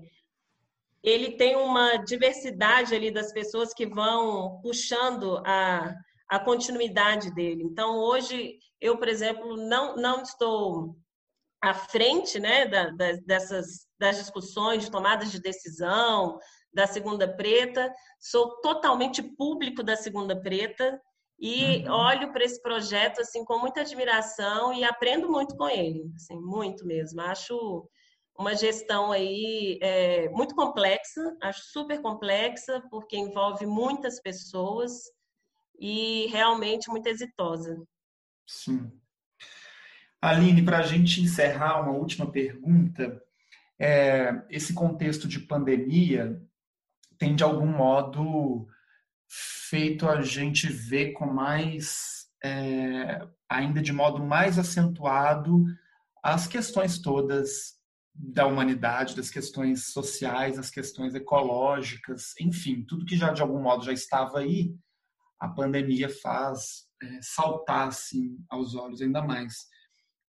ele 1.03 1.31
tem 1.31 1.55
uma 1.55 1.97
diversidade 1.97 2.95
ali 2.95 3.11
das 3.11 3.33
pessoas 3.33 3.73
que 3.73 3.85
vão 3.85 4.59
puxando 4.61 5.41
a 5.45 5.93
a 6.33 6.39
continuidade 6.39 7.31
dele. 7.35 7.61
Então, 7.63 7.99
hoje, 7.99 8.57
eu, 8.81 8.97
por 8.97 9.07
exemplo, 9.07 9.55
não, 9.55 9.95
não 9.95 10.23
estou 10.23 10.95
à 11.61 11.75
frente 11.75 12.39
né, 12.39 12.65
da, 12.65 12.89
da, 12.89 13.11
dessas 13.25 13.87
das 13.99 14.17
discussões 14.17 14.83
de 14.83 14.91
tomadas 14.91 15.31
de 15.31 15.39
decisão 15.39 16.39
da 16.73 16.87
Segunda 16.87 17.27
Preta, 17.27 17.93
sou 18.19 18.59
totalmente 18.61 19.21
público 19.21 19.83
da 19.83 19.95
Segunda 19.95 20.35
Preta 20.41 20.99
e 21.45 21.85
uhum. 21.85 21.91
olho 21.91 22.31
para 22.31 22.45
esse 22.45 22.61
projeto 22.61 23.19
assim 23.19 23.43
com 23.43 23.59
muita 23.59 23.81
admiração 23.81 24.73
e 24.73 24.81
aprendo 24.85 25.29
muito 25.29 25.57
com 25.57 25.67
ele, 25.67 26.09
assim, 26.15 26.39
muito 26.39 26.87
mesmo. 26.87 27.19
Acho 27.19 27.85
uma 28.39 28.55
gestão 28.55 29.11
aí 29.11 29.77
é, 29.81 30.29
muito 30.29 30.55
complexa, 30.55 31.35
acho 31.41 31.61
super 31.65 32.01
complexa 32.01 32.81
porque 32.89 33.17
envolve 33.17 33.65
muitas 33.65 34.21
pessoas 34.21 34.93
e 35.77 36.27
realmente 36.27 36.89
muito 36.89 37.07
exitosa. 37.07 37.77
Sim. 38.47 38.89
Aline, 40.21 40.63
para 40.63 40.77
a 40.77 40.83
gente 40.83 41.19
encerrar, 41.19 41.81
uma 41.81 41.91
última 41.91 42.31
pergunta. 42.31 43.21
É, 43.77 44.45
esse 44.49 44.73
contexto 44.73 45.27
de 45.27 45.41
pandemia 45.41 46.41
tem, 47.17 47.35
de 47.35 47.43
algum 47.43 47.65
modo, 47.67 48.65
feito 49.33 50.07
a 50.07 50.21
gente 50.21 50.67
ver 50.67 51.13
com 51.13 51.25
mais, 51.25 52.27
é, 52.43 53.27
ainda 53.49 53.81
de 53.81 53.91
modo 53.91 54.23
mais 54.23 54.59
acentuado, 54.59 55.65
as 56.21 56.45
questões 56.45 56.99
todas 56.99 57.73
da 58.13 58.45
humanidade, 58.45 59.15
das 59.15 59.31
questões 59.31 59.87
sociais, 59.87 60.59
as 60.59 60.69
questões 60.69 61.15
ecológicas, 61.15 62.33
enfim, 62.39 62.85
tudo 62.87 63.05
que 63.05 63.17
já 63.17 63.33
de 63.33 63.41
algum 63.41 63.59
modo 63.59 63.83
já 63.83 63.91
estava 63.91 64.39
aí, 64.39 64.75
a 65.39 65.47
pandemia 65.47 66.09
faz 66.09 66.87
é, 67.01 67.19
saltar 67.21 67.87
assim 67.87 68.37
aos 68.47 68.75
olhos 68.75 69.01
ainda 69.01 69.23
mais. 69.23 69.65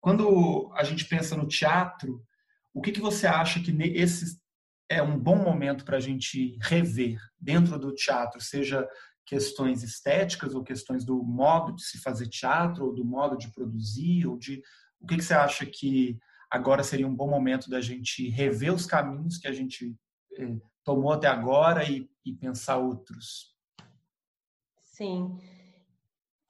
Quando 0.00 0.72
a 0.74 0.82
gente 0.82 1.04
pensa 1.04 1.36
no 1.36 1.46
teatro, 1.46 2.24
o 2.72 2.80
que, 2.80 2.90
que 2.90 3.00
você 3.00 3.26
acha 3.26 3.60
que 3.60 3.70
esse 3.70 4.42
é 4.88 5.02
um 5.02 5.18
bom 5.18 5.36
momento 5.36 5.84
para 5.84 5.96
a 5.96 6.00
gente 6.00 6.58
rever 6.60 7.18
dentro 7.40 7.78
do 7.78 7.94
teatro, 7.94 8.40
seja 8.40 8.88
questões 9.26 9.82
estéticas 9.82 10.54
ou 10.54 10.62
questões 10.62 11.04
do 11.04 11.22
modo 11.22 11.74
de 11.74 11.82
se 11.82 11.98
fazer 11.98 12.28
teatro, 12.28 12.86
ou 12.86 12.94
do 12.94 13.04
modo 13.04 13.36
de 13.36 13.50
produzir, 13.50 14.26
ou 14.26 14.36
de 14.36 14.62
o 15.00 15.06
que, 15.06 15.16
que 15.16 15.22
você 15.22 15.34
acha 15.34 15.66
que 15.66 16.18
agora 16.50 16.82
seria 16.82 17.06
um 17.06 17.14
bom 17.14 17.28
momento 17.28 17.68
da 17.68 17.80
gente 17.80 18.28
rever 18.28 18.72
os 18.72 18.86
caminhos 18.86 19.38
que 19.38 19.48
a 19.48 19.52
gente 19.52 19.96
eh, 20.38 20.56
tomou 20.84 21.12
até 21.12 21.26
agora 21.26 21.88
e, 21.88 22.08
e 22.24 22.32
pensar 22.34 22.76
outros? 22.78 23.54
Sim. 24.82 25.38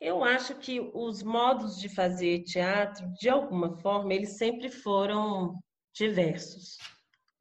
Eu 0.00 0.22
acho 0.22 0.56
que 0.56 0.80
os 0.92 1.22
modos 1.22 1.80
de 1.80 1.88
fazer 1.88 2.42
teatro, 2.42 3.10
de 3.14 3.28
alguma 3.28 3.76
forma, 3.78 4.12
eles 4.12 4.36
sempre 4.36 4.68
foram 4.68 5.58
diversos, 5.94 6.76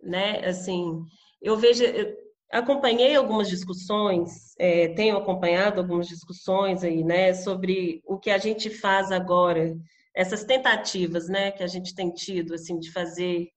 né? 0.03 0.45
Assim, 0.45 1.01
eu 1.41 1.57
vejo, 1.57 1.83
eu 1.83 2.15
acompanhei 2.51 3.15
algumas 3.15 3.49
discussões, 3.49 4.53
é, 4.59 4.89
tenho 4.89 5.17
acompanhado 5.17 5.81
algumas 5.81 6.07
discussões 6.07 6.83
aí, 6.83 7.03
né, 7.03 7.33
sobre 7.33 8.01
o 8.05 8.17
que 8.17 8.29
a 8.29 8.37
gente 8.37 8.69
faz 8.69 9.11
agora, 9.11 9.75
essas 10.15 10.43
tentativas, 10.43 11.27
né, 11.27 11.51
que 11.51 11.63
a 11.63 11.67
gente 11.67 11.95
tem 11.95 12.11
tido, 12.11 12.53
assim, 12.53 12.77
de 12.77 12.91
fazer 12.91 13.47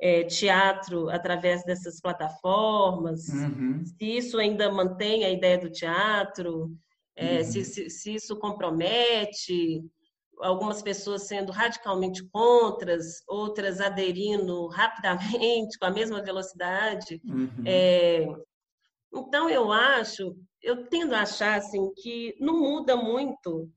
é, 0.00 0.24
teatro 0.24 1.10
através 1.10 1.62
dessas 1.64 2.00
plataformas, 2.00 3.28
uhum. 3.28 3.84
se 3.84 4.16
isso 4.16 4.38
ainda 4.38 4.72
mantém 4.72 5.24
a 5.24 5.30
ideia 5.30 5.58
do 5.58 5.70
teatro, 5.70 6.70
é, 7.14 7.38
uhum. 7.38 7.44
se, 7.44 7.64
se, 7.64 7.90
se, 7.90 8.14
isso 8.14 8.38
compromete, 8.38 9.82
algumas 10.40 10.82
pessoas 10.82 11.26
sendo 11.26 11.52
radicalmente 11.52 12.26
contras, 12.30 13.22
outras 13.26 13.80
aderindo 13.80 14.66
rapidamente, 14.68 15.78
com 15.78 15.86
a 15.86 15.90
mesma 15.90 16.22
velocidade. 16.22 17.20
Uhum. 17.24 17.64
É, 17.66 18.26
então, 19.14 19.48
eu 19.48 19.72
acho, 19.72 20.36
eu 20.62 20.86
tendo 20.88 21.14
a 21.14 21.22
achar 21.22 21.58
assim, 21.58 21.92
que 21.94 22.36
não 22.40 22.58
muda 22.60 22.96
muito 22.96 23.70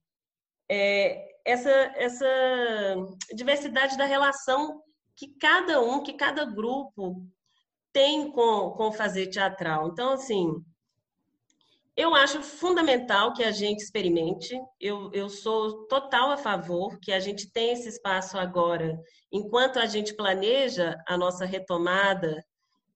é, 0.69 1.27
essa, 1.45 1.69
essa 1.69 2.25
diversidade 3.33 3.97
da 3.97 4.05
relação 4.05 4.81
que 5.15 5.27
cada 5.39 5.81
um, 5.81 6.01
que 6.01 6.13
cada 6.13 6.45
grupo 6.45 7.25
tem 7.93 8.31
com, 8.31 8.71
com 8.71 8.91
fazer 8.91 9.27
teatral. 9.27 9.89
Então, 9.89 10.13
assim, 10.13 10.63
eu 11.95 12.15
acho 12.15 12.41
fundamental 12.41 13.33
que 13.33 13.43
a 13.43 13.51
gente 13.51 13.81
experimente. 13.81 14.57
Eu, 14.79 15.11
eu 15.13 15.29
sou 15.29 15.87
total 15.87 16.31
a 16.31 16.37
favor 16.37 16.97
que 16.99 17.11
a 17.11 17.19
gente 17.19 17.51
tenha 17.51 17.73
esse 17.73 17.89
espaço 17.89 18.37
agora, 18.37 18.97
enquanto 19.31 19.77
a 19.77 19.85
gente 19.85 20.15
planeja 20.15 20.97
a 21.07 21.17
nossa 21.17 21.45
retomada 21.45 22.43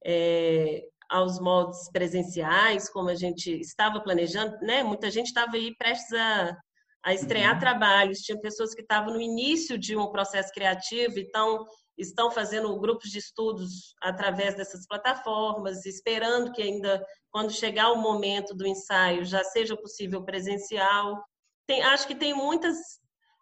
é, 0.06 0.84
aos 1.10 1.40
modos 1.40 1.90
presenciais, 1.92 2.90
como 2.90 3.10
a 3.10 3.16
gente 3.16 3.52
estava 3.60 4.00
planejando, 4.00 4.58
né? 4.62 4.84
Muita 4.84 5.12
gente 5.12 5.28
estava 5.28 5.56
aí 5.56 5.76
prestes 5.76 6.14
a, 6.14 6.58
a 7.04 7.14
estrear 7.14 7.54
uhum. 7.56 7.60
trabalhos, 7.60 8.20
tinha 8.20 8.40
pessoas 8.40 8.74
que 8.74 8.82
estavam 8.82 9.14
no 9.14 9.22
início 9.22 9.78
de 9.78 9.96
um 9.98 10.12
processo 10.12 10.52
criativo, 10.52 11.20
então 11.20 11.66
estão 11.98 12.30
fazendo 12.30 12.78
grupos 12.80 13.10
de 13.10 13.20
estudos 13.20 13.96
através 14.02 14.56
dessas 14.56 14.86
plataformas, 14.88 15.86
esperando 15.86 16.52
que 16.52 16.62
ainda, 16.62 17.06
quando 17.32 17.52
chegar 17.52 17.92
o 17.92 18.02
momento 18.02 18.54
do 18.54 18.68
ensaio, 18.68 19.26
já 19.26 19.44
seja 19.44 19.78
possível 19.78 20.24
presencial. 20.24 21.24
Tem, 21.66 21.82
acho 21.84 22.08
que 22.08 22.16
tem 22.16 22.34
muitas, 22.34 22.78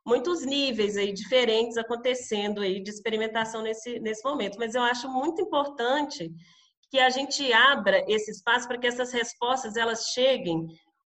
muitos 0.05 0.45
níveis 0.45 0.97
aí 0.97 1.11
diferentes 1.11 1.77
acontecendo 1.77 2.61
aí 2.61 2.81
de 2.81 2.89
experimentação 2.89 3.61
nesse, 3.61 3.99
nesse 3.99 4.23
momento, 4.23 4.57
mas 4.59 4.75
eu 4.75 4.81
acho 4.83 5.09
muito 5.09 5.41
importante 5.41 6.31
que 6.89 6.99
a 6.99 7.09
gente 7.09 7.51
abra 7.51 8.05
esse 8.07 8.29
espaço 8.29 8.67
para 8.67 8.77
que 8.77 8.85
essas 8.85 9.11
respostas 9.11 9.75
elas 9.75 10.09
cheguem 10.13 10.67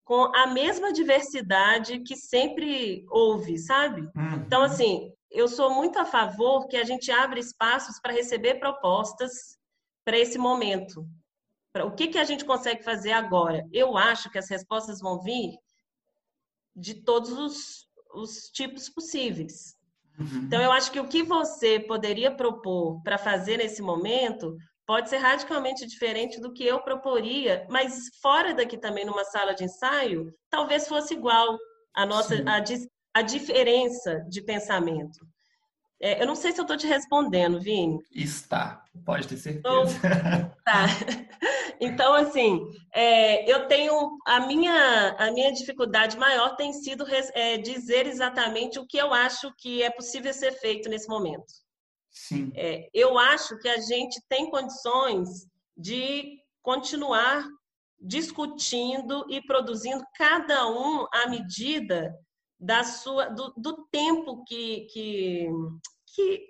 com 0.05 0.31
a 0.35 0.47
mesma 0.47 0.93
diversidade 0.93 1.99
que 1.99 2.15
sempre 2.15 3.05
houve, 3.09 3.57
sabe? 3.57 4.01
Uhum. 4.15 4.43
Então, 4.45 4.61
assim, 4.61 5.11
eu 5.35 5.47
sou 5.47 5.73
muito 5.73 5.99
a 5.99 6.05
favor 6.05 6.67
que 6.67 6.77
a 6.77 6.83
gente 6.83 7.11
abra 7.11 7.39
espaços 7.39 7.99
para 8.01 8.13
receber 8.13 8.55
propostas 8.55 9.57
para 10.05 10.17
esse 10.17 10.37
momento. 10.37 11.05
Pra, 11.73 11.85
o 11.85 11.93
que, 11.93 12.07
que 12.07 12.17
a 12.17 12.23
gente 12.23 12.45
consegue 12.45 12.83
fazer 12.83 13.11
agora? 13.11 13.67
Eu 13.71 13.97
acho 13.97 14.29
que 14.29 14.37
as 14.37 14.49
respostas 14.49 14.99
vão 15.01 15.21
vir 15.21 15.57
de 16.75 17.03
todos 17.03 17.31
os, 17.31 17.87
os 18.13 18.49
tipos 18.53 18.89
possíveis. 18.89 19.75
Uhum. 20.17 20.43
Então, 20.45 20.61
eu 20.61 20.71
acho 20.71 20.91
que 20.91 20.99
o 20.99 21.07
que 21.07 21.21
você 21.21 21.79
poderia 21.79 22.33
propor 22.33 23.01
para 23.03 23.17
fazer 23.17 23.57
nesse 23.57 23.81
momento 23.81 24.55
pode 24.85 25.09
ser 25.09 25.17
radicalmente 25.17 25.85
diferente 25.85 26.39
do 26.39 26.53
que 26.53 26.63
eu 26.63 26.81
proporia, 26.81 27.65
mas 27.69 28.09
fora 28.21 28.53
daqui 28.53 28.77
também, 28.77 29.03
numa 29.03 29.25
sala 29.25 29.53
de 29.53 29.63
ensaio, 29.63 30.33
talvez 30.49 30.87
fosse 30.87 31.13
igual 31.13 31.57
a 31.93 32.05
nossa 32.05 32.35
a, 32.45 32.59
a 33.15 33.21
diferença 33.21 34.25
de 34.27 34.41
pensamento. 34.41 35.25
É, 36.01 36.21
eu 36.21 36.27
não 36.27 36.35
sei 36.35 36.51
se 36.51 36.59
eu 36.59 36.63
estou 36.63 36.75
te 36.75 36.85
respondendo, 36.85 37.61
Vini. 37.61 37.97
Está, 38.11 38.83
pode 39.05 39.25
ter 39.25 39.37
certeza. 39.37 39.61
Então, 39.61 39.85
tá. 40.65 40.85
Então, 41.79 42.13
assim, 42.13 42.65
é, 42.93 43.49
eu 43.49 43.67
tenho 43.67 44.17
a 44.25 44.47
minha 44.47 45.15
a 45.17 45.31
minha 45.31 45.51
dificuldade 45.51 46.17
maior 46.17 46.55
tem 46.55 46.71
sido 46.71 47.05
é, 47.33 47.57
dizer 47.57 48.07
exatamente 48.07 48.79
o 48.79 48.85
que 48.85 48.97
eu 48.97 49.13
acho 49.13 49.53
que 49.57 49.81
é 49.81 49.89
possível 49.89 50.33
ser 50.33 50.51
feito 50.53 50.89
nesse 50.89 51.07
momento. 51.07 51.45
Sim. 52.11 52.51
É, 52.55 52.89
eu 52.93 53.17
acho 53.17 53.57
que 53.59 53.67
a 53.67 53.79
gente 53.79 54.21
tem 54.29 54.49
condições 54.49 55.29
de 55.77 56.37
continuar 56.61 57.45
discutindo 57.99 59.25
e 59.29 59.41
produzindo 59.41 60.03
cada 60.17 60.67
um 60.67 61.05
à 61.11 61.27
medida 61.29 62.13
da 62.65 62.83
sua 62.83 63.29
do, 63.29 63.53
do 63.55 63.87
tempo 63.91 64.43
que, 64.43 64.87
que, 64.91 65.47
que 66.07 66.47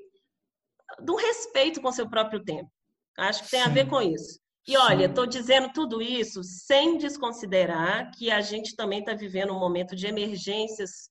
do 1.01 1.15
respeito 1.15 1.81
com 1.81 1.91
seu 1.91 2.09
próprio 2.09 2.43
tempo. 2.43 2.71
Acho 3.17 3.43
que 3.43 3.51
tem 3.51 3.61
Sim. 3.61 3.69
a 3.69 3.73
ver 3.73 3.89
com 3.89 4.01
isso. 4.01 4.39
E 4.67 4.77
olha, 4.77 5.05
estou 5.05 5.27
dizendo 5.27 5.71
tudo 5.73 6.01
isso 6.01 6.41
sem 6.43 6.97
desconsiderar 6.97 8.09
que 8.17 8.31
a 8.31 8.41
gente 8.41 8.75
também 8.75 8.99
está 8.99 9.13
vivendo 9.13 9.53
um 9.53 9.59
momento 9.59 9.95
de 9.95 10.07
emergências 10.07 11.09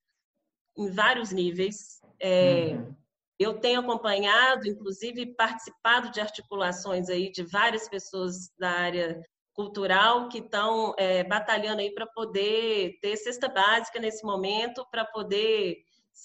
em 0.77 0.91
vários 0.91 1.31
níveis. 1.31 2.01
É, 2.21 2.75
uhum. 2.75 2.95
Eu 3.39 3.61
tenho 3.61 3.81
acompanhado, 3.81 4.67
inclusive 4.67 5.35
participado 5.37 6.11
de 6.11 6.21
articulações 6.21 7.09
aí 7.09 7.31
de 7.31 7.43
várias 7.43 7.89
pessoas 7.89 8.51
da 8.59 8.71
área 8.71 9.23
cultural 9.55 10.29
que 10.29 10.39
estão 10.39 10.95
é, 10.99 11.23
batalhando 11.25 11.81
aí 11.81 11.93
para 11.95 12.07
poder 12.07 12.99
ter 13.01 13.17
cesta 13.17 13.49
básica 13.49 14.01
nesse 14.01 14.25
momento, 14.25 14.87
para 14.91 15.05
poder 15.05 15.77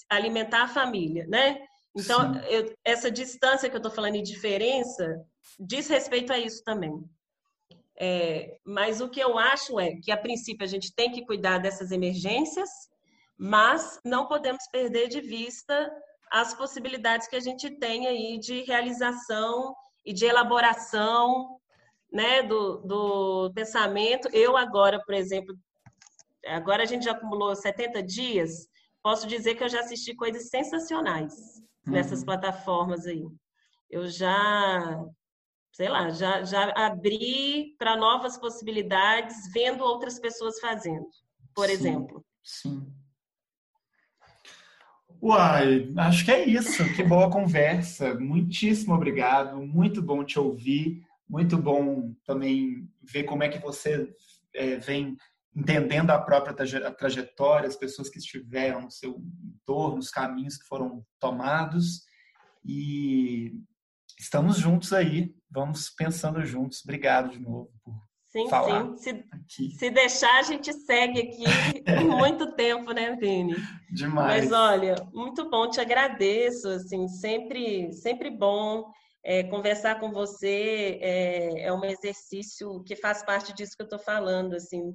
alimentar 0.08 0.64
a 0.64 0.68
família, 0.68 1.26
né? 1.28 1.58
Então, 1.96 2.34
eu, 2.44 2.74
essa 2.84 3.10
distância 3.10 3.68
que 3.68 3.74
eu 3.74 3.80
estou 3.80 3.92
falando 3.92 4.16
e 4.16 4.22
diferença 4.22 5.24
diz 5.58 5.88
respeito 5.88 6.32
a 6.32 6.38
isso 6.38 6.62
também. 6.64 6.92
É, 7.98 8.58
mas 8.64 9.00
o 9.00 9.08
que 9.08 9.20
eu 9.20 9.38
acho 9.38 9.78
é 9.78 9.96
que, 9.96 10.10
a 10.10 10.16
princípio, 10.16 10.64
a 10.64 10.68
gente 10.68 10.94
tem 10.94 11.10
que 11.10 11.24
cuidar 11.26 11.58
dessas 11.58 11.90
emergências, 11.90 12.68
mas 13.38 14.00
não 14.04 14.26
podemos 14.26 14.64
perder 14.72 15.08
de 15.08 15.20
vista 15.20 15.90
as 16.30 16.54
possibilidades 16.54 17.28
que 17.28 17.36
a 17.36 17.40
gente 17.40 17.70
tem 17.78 18.06
aí 18.06 18.38
de 18.38 18.62
realização 18.62 19.74
e 20.04 20.12
de 20.12 20.24
elaboração 20.24 21.60
né, 22.12 22.42
do, 22.42 22.78
do 22.78 23.52
pensamento. 23.54 24.28
Eu 24.32 24.56
agora, 24.56 25.00
por 25.04 25.14
exemplo, 25.14 25.56
agora 26.46 26.82
a 26.82 26.86
gente 26.86 27.04
já 27.04 27.12
acumulou 27.12 27.54
70 27.54 28.02
dias, 28.02 28.68
posso 29.02 29.26
dizer 29.26 29.54
que 29.54 29.64
eu 29.64 29.68
já 29.68 29.80
assisti 29.80 30.14
coisas 30.14 30.48
sensacionais 30.48 31.34
uhum. 31.86 31.92
nessas 31.92 32.24
plataformas 32.24 33.06
aí. 33.06 33.26
Eu 33.88 34.06
já, 34.08 35.04
sei 35.72 35.88
lá, 35.88 36.10
já, 36.10 36.44
já 36.44 36.72
abri 36.76 37.74
para 37.78 37.96
novas 37.96 38.38
possibilidades, 38.38 39.52
vendo 39.52 39.82
outras 39.82 40.18
pessoas 40.18 40.58
fazendo, 40.60 41.06
por 41.54 41.66
sim, 41.66 41.72
exemplo. 41.72 42.24
Sim. 42.42 42.86
Uai, 45.22 45.92
acho 45.98 46.24
que 46.24 46.30
é 46.30 46.48
isso. 46.48 46.82
Que 46.94 47.02
boa 47.02 47.30
conversa. 47.30 48.14
Muitíssimo 48.14 48.94
obrigado. 48.94 49.60
Muito 49.60 50.00
bom 50.00 50.24
te 50.24 50.38
ouvir. 50.38 51.02
Muito 51.30 51.56
bom 51.56 52.12
também 52.24 52.90
ver 53.00 53.22
como 53.22 53.44
é 53.44 53.48
que 53.48 53.60
você 53.60 54.12
é, 54.52 54.78
vem 54.78 55.16
entendendo 55.54 56.10
a 56.10 56.18
própria 56.18 56.52
trajetória, 56.92 57.68
as 57.68 57.76
pessoas 57.76 58.08
que 58.08 58.18
estiveram 58.18 58.82
no 58.82 58.90
seu 58.90 59.22
entorno, 59.44 59.98
os 59.98 60.10
caminhos 60.10 60.56
que 60.56 60.66
foram 60.66 61.06
tomados. 61.20 62.02
E 62.64 63.52
estamos 64.18 64.58
juntos 64.58 64.92
aí, 64.92 65.32
vamos 65.48 65.88
pensando 65.88 66.44
juntos. 66.44 66.82
Obrigado 66.82 67.30
de 67.30 67.38
novo 67.38 67.70
por 67.84 67.94
sim, 68.26 68.48
falar. 68.48 68.92
Sim, 68.96 69.22
se, 69.46 69.70
se 69.78 69.88
deixar, 69.88 70.40
a 70.40 70.42
gente 70.42 70.72
segue 70.72 71.20
aqui 71.20 71.44
por 71.86 72.18
muito 72.18 72.56
tempo, 72.56 72.90
né, 72.90 73.14
Vini? 73.14 73.54
Demais. 73.92 74.50
Mas 74.50 74.52
olha, 74.52 74.96
muito 75.12 75.48
bom, 75.48 75.70
te 75.70 75.80
agradeço, 75.80 76.68
assim, 76.70 77.06
sempre, 77.06 77.92
sempre 77.92 78.30
bom 78.32 78.90
é, 79.22 79.42
conversar 79.44 80.00
com 80.00 80.10
você 80.10 80.98
é, 81.00 81.62
é 81.64 81.72
um 81.72 81.84
exercício 81.84 82.82
que 82.84 82.96
faz 82.96 83.22
parte 83.22 83.52
disso 83.52 83.76
que 83.76 83.82
eu 83.82 83.86
estou 83.86 83.98
falando, 83.98 84.54
assim, 84.54 84.94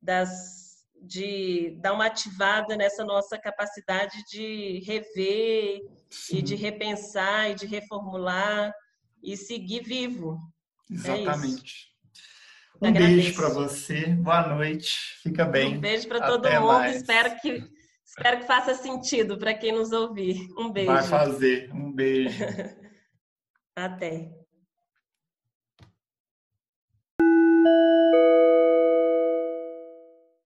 das, 0.00 0.84
de 1.00 1.78
dar 1.80 1.92
uma 1.92 2.06
ativada 2.06 2.76
nessa 2.76 3.04
nossa 3.04 3.38
capacidade 3.38 4.22
de 4.30 4.80
rever 4.84 5.80
Sim. 6.10 6.38
e 6.38 6.42
de 6.42 6.56
repensar 6.56 7.50
e 7.50 7.54
de 7.54 7.66
reformular 7.66 8.72
e 9.22 9.36
seguir 9.36 9.82
vivo. 9.84 10.38
É 10.90 10.94
Exatamente. 10.94 11.92
É 12.80 12.86
um 12.86 12.88
Agradeço. 12.88 13.16
beijo 13.16 13.34
para 13.36 13.48
você, 13.50 14.06
boa 14.08 14.48
noite, 14.48 15.20
fica 15.22 15.44
bem. 15.44 15.76
Um 15.76 15.80
beijo 15.80 16.08
para 16.08 16.26
todo 16.26 16.50
mundo, 16.50 16.66
mais. 16.66 16.96
espero 16.96 17.40
que 17.40 17.64
espero 18.04 18.40
que 18.40 18.46
faça 18.46 18.74
sentido 18.74 19.38
para 19.38 19.54
quem 19.54 19.70
nos 19.70 19.92
ouvir. 19.92 20.48
Um 20.58 20.68
beijo. 20.72 20.90
Vai 20.90 21.04
fazer, 21.04 21.72
um 21.72 21.92
beijo. 21.92 22.36
Até. 23.76 24.41